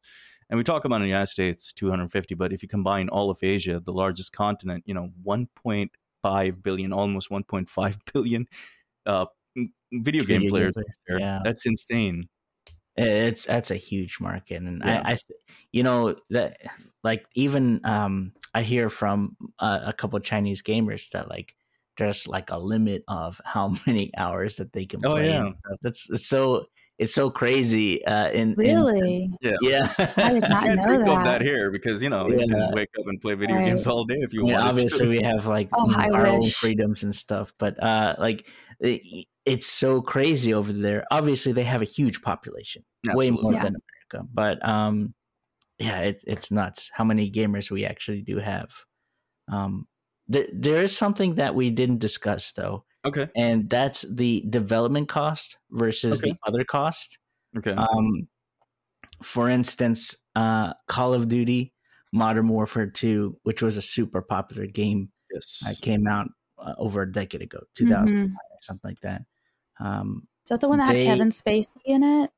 and 0.50 0.58
we 0.58 0.64
talk 0.64 0.86
about 0.86 0.98
in 0.98 1.04
the 1.04 1.08
united 1.08 1.28
states 1.28 1.72
250 1.74 2.36
but 2.36 2.52
if 2.52 2.62
you 2.62 2.68
combine 2.68 3.10
all 3.10 3.30
of 3.30 3.38
asia 3.42 3.82
the 3.84 3.94
largest 3.94 4.34
continent 4.34 4.84
you 4.86 4.94
know 4.94 5.10
1.5 5.26 6.64
billion 6.64 6.92
almost 6.92 7.30
1.5 7.30 7.98
billion 8.14 8.46
uh 9.06 9.26
video 9.94 10.24
game 10.24 10.42
Video 10.42 10.50
players 10.50 10.76
yeah. 11.18 11.40
that's 11.44 11.66
insane 11.66 12.28
It's 12.96 13.46
that's 13.46 13.72
a 13.72 13.76
huge 13.76 14.20
market, 14.22 14.62
and 14.62 14.84
Yeah. 14.84 15.02
I, 15.06 15.14
I, 15.14 15.18
you 15.72 15.82
know 15.84 16.16
that 16.30 16.58
like 17.04 17.26
even 17.34 17.82
um, 17.86 18.34
I 18.54 18.62
hear 18.64 18.90
from 18.90 19.36
uh, 19.60 19.80
a 19.86 19.94
couple 19.94 20.18
of 20.18 20.24
Chinese 20.24 20.62
gamers 20.62 21.10
that 21.10 21.28
like 21.28 21.56
there's 21.98 22.28
like 22.28 22.52
a 22.52 22.58
limit 22.58 23.04
of 23.08 23.42
how 23.46 23.74
many 23.88 24.12
hours 24.18 24.56
that 24.58 24.74
they 24.74 24.86
can 24.86 25.02
play. 25.02 25.12
Oh, 25.12 25.16
play. 25.16 25.28
yeah. 25.28 25.52
That's 25.82 26.08
so 26.28 26.68
it's 27.00 27.14
so 27.14 27.30
crazy. 27.30 28.04
Uh, 28.06 28.30
in 28.32 28.50
in- 28.52 28.56
Really? 28.56 29.32
yeah. 29.42 29.92
I 30.18 30.30
did 30.34 30.42
not 30.50 30.64
can't 30.64 30.76
know 30.78 30.88
think 30.88 31.00
of 31.02 31.06
that. 31.06 31.24
that 31.26 31.42
here 31.42 31.72
because 31.72 32.02
you 32.04 32.10
know 32.10 32.30
you 32.30 32.38
can 32.48 32.72
wake 32.74 32.90
up 33.00 33.06
and 33.08 33.20
play 33.20 33.34
video 33.34 33.58
Right. 33.58 33.66
games 33.66 33.88
all 33.88 34.04
day 34.04 34.20
if 34.22 34.34
you 34.34 34.42
I 34.42 34.44
mean, 34.44 34.54
want 34.54 34.66
obviously 34.68 35.06
to. 35.06 35.10
we 35.10 35.22
have 35.24 35.46
like 35.48 35.70
Oh, 35.74 35.92
I 35.96 36.10
our 36.10 36.28
own 36.28 36.44
freedoms 36.50 37.04
and 37.04 37.14
stuff, 37.16 37.54
but 37.58 37.82
uh, 37.82 38.16
like 38.20 38.46
it, 38.80 39.02
it's 39.46 39.68
so 39.68 40.02
crazy 40.02 40.54
over 40.54 40.72
there. 40.72 41.06
Obviously, 41.12 41.52
they 41.52 41.64
have 41.64 41.82
a 41.82 41.86
huge 41.86 42.22
population, 42.22 42.84
way 43.14 43.30
more 43.32 43.52
Yeah. 43.54 43.64
than 43.64 43.76
America. 43.76 44.30
But 44.34 44.66
um, 44.68 45.14
yeah, 45.80 46.00
it, 46.02 46.24
it's 46.28 46.52
nuts 46.52 46.90
how 46.94 47.04
many 47.04 47.32
gamers 47.32 47.70
we 47.72 47.86
actually 47.86 48.22
do 48.22 48.38
have. 48.38 48.70
Um, 49.52 49.88
there, 50.28 50.48
there 50.54 50.84
is 50.84 50.96
something 50.96 51.36
that 51.36 51.56
we 51.56 51.70
didn't 51.72 51.98
discuss 52.00 52.52
though, 52.54 52.86
Okay. 53.06 53.28
and 53.36 53.70
that's 53.70 54.04
the 54.10 54.44
development 54.50 55.10
cost 55.10 55.58
versus 55.72 56.20
Okay. 56.22 56.32
the 56.32 56.38
other 56.48 56.64
cost. 56.64 57.18
Okay. 57.58 57.72
Um, 57.72 58.28
for 59.22 59.50
instance, 59.50 60.16
uh, 60.36 60.74
Call 60.88 61.14
of 61.14 61.28
Duty 61.28 61.74
Modern 62.14 62.48
Warfare 62.48 62.88
2, 62.88 63.38
which 63.44 63.62
was 63.62 63.76
a 63.78 63.82
super 63.82 64.22
popular 64.22 64.66
game, 64.68 65.12
yes. 65.34 65.64
uh, 65.68 65.74
came 65.82 66.08
out 66.08 66.30
uh, 66.60 66.74
over 66.78 67.02
a 67.02 67.12
decade 67.12 67.42
ago, 67.42 67.60
2000 67.76 68.16
Mhm. 68.16 68.32
or 68.32 68.58
something 68.62 68.90
like 68.90 69.00
that. 69.02 69.24
Um, 69.80 70.28
Is 70.46 70.50
that 70.50 70.60
the 70.62 70.70
one 70.70 70.80
that 70.80 70.94
They- 70.94 71.06
had 71.06 71.18
Kevin 71.18 71.30
Spacey 71.30 71.78
in 71.86 72.04
it? 72.04 72.32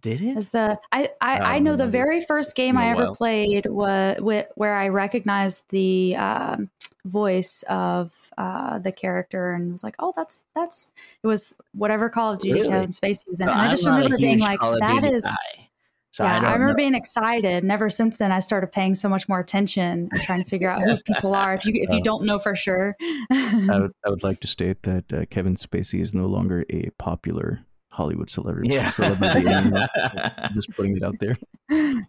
did 0.00 0.20
it? 0.20 0.36
Is 0.36 0.50
the 0.50 0.78
I 0.92 1.10
I, 1.22 1.38
I 1.38 1.56
I 1.56 1.58
know 1.58 1.74
the 1.74 1.88
very 1.88 2.20
first 2.26 2.54
game 2.54 2.76
I 2.76 2.90
ever 2.90 3.04
while. 3.06 3.14
played 3.14 3.64
was 3.66 4.18
where 4.54 4.74
I 4.76 4.88
recognized 4.88 5.64
the 5.70 6.14
um, 6.16 6.70
voice 7.06 7.64
of 7.68 8.12
uh, 8.36 8.78
the 8.78 8.92
character 8.92 9.52
and 9.52 9.72
was 9.72 9.82
like, 9.84 9.94
oh, 9.98 10.12
that's 10.16 10.44
that's 10.54 10.90
it 11.22 11.26
was 11.26 11.54
whatever 11.72 12.08
Call 12.10 12.32
of 12.32 12.38
Duty 12.40 12.60
Really? 12.60 12.68
Kevin 12.70 12.90
Spacey 12.90 13.26
was 13.28 13.40
in, 13.40 13.46
So 13.46 13.52
and 13.52 13.60
I 13.60 13.64
I'm 13.66 13.70
just 13.70 13.86
remember 13.86 14.16
being 14.18 14.40
like, 14.40 14.60
Call 14.60 14.74
of 14.74 14.80
that 14.80 15.02
Duty 15.02 15.14
is. 15.14 15.24
guy, 15.24 15.68
so 16.12 16.24
yeah, 16.24 16.32
I 16.32 16.36
I, 16.36 16.52
remember 16.54 16.68
know. 16.68 16.74
being 16.76 16.94
excited. 16.94 17.62
And 17.62 17.70
ever 17.70 17.90
since 17.90 18.18
then, 18.18 18.32
I 18.32 18.38
started 18.40 18.72
paying 18.72 18.94
so 18.94 19.08
much 19.08 19.28
more 19.28 19.38
attention 19.40 20.08
and 20.10 20.22
trying 20.22 20.42
to 20.42 20.48
figure 20.48 20.68
out 20.70 20.82
who 20.82 20.96
people 21.06 21.34
are. 21.34 21.54
If 21.54 21.64
you 21.66 21.72
if 21.74 21.90
you 21.90 21.98
Uh, 21.98 22.02
don't 22.04 22.24
know 22.24 22.38
for 22.38 22.56
sure, 22.56 22.96
I 23.30 23.78
would, 23.80 23.92
I 24.06 24.10
would 24.10 24.22
like 24.22 24.40
to 24.40 24.46
state 24.46 24.82
that 24.84 25.12
uh, 25.12 25.24
Kevin 25.26 25.54
Spacey 25.56 26.00
is 26.00 26.14
no 26.14 26.26
longer 26.26 26.64
a 26.70 26.88
popular 26.98 27.60
Hollywood 27.90 28.28
celebrity. 28.30 28.74
Yeah. 28.74 28.90
celebrity. 28.90 29.42
Just 30.54 30.70
putting 30.76 30.96
it 30.96 31.02
out 31.02 31.16
there. 31.20 31.36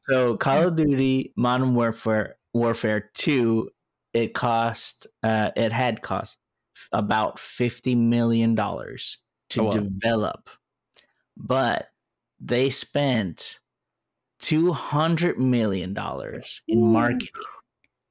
So 0.04 0.38
Call 0.38 0.68
of 0.68 0.76
Duty 0.76 1.34
Modern 1.36 1.76
Warfare 1.76 2.36
Warfare 2.54 3.10
2 3.14 3.70
it 4.14 4.34
cost 4.34 5.08
uh 5.24 5.52
it 5.56 5.72
had 5.72 6.02
cost 6.02 6.40
about 6.92 7.40
50 7.40 7.96
million 7.96 8.56
dollars 8.56 9.18
to 9.52 9.62
Oh, 9.62 9.66
wow. 9.66 9.72
develop. 9.72 10.50
But 11.38 11.90
they 12.40 12.70
spent 12.70 13.60
200 14.40 15.40
million 15.40 15.94
dollars 15.94 16.62
in 16.68 16.92
marketing. 16.92 17.30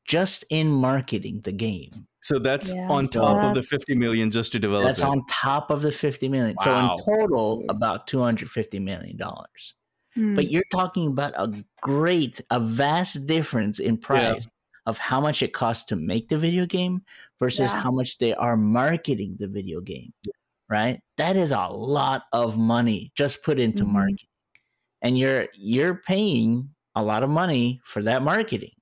Just 0.07 0.45
in 0.51 0.69
marketing 0.71 1.41
the 1.43 1.53
game. 1.53 1.91
So 2.23 2.39
that's 2.39 2.75
Yeah, 2.75 2.89
on 2.89 3.09
top 3.09 3.43
of 3.43 3.55
the 3.55 3.63
50 3.63 3.95
million 3.97 4.31
just 4.31 4.53
to 4.53 4.59
develop 4.59 4.87
That's 4.87 5.01
it. 5.01 5.05
on 5.05 5.23
top 5.29 5.71
of 5.71 5.83
the 5.83 5.93
50 5.93 6.29
million. 6.29 6.57
So 6.61 6.77
in 6.79 6.91
total 7.05 7.65
about 7.69 8.07
250 8.07 8.79
million 8.81 9.17
dollars. 9.17 9.75
Hmm. 10.15 10.35
but 10.35 10.51
you're 10.51 10.65
talking 10.73 11.09
about 11.09 11.35
a 11.37 11.53
great 11.83 12.41
a 12.51 12.59
vast 12.59 13.27
difference 13.27 13.79
in 13.79 13.99
price 13.99 14.47
of 14.87 14.99
how 14.99 15.21
much 15.21 15.43
it 15.43 15.53
costs 15.53 15.85
to 15.87 15.97
make 15.97 16.29
the 16.29 16.39
video 16.39 16.65
game 16.67 17.03
versus 17.39 17.71
Yeah. 17.73 17.83
how 17.83 17.91
much 17.91 18.19
they 18.19 18.33
are 18.35 18.57
marketing 18.57 19.37
the 19.39 19.49
video 19.49 19.81
game 19.81 20.13
right 20.69 21.01
that 21.17 21.37
is 21.37 21.53
a 21.53 21.67
lot 21.69 22.25
of 22.33 22.57
money 22.59 23.13
just 23.17 23.43
put 23.45 23.59
into 23.61 23.85
Mhm. 23.85 23.93
marketing 23.93 24.29
and 25.03 25.19
you're 25.19 25.49
you're 25.55 25.97
paying 26.07 26.71
a 26.95 27.03
lot 27.03 27.23
of 27.23 27.31
money 27.31 27.81
for 27.85 28.03
that 28.03 28.23
marketing 28.23 28.73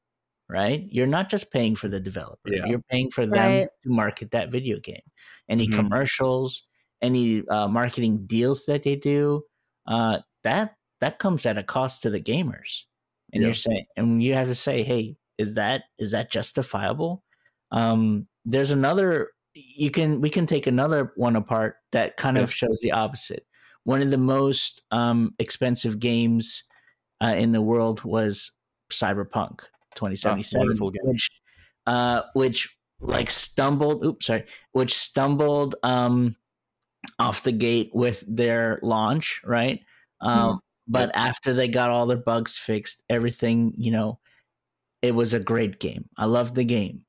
right 0.49 0.87
you're 0.91 1.07
not 1.07 1.29
just 1.29 1.51
paying 1.51 1.75
for 1.77 1.89
the 1.89 2.01
developer 2.01 2.53
Yeah. 2.53 2.67
you're 2.67 2.83
paying 2.91 3.11
for 3.11 3.27
them 3.27 3.39
Right. 3.61 3.69
to 3.83 3.91
market 3.91 4.31
that 4.33 4.51
video 4.51 4.79
game 4.81 5.03
any 5.49 5.67
Mhm. 5.67 5.75
commercials 5.77 6.63
any 7.03 7.47
uh, 7.49 7.69
marketing 7.69 8.27
deals 8.27 8.65
that 8.67 8.83
they 8.83 8.97
do 8.97 9.43
uh, 9.87 10.21
that 10.43 10.77
that 11.01 11.19
comes 11.19 11.45
at 11.45 11.59
a 11.59 11.63
cost 11.63 12.03
to 12.03 12.09
the 12.11 12.21
gamers 12.21 12.85
and 13.33 13.43
Yeah. 13.43 13.49
you're 13.49 13.55
saying 13.55 13.87
and 13.97 14.23
you 14.23 14.35
have 14.35 14.49
to 14.49 14.55
say 14.55 14.83
hey 14.85 15.17
is 15.39 15.55
that 15.55 15.85
is 15.99 16.13
that 16.13 16.31
justifiable? 16.31 17.25
Um 17.71 18.27
there's 18.45 18.71
another 18.71 19.31
you 19.55 19.91
can 19.91 20.21
we 20.21 20.31
can 20.31 20.47
take 20.47 20.67
another 20.67 21.13
one 21.17 21.37
apart 21.37 21.77
that 21.93 22.17
kind 22.17 22.37
of 22.39 22.53
shows 22.53 22.81
the 22.83 22.93
opposite. 22.93 23.47
One 23.85 24.03
of 24.03 24.11
the 24.11 24.19
most 24.19 24.83
um 24.91 25.35
expensive 25.39 25.99
games 25.99 26.65
uh, 27.23 27.35
in 27.37 27.53
the 27.53 27.63
world 27.63 28.03
was 28.05 28.51
cyberpunk 28.91 29.61
2077 29.95 30.61
Ah, 30.61 30.65
wonderful 30.67 30.91
game. 30.91 31.01
which 31.07 31.31
uh 31.87 32.23
which 32.35 32.77
like 33.01 33.31
stumbled 33.31 34.05
oops 34.05 34.27
sorry 34.27 34.45
which 34.73 34.95
stumbled 34.95 35.77
um 35.83 36.37
off 37.19 37.43
the 37.43 37.53
gate 37.53 37.91
with 37.95 38.25
their 38.27 38.79
launch 38.83 39.41
right? 39.45 39.81
Um 40.21 40.61
but 40.89 41.11
after 41.17 41.55
they 41.55 41.69
got 41.69 41.91
all 41.91 42.07
their 42.07 42.17
bugs 42.19 42.57
fixed 42.59 43.03
everything 43.09 43.73
you 43.77 43.91
know 43.91 44.19
it 45.05 45.15
was 45.15 45.35
a 45.35 45.41
great 45.41 45.79
game 45.79 46.09
i 46.17 46.25
loved 46.25 46.55
the 46.55 46.65
game 46.65 47.05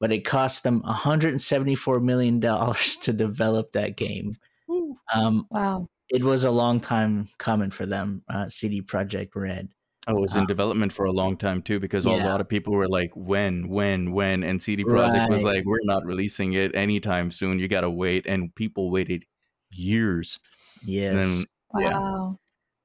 but 0.00 0.12
it 0.12 0.24
cost 0.24 0.62
them 0.62 0.80
174 0.82 2.00
million 2.00 2.40
dollars 2.40 2.96
to 3.02 3.12
develop 3.12 3.72
that 3.72 3.96
game 3.96 4.36
um 5.12 5.46
wow. 5.50 5.88
it 6.10 6.22
was 6.22 6.44
a 6.44 6.50
long 6.50 6.80
time 6.80 7.28
coming 7.38 7.70
for 7.70 7.86
them 7.86 8.22
uh 8.28 8.48
CD 8.48 8.82
Projekt 8.82 9.30
Red 9.34 9.68
Oh, 10.08 10.16
it 10.16 10.20
was 10.20 10.34
in 10.34 10.42
Uh, 10.42 10.46
development 10.46 10.92
for 10.92 11.06
a 11.06 11.12
long 11.12 11.36
time 11.36 11.62
too, 11.62 11.78
because 11.78 12.06
a 12.06 12.10
lot 12.10 12.40
of 12.40 12.48
people 12.48 12.72
were 12.72 12.88
like, 12.88 13.12
"When, 13.14 13.68
when, 13.68 14.10
when?" 14.10 14.42
And 14.42 14.60
CD 14.60 14.82
Projekt 14.82 15.30
was 15.30 15.44
like, 15.44 15.64
"We're 15.64 15.78
not 15.84 16.04
releasing 16.04 16.54
it 16.54 16.74
anytime 16.74 17.30
soon. 17.30 17.60
You 17.60 17.68
gotta 17.68 17.88
wait." 17.88 18.26
And 18.26 18.52
people 18.56 18.90
waited 18.90 19.24
years. 19.70 20.40
yes 20.82 21.10
And 21.10 21.18
then, 21.18 21.44
yeah. 21.78 21.98
Wow. 21.98 22.38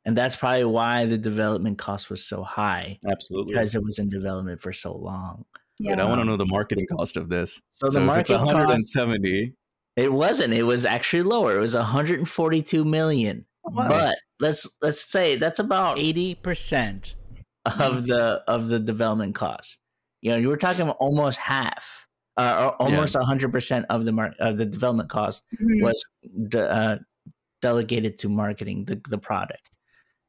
And 0.07 0.17
that's 0.17 0.35
probably 0.35 0.63
why 0.65 1.05
the 1.05 1.17
development 1.17 1.77
cost 1.77 2.09
was 2.09 2.23
so 2.23 2.41
high 2.41 2.97
absolutely. 3.11 3.53
because 3.53 3.75
it 3.75 3.83
was 3.83 3.99
in 3.99 4.09
development 4.09 4.59
for 4.61 4.73
so 4.73 4.95
long 4.95 5.45
Yeah. 5.79 5.91
But 5.95 6.01
I 6.01 6.05
want 6.05 6.21
to 6.21 6.25
know 6.25 6.37
the 6.37 6.45
marketing 6.47 6.87
cost 6.89 7.17
of 7.17 7.29
this. 7.29 7.61
So 7.71 7.85
the 7.87 7.91
So, 7.91 7.99
if 7.99 8.03
it's 8.03 8.07
marketing 8.31 8.37
cost- 8.37 8.55
170, 8.55 9.53
It 9.95 10.11
wasn't. 10.13 10.53
It 10.53 10.63
was 10.63 10.85
actually 10.85 11.23
lower. 11.23 11.55
It 11.57 11.59
was 11.59 11.75
142 11.75 12.83
million. 12.85 13.45
Wow. 13.63 13.89
But 13.89 14.15
let's 14.39 14.65
let's 14.81 15.01
say 15.11 15.35
that's 15.35 15.59
about 15.59 15.97
80% 15.97 17.13
of 17.65 18.05
the 18.07 18.41
of 18.47 18.69
the 18.69 18.79
development 18.79 19.35
cost. 19.35 19.77
You 20.21 20.31
know, 20.31 20.37
you 20.37 20.47
were 20.49 20.57
talking 20.57 20.81
about 20.83 20.97
almost 20.99 21.37
half. 21.39 21.83
Uh, 22.37 22.69
or 22.69 22.81
almost 22.83 23.15
100% 23.15 23.85
of 23.89 24.05
the 24.05 24.11
mar- 24.11 24.35
of 24.39 24.57
the 24.57 24.65
development 24.65 25.09
cost 25.09 25.41
Mhm. 25.59 25.81
was 25.81 25.97
de- 26.49 26.69
uh, 26.79 26.97
delegated 27.63 28.19
to 28.19 28.29
marketing 28.29 28.85
the, 28.85 29.01
the 29.09 29.17
product. 29.17 29.71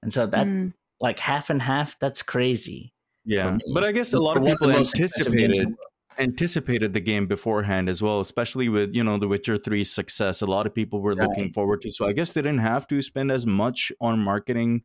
And 0.03 0.13
so 0.13 0.27
that 0.27 0.47
Mm. 0.47 0.75
like 1.01 1.19
half 1.19 1.51
and 1.51 1.63
half 1.63 1.99
that's 1.99 2.23
crazy. 2.23 2.93
yeah. 3.25 3.59
But 3.75 3.85
I 3.85 3.93
guess 3.93 4.13
a 4.15 4.21
lot 4.21 4.37
of 4.37 4.45
people 4.45 4.69
most 4.69 4.99
expensive 4.99 5.33
games 5.37 5.59
in 5.59 5.65
the 5.65 5.71
anticipated 5.71 5.77
anticipated 6.21 6.93
the 6.95 7.01
game 7.01 7.27
beforehand 7.29 7.89
as 7.89 8.03
well, 8.03 8.19
especially 8.21 8.69
with 8.69 8.95
you 8.95 9.05
know 9.05 9.19
the 9.19 9.29
Witcher 9.29 9.57
3 9.57 9.85
success. 9.85 10.43
A 10.43 10.47
lot 10.47 10.67
of 10.67 10.75
people 10.75 11.01
were 11.01 11.15
looking 11.15 11.53
forward 11.53 11.81
to. 11.83 11.93
So 11.93 12.07
I 12.09 12.13
guess 12.13 12.33
they 12.33 12.43
didn't 12.43 12.59
have 12.61 12.87
to 12.89 13.01
spend 13.03 13.31
as 13.31 13.47
much 13.47 13.93
on 14.01 14.19
marketing. 14.19 14.83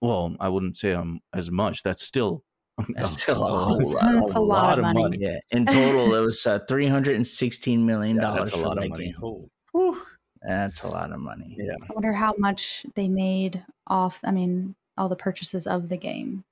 Well, 0.00 0.34
I 0.40 0.48
wouldn't 0.48 0.76
say 0.76 0.92
um 0.94 1.20
as 1.32 1.50
much. 1.50 1.82
That's 1.82 2.02
still 2.04 2.44
That's 2.94 3.22
still 3.22 3.44
a 3.44 3.50
whole 3.64 3.92
lot, 3.92 4.12
that's 4.20 4.32
a 4.34 4.40
lot 4.40 4.78
of 4.78 4.84
money. 4.94 5.18
Yeah, 5.20 5.38
in 5.50 5.66
total, 5.66 6.14
it 6.14 6.20
was 6.24 6.46
uh, 6.46 6.60
three 6.68 6.86
hundred 6.86 7.16
and 7.16 7.26
sixteen 7.26 7.84
million 7.86 8.16
Yeah, 8.16 8.22
dollars 8.22 8.50
that's 8.50 8.52
a 8.52 8.56
lot 8.56 8.76
that 8.76 8.84
of 8.84 8.90
money. 8.90 9.04
game. 9.06 9.14
Oh, 9.22 9.50
whew. 9.72 10.02
That's 10.42 10.82
a 10.82 10.88
lot 10.88 11.12
of 11.12 11.20
money. 11.20 11.56
Yeah. 11.58 11.74
I 11.88 11.92
wonder 11.92 12.12
how 12.12 12.34
much 12.38 12.86
they 12.94 13.08
made 13.08 13.62
off. 13.86 14.20
I 14.24 14.30
mean, 14.30 14.74
all 14.96 15.08
the 15.08 15.16
purchases 15.16 15.66
of 15.66 15.88
the 15.88 15.96
game. 15.96 16.44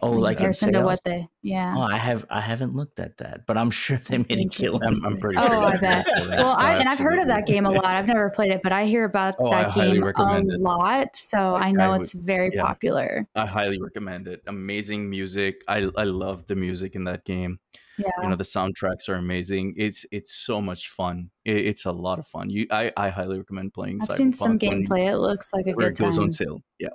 Oh, 0.00 0.12
in 0.14 0.20
like 0.20 0.32
in 0.34 0.36
comparison 0.38 0.72
to 0.74 0.82
what 0.82 1.02
they, 1.04 1.28
yeah. 1.42 1.74
Oh, 1.76 1.80
I 1.82 1.96
have 1.96 2.24
I 2.30 2.40
haven't 2.40 2.74
looked 2.76 3.00
at 3.00 3.16
that, 3.18 3.46
but 3.46 3.56
I'm 3.58 3.70
sure 3.70 3.98
they 3.98 4.18
made 4.18 4.30
a 4.30 4.38
Interesting. 4.42 4.80
kill. 4.80 4.88
I'm, 4.88 4.94
I'm 5.04 5.16
pretty 5.18 5.38
Oh, 5.38 5.46
sure. 5.46 5.64
I 5.64 5.76
bet. 5.76 6.06
Well, 6.20 6.54
I, 6.58 6.74
Oh, 6.76 6.78
and 6.78 6.88
I've 6.88 6.98
heard 6.98 7.18
of 7.18 7.26
that 7.26 7.46
game 7.46 7.66
a 7.66 7.70
lot. 7.70 7.84
I've 7.84 8.06
never 8.06 8.30
played 8.30 8.52
it, 8.52 8.60
but 8.62 8.72
I 8.72 8.86
hear 8.86 9.04
about 9.04 9.34
Oh, 9.40 9.50
that 9.50 9.70
highly 9.70 9.94
game 9.94 10.02
a 10.02 10.06
recommend 10.06 10.52
it. 10.52 10.60
lot. 10.60 11.16
So 11.16 11.52
Like, 11.54 11.62
I 11.64 11.70
know 11.72 11.84
I 11.84 11.88
would- 11.90 12.00
it's 12.02 12.12
very 12.12 12.50
yeah. 12.54 12.62
popular. 12.62 13.26
I 13.34 13.46
highly 13.46 13.80
recommend 13.80 14.28
it. 14.28 14.42
Amazing 14.46 15.10
music. 15.10 15.62
I 15.66 15.90
I 15.96 16.04
love 16.04 16.46
the 16.46 16.54
music 16.54 16.94
in 16.94 17.04
that 17.04 17.24
game. 17.24 17.58
Yeah. 17.98 18.10
You 18.22 18.28
know 18.28 18.36
the 18.36 18.44
soundtracks 18.44 19.08
are 19.08 19.16
amazing. 19.16 19.74
It's 19.76 20.06
it's 20.12 20.32
so 20.32 20.60
much 20.60 20.90
fun. 20.90 21.30
It, 21.44 21.56
it's 21.66 21.84
a 21.86 21.90
lot 21.90 22.20
of 22.20 22.26
fun. 22.28 22.48
You 22.50 22.68
I, 22.70 22.92
I 22.96 23.08
highly 23.08 23.38
recommend 23.38 23.74
playing. 23.74 23.98
I've 24.02 24.12
seen 24.14 24.32
some 24.32 24.56
gameplay. 24.60 25.08
It 25.10 25.18
looks 25.18 25.52
like 25.52 25.66
a 25.66 25.72
where 25.72 25.90
good 25.90 26.00
it 26.00 26.06
goes 26.06 26.18
on 26.20 26.30
sale. 26.30 26.62
Yeah. 26.78 26.90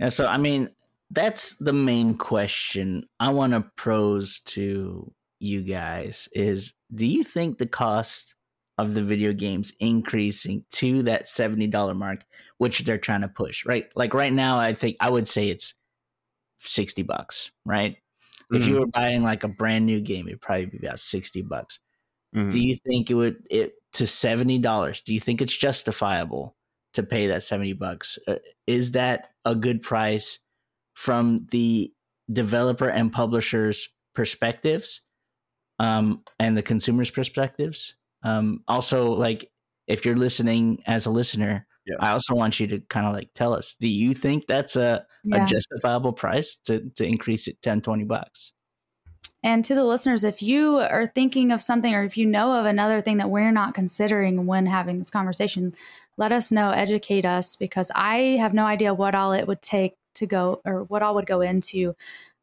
Yeah, 0.00 0.08
so 0.10 0.26
I 0.26 0.38
mean, 0.38 0.70
that's 1.14 1.54
the 1.56 1.72
main 1.72 2.16
question 2.18 3.08
I 3.20 3.30
want 3.30 3.52
to 3.52 3.64
pose 3.76 4.40
to 4.46 5.12
you 5.40 5.62
guys 5.62 6.28
is 6.32 6.72
do 6.94 7.06
you 7.06 7.22
think 7.24 7.58
the 7.58 7.66
cost 7.66 8.34
of 8.78 8.94
the 8.94 9.02
video 9.02 9.32
games 9.32 9.72
increasing 9.80 10.64
to 10.72 11.02
that 11.04 11.26
$70 11.26 11.96
mark 11.96 12.24
which 12.58 12.80
they're 12.80 12.98
trying 12.98 13.20
to 13.22 13.28
push, 13.28 13.64
right? 13.66 13.86
Like 13.94 14.14
right 14.14 14.32
now 14.32 14.58
I 14.58 14.74
think 14.74 14.96
I 15.00 15.10
would 15.10 15.28
say 15.28 15.48
it's 15.48 15.74
60 16.60 17.02
bucks, 17.02 17.50
right? 17.64 17.96
If 18.52 18.66
you 18.66 18.78
were 18.80 18.86
buying 18.86 19.22
like 19.24 19.42
a 19.42 19.48
brand 19.48 19.86
new 19.86 20.00
game, 20.00 20.28
it'd 20.28 20.40
probably 20.40 20.66
be 20.66 20.78
about 20.78 21.00
60 21.00 21.42
bucks. 21.42 21.80
Mhm. 22.34 22.52
Do 22.52 22.58
you 22.58 22.76
think 22.86 23.10
it 23.10 23.14
would 23.14 23.46
it 23.50 23.74
to 23.94 24.06
seventy 24.06 24.58
dollars? 24.58 25.00
Do 25.02 25.14
you 25.14 25.20
think 25.20 25.40
it's 25.40 25.56
justifiable 25.56 26.56
to 26.94 27.02
pay 27.02 27.28
that 27.28 27.42
seventy 27.42 27.72
bucks? 27.72 28.18
Uh, 28.26 28.36
Is 28.66 28.92
that 28.92 29.30
a 29.44 29.54
good 29.54 29.82
price 29.82 30.38
from 30.94 31.46
the 31.50 31.92
developer 32.32 32.88
and 32.88 33.12
publishers' 33.12 33.88
perspectives, 34.14 35.00
um, 35.78 36.22
and 36.38 36.56
the 36.56 36.62
consumers' 36.62 37.10
perspectives? 37.10 37.94
Um, 38.22 38.62
also, 38.68 39.12
like 39.12 39.50
if 39.86 40.04
you're 40.04 40.16
listening 40.16 40.82
as 40.86 41.06
a 41.06 41.10
listener, 41.10 41.66
Yeah. 41.86 41.96
I 42.00 42.12
also 42.12 42.34
want 42.34 42.58
you 42.58 42.66
to 42.68 42.80
kind 42.88 43.06
of 43.06 43.12
like 43.12 43.28
tell 43.34 43.52
us: 43.52 43.76
Do 43.78 43.88
you 43.88 44.14
think 44.14 44.46
that's 44.46 44.76
a, 44.76 45.04
Yeah. 45.24 45.44
a 45.44 45.46
justifiable 45.46 46.12
price 46.14 46.56
to 46.66 46.88
to 46.96 47.04
increase 47.04 47.46
it 47.48 47.60
10, 47.60 47.82
20 47.82 48.04
bucks? 48.04 48.52
And 49.42 49.62
to 49.66 49.74
the 49.74 49.84
listeners, 49.84 50.24
if 50.24 50.40
you 50.42 50.78
are 50.78 51.06
thinking 51.06 51.52
of 51.52 51.60
something 51.60 51.94
or 51.94 52.02
if 52.04 52.16
you 52.16 52.24
know 52.24 52.54
of 52.54 52.64
another 52.64 53.02
thing 53.02 53.18
that 53.18 53.28
we're 53.28 53.52
not 53.52 53.74
considering 53.74 54.46
when 54.46 54.64
having 54.64 54.96
this 54.96 55.10
conversation, 55.10 55.74
let 56.16 56.32
us 56.32 56.50
know, 56.50 56.70
educate 56.70 57.26
us, 57.26 57.54
because 57.54 57.90
I 57.94 58.38
have 58.40 58.54
no 58.54 58.64
idea 58.64 58.94
what 58.94 59.14
all 59.14 59.34
it 59.34 59.46
would 59.46 59.60
take 59.60 59.96
to 60.14 60.26
go 60.26 60.60
or 60.64 60.84
what 60.84 61.02
all 61.02 61.14
would 61.14 61.26
go 61.26 61.40
into 61.40 61.94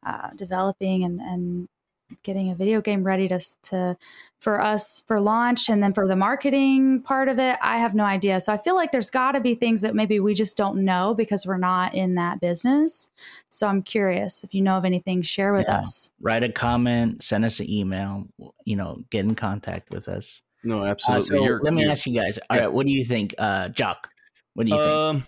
uh, 0.06 0.30
developing 0.36 1.04
and, 1.04 1.20
and 1.22 1.68
getting 2.24 2.50
a 2.52 2.56
video 2.56 2.82
game 2.82 3.04
ready 3.04 3.28
to, 3.30 3.40
to 3.64 3.96
for 4.42 4.60
us 4.60 5.02
for 5.08 5.22
launch 5.22 5.70
and 5.70 5.82
then 5.82 5.94
for 5.94 6.08
the 6.08 6.16
marketing 6.16 7.02
part 7.02 7.30
of 7.30 7.40
it. 7.40 7.58
I 7.62 7.78
have 7.78 7.96
no 7.96 8.04
idea. 8.04 8.42
So 8.42 8.52
I 8.52 8.58
feel 8.58 8.76
like 8.76 8.92
there's 8.92 9.10
got 9.10 9.32
to 9.34 9.40
be 9.40 9.56
things 9.56 9.80
that 9.82 9.96
maybe 9.96 10.20
we 10.20 10.34
just 10.34 10.58
don't 10.58 10.84
know 10.84 11.14
because 11.14 11.46
we're 11.46 11.58
not 11.58 11.94
in 11.94 12.16
that 12.16 12.42
business. 12.42 13.10
So 13.48 13.68
I'm 13.68 13.82
curious 13.82 14.44
if 14.44 14.54
you 14.54 14.62
know 14.62 14.76
of 14.76 14.84
anything, 14.84 15.22
share 15.22 15.54
with 15.54 15.68
Yeah. 15.70 15.78
us. 15.78 16.10
Write 16.20 16.44
a 16.44 16.50
comment, 16.52 17.24
send 17.24 17.46
us 17.46 17.60
an 17.62 17.70
email. 17.70 18.28
You 18.66 18.76
know, 18.76 19.04
get 19.10 19.24
in 19.24 19.36
contact 19.36 19.90
with 19.92 20.10
us. 20.10 20.42
No, 20.64 20.82
Uh, 20.84 20.88
absolutely. 20.88 21.28
so 21.28 21.44
You're- 21.46 21.60
let 21.64 21.74
me 21.74 21.82
you're- 21.82 21.92
ask 21.92 22.06
you 22.06 22.20
guys. 22.20 22.38
All 22.50 22.58
Yeah. 22.58 22.64
right, 22.64 22.74
what 22.74 22.86
do 22.88 22.92
you 22.92 23.06
think, 23.06 23.34
uh, 23.38 23.70
Jock? 23.70 24.10
What 24.56 24.66
do 24.66 24.72
you 24.74 24.78
think? 24.78 24.90
Um, 24.90 25.28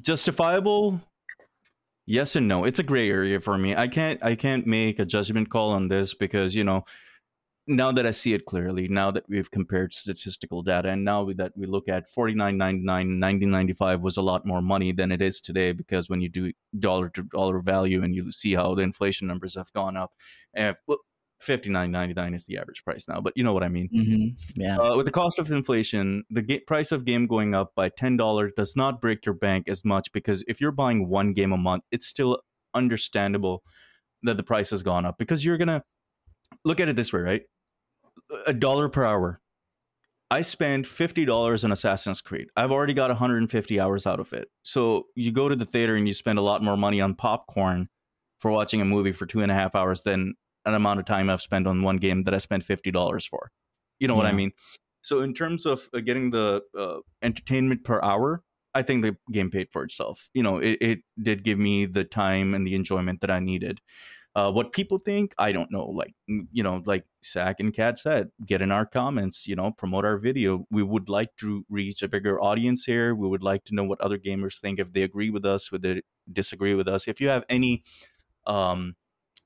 justifiable? 0.00 1.00
Yes 2.06 2.36
and 2.36 2.46
no. 2.46 2.64
It's 2.64 2.78
a 2.78 2.84
gray 2.84 3.10
area 3.10 3.40
for 3.40 3.58
me. 3.58 3.74
I 3.74 3.88
can't 3.88 4.22
I 4.22 4.36
can't 4.36 4.66
make 4.66 4.98
a 5.00 5.04
judgment 5.04 5.50
call 5.50 5.72
on 5.72 5.88
this 5.88 6.14
because 6.14 6.54
you 6.54 6.62
know 6.64 6.84
now 7.66 7.90
that 7.92 8.06
I 8.06 8.12
see 8.12 8.32
it 8.32 8.46
clearly, 8.46 8.86
now 8.88 9.10
that 9.10 9.24
we've 9.28 9.50
compared 9.50 9.92
statistical 9.92 10.62
data, 10.62 10.90
and 10.90 11.04
now 11.04 11.26
that 11.36 11.52
we 11.56 11.66
look 11.66 11.88
at 11.88 12.08
forty 12.08 12.34
nine 12.34 12.56
ninety 12.56 12.84
nine, 12.84 13.18
nineteen 13.18 13.50
ninety 13.50 13.72
five 13.72 14.02
was 14.02 14.16
a 14.16 14.22
lot 14.22 14.46
more 14.46 14.62
money 14.62 14.92
than 14.92 15.10
it 15.10 15.20
is 15.20 15.40
today 15.40 15.72
because 15.72 16.08
when 16.08 16.20
you 16.20 16.28
do 16.28 16.52
dollar 16.78 17.08
to 17.10 17.24
dollar 17.24 17.58
value 17.60 18.04
and 18.04 18.14
you 18.14 18.30
see 18.30 18.54
how 18.54 18.74
the 18.76 18.82
inflation 18.82 19.26
numbers 19.26 19.56
have 19.56 19.72
gone 19.72 19.96
up, 19.96 20.12
eh, 20.54 20.68
and 20.68 20.76
well, 21.38 21.44
fifty 21.46 21.70
nine 21.70 21.90
ninety 21.90 22.14
nine 22.14 22.34
is 22.34 22.46
the 22.46 22.58
average 22.58 22.84
price 22.84 23.06
now, 23.08 23.20
but 23.20 23.32
you 23.36 23.44
know 23.44 23.52
what 23.52 23.62
I 23.62 23.68
mean. 23.68 23.88
Mhm, 23.94 24.36
Yeah. 24.54 24.78
Uh, 24.78 24.96
with 24.96 25.06
the 25.06 25.12
cost 25.12 25.38
of 25.38 25.50
inflation, 25.50 26.24
the 26.30 26.42
ga- 26.42 26.60
price 26.60 26.92
of 26.92 27.04
game 27.04 27.26
going 27.26 27.54
up 27.54 27.74
by 27.74 27.88
ten 27.90 28.16
dollars 28.16 28.52
does 28.56 28.74
not 28.76 29.00
break 29.00 29.24
your 29.26 29.34
bank 29.34 29.68
as 29.68 29.84
much 29.84 30.10
because 30.12 30.44
if 30.48 30.60
you're 30.60 30.72
buying 30.72 31.08
one 31.08 31.32
game 31.32 31.52
a 31.52 31.56
month, 31.56 31.84
it's 31.90 32.06
still 32.06 32.40
understandable 32.74 33.62
that 34.22 34.36
the 34.36 34.42
price 34.42 34.70
has 34.70 34.82
gone 34.82 35.04
up 35.06 35.18
because 35.18 35.44
you're 35.44 35.58
gonna 35.58 35.82
look 36.64 36.80
at 36.80 36.88
it 36.88 36.96
this 36.96 37.12
way, 37.12 37.20
right? 37.20 37.42
A 38.46 38.52
dollar 38.52 38.88
per 38.88 39.04
hour. 39.04 39.40
I 40.30 40.40
spend 40.40 40.86
fifty 40.88 41.24
dollars 41.24 41.64
on 41.64 41.70
Assassin's 41.70 42.20
Creed. 42.20 42.48
I've 42.56 42.72
already 42.72 42.94
got 42.94 43.10
150 43.10 43.78
hours 43.78 44.06
out 44.06 44.18
of 44.18 44.32
it. 44.32 44.48
So 44.64 45.06
you 45.14 45.30
go 45.30 45.48
to 45.48 45.54
the 45.54 45.66
theater 45.66 45.94
and 45.94 46.08
you 46.08 46.14
spend 46.14 46.38
a 46.38 46.42
lot 46.42 46.62
more 46.64 46.76
money 46.76 47.00
on 47.00 47.14
popcorn 47.14 47.88
for 48.40 48.50
watching 48.50 48.80
a 48.80 48.84
movie 48.84 49.12
for 49.12 49.24
two 49.26 49.40
and 49.42 49.52
a 49.52 49.54
half 49.54 49.74
hours 49.76 50.02
than 50.02 50.34
an 50.66 50.74
amount 50.74 51.00
of 51.00 51.06
time 51.06 51.30
I've 51.30 51.40
spent 51.40 51.66
on 51.66 51.82
one 51.82 51.96
game 51.96 52.24
that 52.24 52.34
I 52.34 52.38
spent 52.38 52.64
fifty 52.64 52.90
dollars 52.90 53.24
for. 53.24 53.50
You 53.98 54.08
know 54.08 54.16
what 54.16 54.26
I 54.26 54.32
mean? 54.32 54.52
So 55.00 55.20
in 55.20 55.32
terms 55.32 55.64
of 55.64 55.88
uh, 55.94 56.00
getting 56.00 56.30
the 56.32 56.62
uh, 56.76 56.98
entertainment 57.22 57.84
per 57.84 58.00
hour, 58.02 58.42
I 58.74 58.82
think 58.82 59.02
the 59.02 59.16
game 59.32 59.50
paid 59.50 59.68
for 59.70 59.84
itself. 59.84 60.28
You 60.34 60.42
know, 60.42 60.58
it, 60.58 60.78
it 60.80 60.98
did 61.22 61.44
give 61.44 61.58
me 61.58 61.86
the 61.86 62.04
time 62.04 62.54
and 62.54 62.66
the 62.66 62.74
enjoyment 62.74 63.20
that 63.20 63.30
I 63.30 63.40
needed. 63.40 63.80
Uh, 64.34 64.52
what 64.52 64.72
people 64.72 64.98
think, 64.98 65.32
I 65.38 65.52
don't 65.52 65.70
know. 65.70 65.86
Like 65.86 66.12
you 66.26 66.62
know, 66.62 66.82
like 66.84 67.06
Zach 67.24 67.58
and 67.58 67.72
Kat 67.72 67.98
said, 67.98 68.28
get 68.44 68.60
in 68.60 68.70
our 68.70 68.84
comments. 68.84 69.46
You 69.46 69.56
know, 69.56 69.70
promote 69.70 70.04
our 70.04 70.18
video. 70.18 70.66
We 70.70 70.82
would 70.82 71.08
like 71.08 71.34
to 71.36 71.64
reach 71.70 72.02
a 72.02 72.08
bigger 72.08 72.38
audience 72.42 72.84
here. 72.84 73.14
We 73.14 73.28
would 73.28 73.42
like 73.42 73.64
to 73.66 73.74
know 73.74 73.84
what 73.84 74.00
other 74.02 74.18
gamers 74.18 74.60
think. 74.60 74.78
If 74.78 74.92
they 74.92 75.02
agree 75.02 75.30
with 75.30 75.46
us, 75.46 75.72
would 75.72 75.80
they 75.80 76.02
disagree 76.30 76.74
with 76.74 76.86
us? 76.86 77.08
If 77.08 77.18
you 77.18 77.28
have 77.28 77.44
any 77.48 77.82
um, 78.44 78.96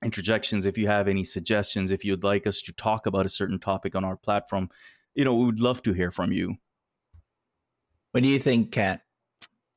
interjections, 0.05 0.67
if 0.67 0.79
you 0.79 0.87
have 0.87 1.09
any 1.09 1.25
suggestions, 1.25 1.91
if 1.91 2.05
you'd 2.05 2.25
like 2.25 2.47
us 2.47 2.63
to 2.63 2.73
talk 2.73 3.07
about 3.07 3.27
a 3.27 3.29
certain 3.29 3.59
topic 3.59 3.95
on 3.95 4.05
our 4.05 4.17
platform, 4.17 4.71
you 5.15 5.25
know, 5.25 5.35
we 5.35 5.45
would 5.45 5.61
love 5.61 5.83
to 5.83 5.93
hear 5.93 6.11
from 6.11 6.33
you. 6.33 6.57
What 8.13 8.23
do 8.23 8.29
you 8.29 8.39
think, 8.39 8.73
Kat? 8.73 9.03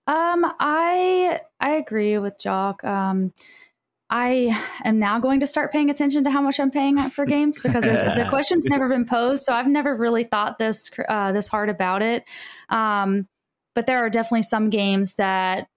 Um, 0.05 0.45
I 0.59 1.39
I 1.59 1.71
agree 1.71 2.17
with 2.17 2.39
Jock. 2.39 2.83
Um, 2.83 3.31
I 4.09 4.59
am 4.83 4.99
now 4.99 5.19
going 5.19 5.39
to 5.39 5.47
start 5.47 5.71
paying 5.71 5.89
attention 5.89 6.23
to 6.25 6.29
how 6.29 6.41
much 6.41 6.59
I'm 6.59 6.71
paying 6.71 7.09
for 7.09 7.25
games 7.25 7.59
because 7.61 7.83
the, 7.83 8.13
the 8.15 8.25
question's 8.29 8.65
never 8.65 8.87
been 8.87 9.05
posed, 9.05 9.43
so 9.43 9.53
I've 9.53 9.67
never 9.67 9.95
really 9.95 10.23
thought 10.23 10.57
this 10.57 10.91
uh, 11.07 11.31
this 11.31 11.47
hard 11.47 11.69
about 11.69 12.01
it. 12.01 12.25
Um, 12.69 13.27
but 13.75 13.85
there 13.85 13.99
are 13.99 14.09
definitely 14.09 14.43
some 14.43 14.69
games 14.69 15.15
that 15.15 15.67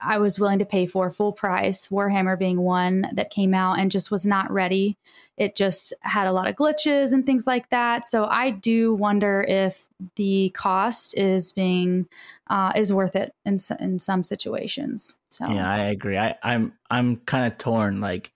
I 0.00 0.18
was 0.18 0.38
willing 0.38 0.58
to 0.58 0.66
pay 0.66 0.86
for 0.86 1.10
full 1.10 1.32
price. 1.32 1.88
Warhammer 1.88 2.38
being 2.38 2.60
one 2.60 3.06
that 3.14 3.30
came 3.30 3.54
out 3.54 3.78
and 3.78 3.90
just 3.90 4.10
was 4.10 4.26
not 4.26 4.50
ready. 4.50 4.96
It 5.36 5.56
just 5.56 5.92
had 6.00 6.26
a 6.26 6.32
lot 6.32 6.48
of 6.48 6.56
glitches 6.56 7.12
and 7.12 7.24
things 7.24 7.46
like 7.46 7.68
that. 7.70 8.06
So 8.06 8.26
I 8.26 8.50
do 8.50 8.94
wonder 8.94 9.44
if 9.48 9.88
the 10.16 10.50
cost 10.54 11.16
is 11.18 11.52
being 11.52 12.06
uh, 12.48 12.72
is 12.76 12.92
worth 12.92 13.16
it 13.16 13.34
in 13.44 13.58
in 13.80 13.98
some 14.00 14.22
situations. 14.22 15.18
So 15.30 15.46
Yeah, 15.50 15.70
I 15.70 15.78
agree. 15.86 16.18
I, 16.18 16.36
I'm 16.42 16.72
I'm 16.90 17.16
kind 17.18 17.50
of 17.50 17.58
torn. 17.58 18.00
Like 18.00 18.32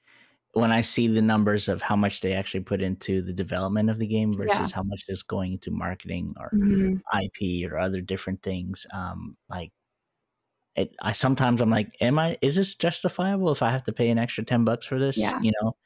when 0.52 0.72
I 0.72 0.80
see 0.80 1.06
the 1.06 1.22
numbers 1.22 1.68
of 1.68 1.80
how 1.80 1.94
much 1.94 2.20
they 2.20 2.32
actually 2.32 2.60
put 2.64 2.82
into 2.82 3.22
the 3.22 3.32
development 3.32 3.88
of 3.88 3.98
the 3.98 4.06
game 4.06 4.32
versus 4.32 4.70
Yeah. 4.70 4.76
how 4.76 4.82
much 4.82 5.04
is 5.08 5.22
going 5.22 5.52
into 5.52 5.70
marketing 5.70 6.34
or 6.40 6.50
Mhm. 6.52 7.00
IP 7.12 7.64
or 7.70 7.78
other 7.78 8.00
different 8.00 8.42
things. 8.42 8.86
Um, 8.92 9.36
like 9.48 9.70
it, 10.76 10.94
I 11.02 11.12
sometimes 11.12 11.60
I'm 11.60 11.70
like, 11.70 11.96
am 12.00 12.18
I? 12.18 12.38
Is 12.42 12.56
this 12.56 12.74
justifiable 12.74 13.50
if 13.50 13.62
I 13.62 13.70
have 13.70 13.84
to 13.84 13.92
pay 13.92 14.10
an 14.10 14.18
extra 14.18 14.44
ten 14.44 14.64
bucks 14.64 14.86
for 14.86 14.98
this? 14.98 15.16
Yeah. 15.16 15.40
You 15.42 15.52
know. 15.60 15.76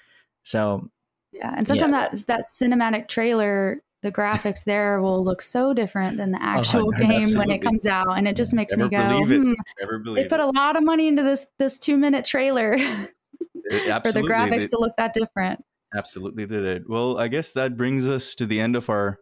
So 0.43 0.91
yeah, 1.32 1.55
and 1.57 1.66
sometimes 1.66 2.24
that 2.26 2.26
that 2.26 2.41
cinematic 2.43 3.09
trailer. 3.09 3.82
The 4.03 4.12
graphics 4.12 4.64
there 4.64 5.01
will 5.01 5.24
look 5.24 5.41
so 5.41 5.72
different 5.72 6.18
than 6.18 6.30
the 6.30 6.43
actual 6.43 6.91
game 6.91 7.32
when 7.39 7.51
Oh, 7.51 7.55
it 7.55 7.62
comes 7.62 7.87
out, 7.87 8.18
and 8.18 8.28
it 8.28 8.37
just 8.37 8.53
makes 8.53 8.76
Never 8.76 8.91
me 8.91 8.97
go, 8.99 9.09
believe 9.09 9.32
it. 9.32 9.37
hmm, 9.43 9.53
Never 9.80 9.99
they 9.99 10.05
believe 10.05 10.28
put 10.28 10.41
a 10.41 10.47
lot 10.51 10.76
of 10.76 10.82
money 10.85 11.09
into 11.09 11.22
this 11.22 11.47
this 11.59 11.78
two 11.78 11.97
minute 11.97 12.26
trailer 12.26 12.76
for 12.78 14.12
the 14.12 14.22
graphics 14.28 14.61
they- 14.61 14.66
to 14.66 14.78
look 14.78 14.93
that 14.99 15.14
different. 15.14 15.64
absolutely 15.97 16.45
did 16.45 16.64
it. 16.66 16.82
Well, 16.87 17.16
I 17.18 17.28
guess 17.28 17.53
that 17.53 17.78
brings 17.78 18.07
us 18.07 18.35
to 18.35 18.45
the 18.45 18.61
end 18.61 18.76
of 18.76 18.91
our 18.91 19.20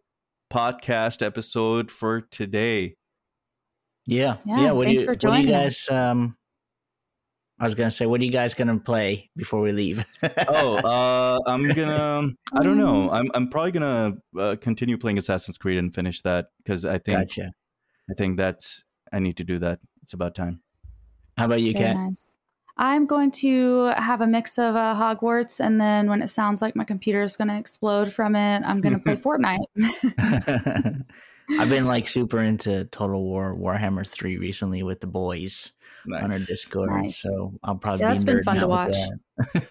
podcast 0.52 1.24
episode 1.24 1.88
for 1.88 2.20
today. 2.20 2.96
Yeah, 4.07 4.36
Yeah, 4.44 4.61
yeah. 4.61 4.72
what 4.72 4.84
do 4.84 4.88
thanks 4.88 5.00
you 5.00 5.07
for 5.07 5.12
what 5.12 5.20
do 5.20 5.28
you 5.28 5.34
joining 5.34 5.48
guys? 5.48 5.88
Um, 5.88 6.36
I 7.61 7.64
was 7.64 7.74
gonna 7.74 7.90
say, 7.90 8.07
what 8.07 8.20
are 8.20 8.24
you 8.24 8.30
guys 8.32 8.55
gonna 8.55 8.78
play 8.78 9.30
before 9.36 9.61
we 9.61 9.72
leave? 9.72 10.05
oh, 10.48 10.76
uh, 10.84 11.38
I'm 11.46 11.68
gonna. 11.68 12.30
I 12.53 12.62
don't 12.62 12.78
know. 12.78 13.09
I'm 13.11 13.30
I'm 13.34 13.48
probably 13.48 13.72
gonna 13.72 14.14
uh, 14.38 14.57
continue 14.61 14.98
playing 14.98 15.18
Assassin's 15.18 15.59
Creed 15.59 15.78
and 15.78 15.94
finish 15.94 16.22
that 16.22 16.46
because 16.64 16.84
I 16.84 16.98
think 16.98 17.18
gotcha. 17.18 17.53
I 18.11 18.14
think 18.14 18.36
that's 18.36 18.84
I 19.12 19.20
need 19.20 19.36
to 19.36 19.44
do 19.44 19.59
that. 19.61 19.78
It's 20.03 20.12
about 20.12 20.34
time. 20.34 20.61
How 21.36 21.44
about 21.44 21.61
you, 21.61 21.72
Very 21.72 21.84
Kat? 21.84 21.96
nice. 21.96 22.38
I'm 22.76 23.07
going 23.07 23.30
to 23.32 23.92
have 23.96 24.22
a 24.22 24.26
mix 24.26 24.59
of 24.59 24.74
uh, 24.74 24.94
Hogwarts, 24.94 25.61
and 25.64 25.80
then 25.80 26.09
when 26.09 26.22
it 26.22 26.28
sounds 26.28 26.62
like 26.62 26.74
my 26.74 26.84
computer 26.84 27.22
is 27.22 27.36
going 27.36 27.48
to 27.48 27.59
explode 27.59 28.12
from 28.12 28.34
it, 28.34 28.62
I'm 28.64 28.80
going 28.80 28.94
to 28.94 28.98
play 28.98 29.16
Fortnite. 29.16 29.64
I've 31.59 31.68
been 31.68 31.86
like 31.86 32.09
super 32.09 32.40
into 32.40 32.84
Total 32.86 33.22
War 33.22 33.55
Warhammer 33.55 34.09
3 34.09 34.36
recently 34.38 34.82
with 34.82 35.00
the 35.00 35.07
boys 35.07 35.72
on 36.07 36.32
our 36.32 36.38
Discord. 36.38 36.90
Nice. 36.90 37.22
So 37.22 37.53
I'll 37.62 37.76
probably 37.76 38.00
Yeah, 38.00 38.09
be 38.09 38.12
that's 38.12 38.24
been 38.24 38.42
fun 38.42 38.61
two 38.61 38.66
watch. 38.68 38.96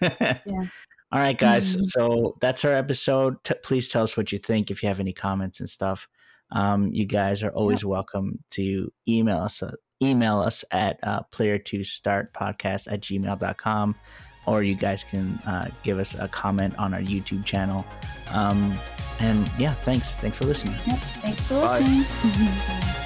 Yeah. 0.00 0.66
All 1.12 1.18
right, 1.20 1.36
guys. 1.36 1.76
Mhm. 1.76 1.84
So 1.86 2.36
that's 2.40 2.64
our 2.64 2.72
episode. 2.72 3.42
T- 3.44 3.54
please 3.62 3.88
tell 3.90 4.02
us 4.02 4.16
what 4.16 4.32
you 4.32 4.38
think 4.38 4.70
if 4.70 4.82
you 4.82 4.88
have 4.88 5.00
any 5.00 5.12
comments 5.12 5.60
and 5.60 5.68
stuff. 5.68 6.08
Um, 6.50 6.90
you 6.92 7.04
guys 7.04 7.42
are 7.42 7.50
always 7.50 7.84
welcome 7.84 8.38
to 8.52 8.90
email 9.06 9.38
us. 9.38 9.62
Uh, 9.62 9.72
email 10.02 10.38
us 10.38 10.64
at 10.70 10.98
uh, 11.02 11.22
player 11.24 11.58
to 11.58 11.84
start 11.84 12.32
podcast 12.32 12.90
at 12.90 13.00
gmail.com 13.02 13.94
or 14.46 14.62
you 14.62 14.74
guys 14.74 15.04
can 15.04 15.38
uh, 15.46 15.68
give 15.82 15.98
us 15.98 16.14
a 16.14 16.28
comment 16.28 16.76
on 16.78 16.94
our 16.94 17.00
YouTube 17.00 17.44
channel. 17.44 17.86
Um, 18.30 18.78
and 19.20 19.50
yeah, 19.58 19.74
thanks. 19.74 20.14
Thanks 20.14 20.36
for 20.36 20.44
listening. 20.44 20.74
Yep. 20.86 20.98
Thanks 20.98 21.46
for 21.46 21.54
listening. 21.54 22.02
Bye. 22.02 22.98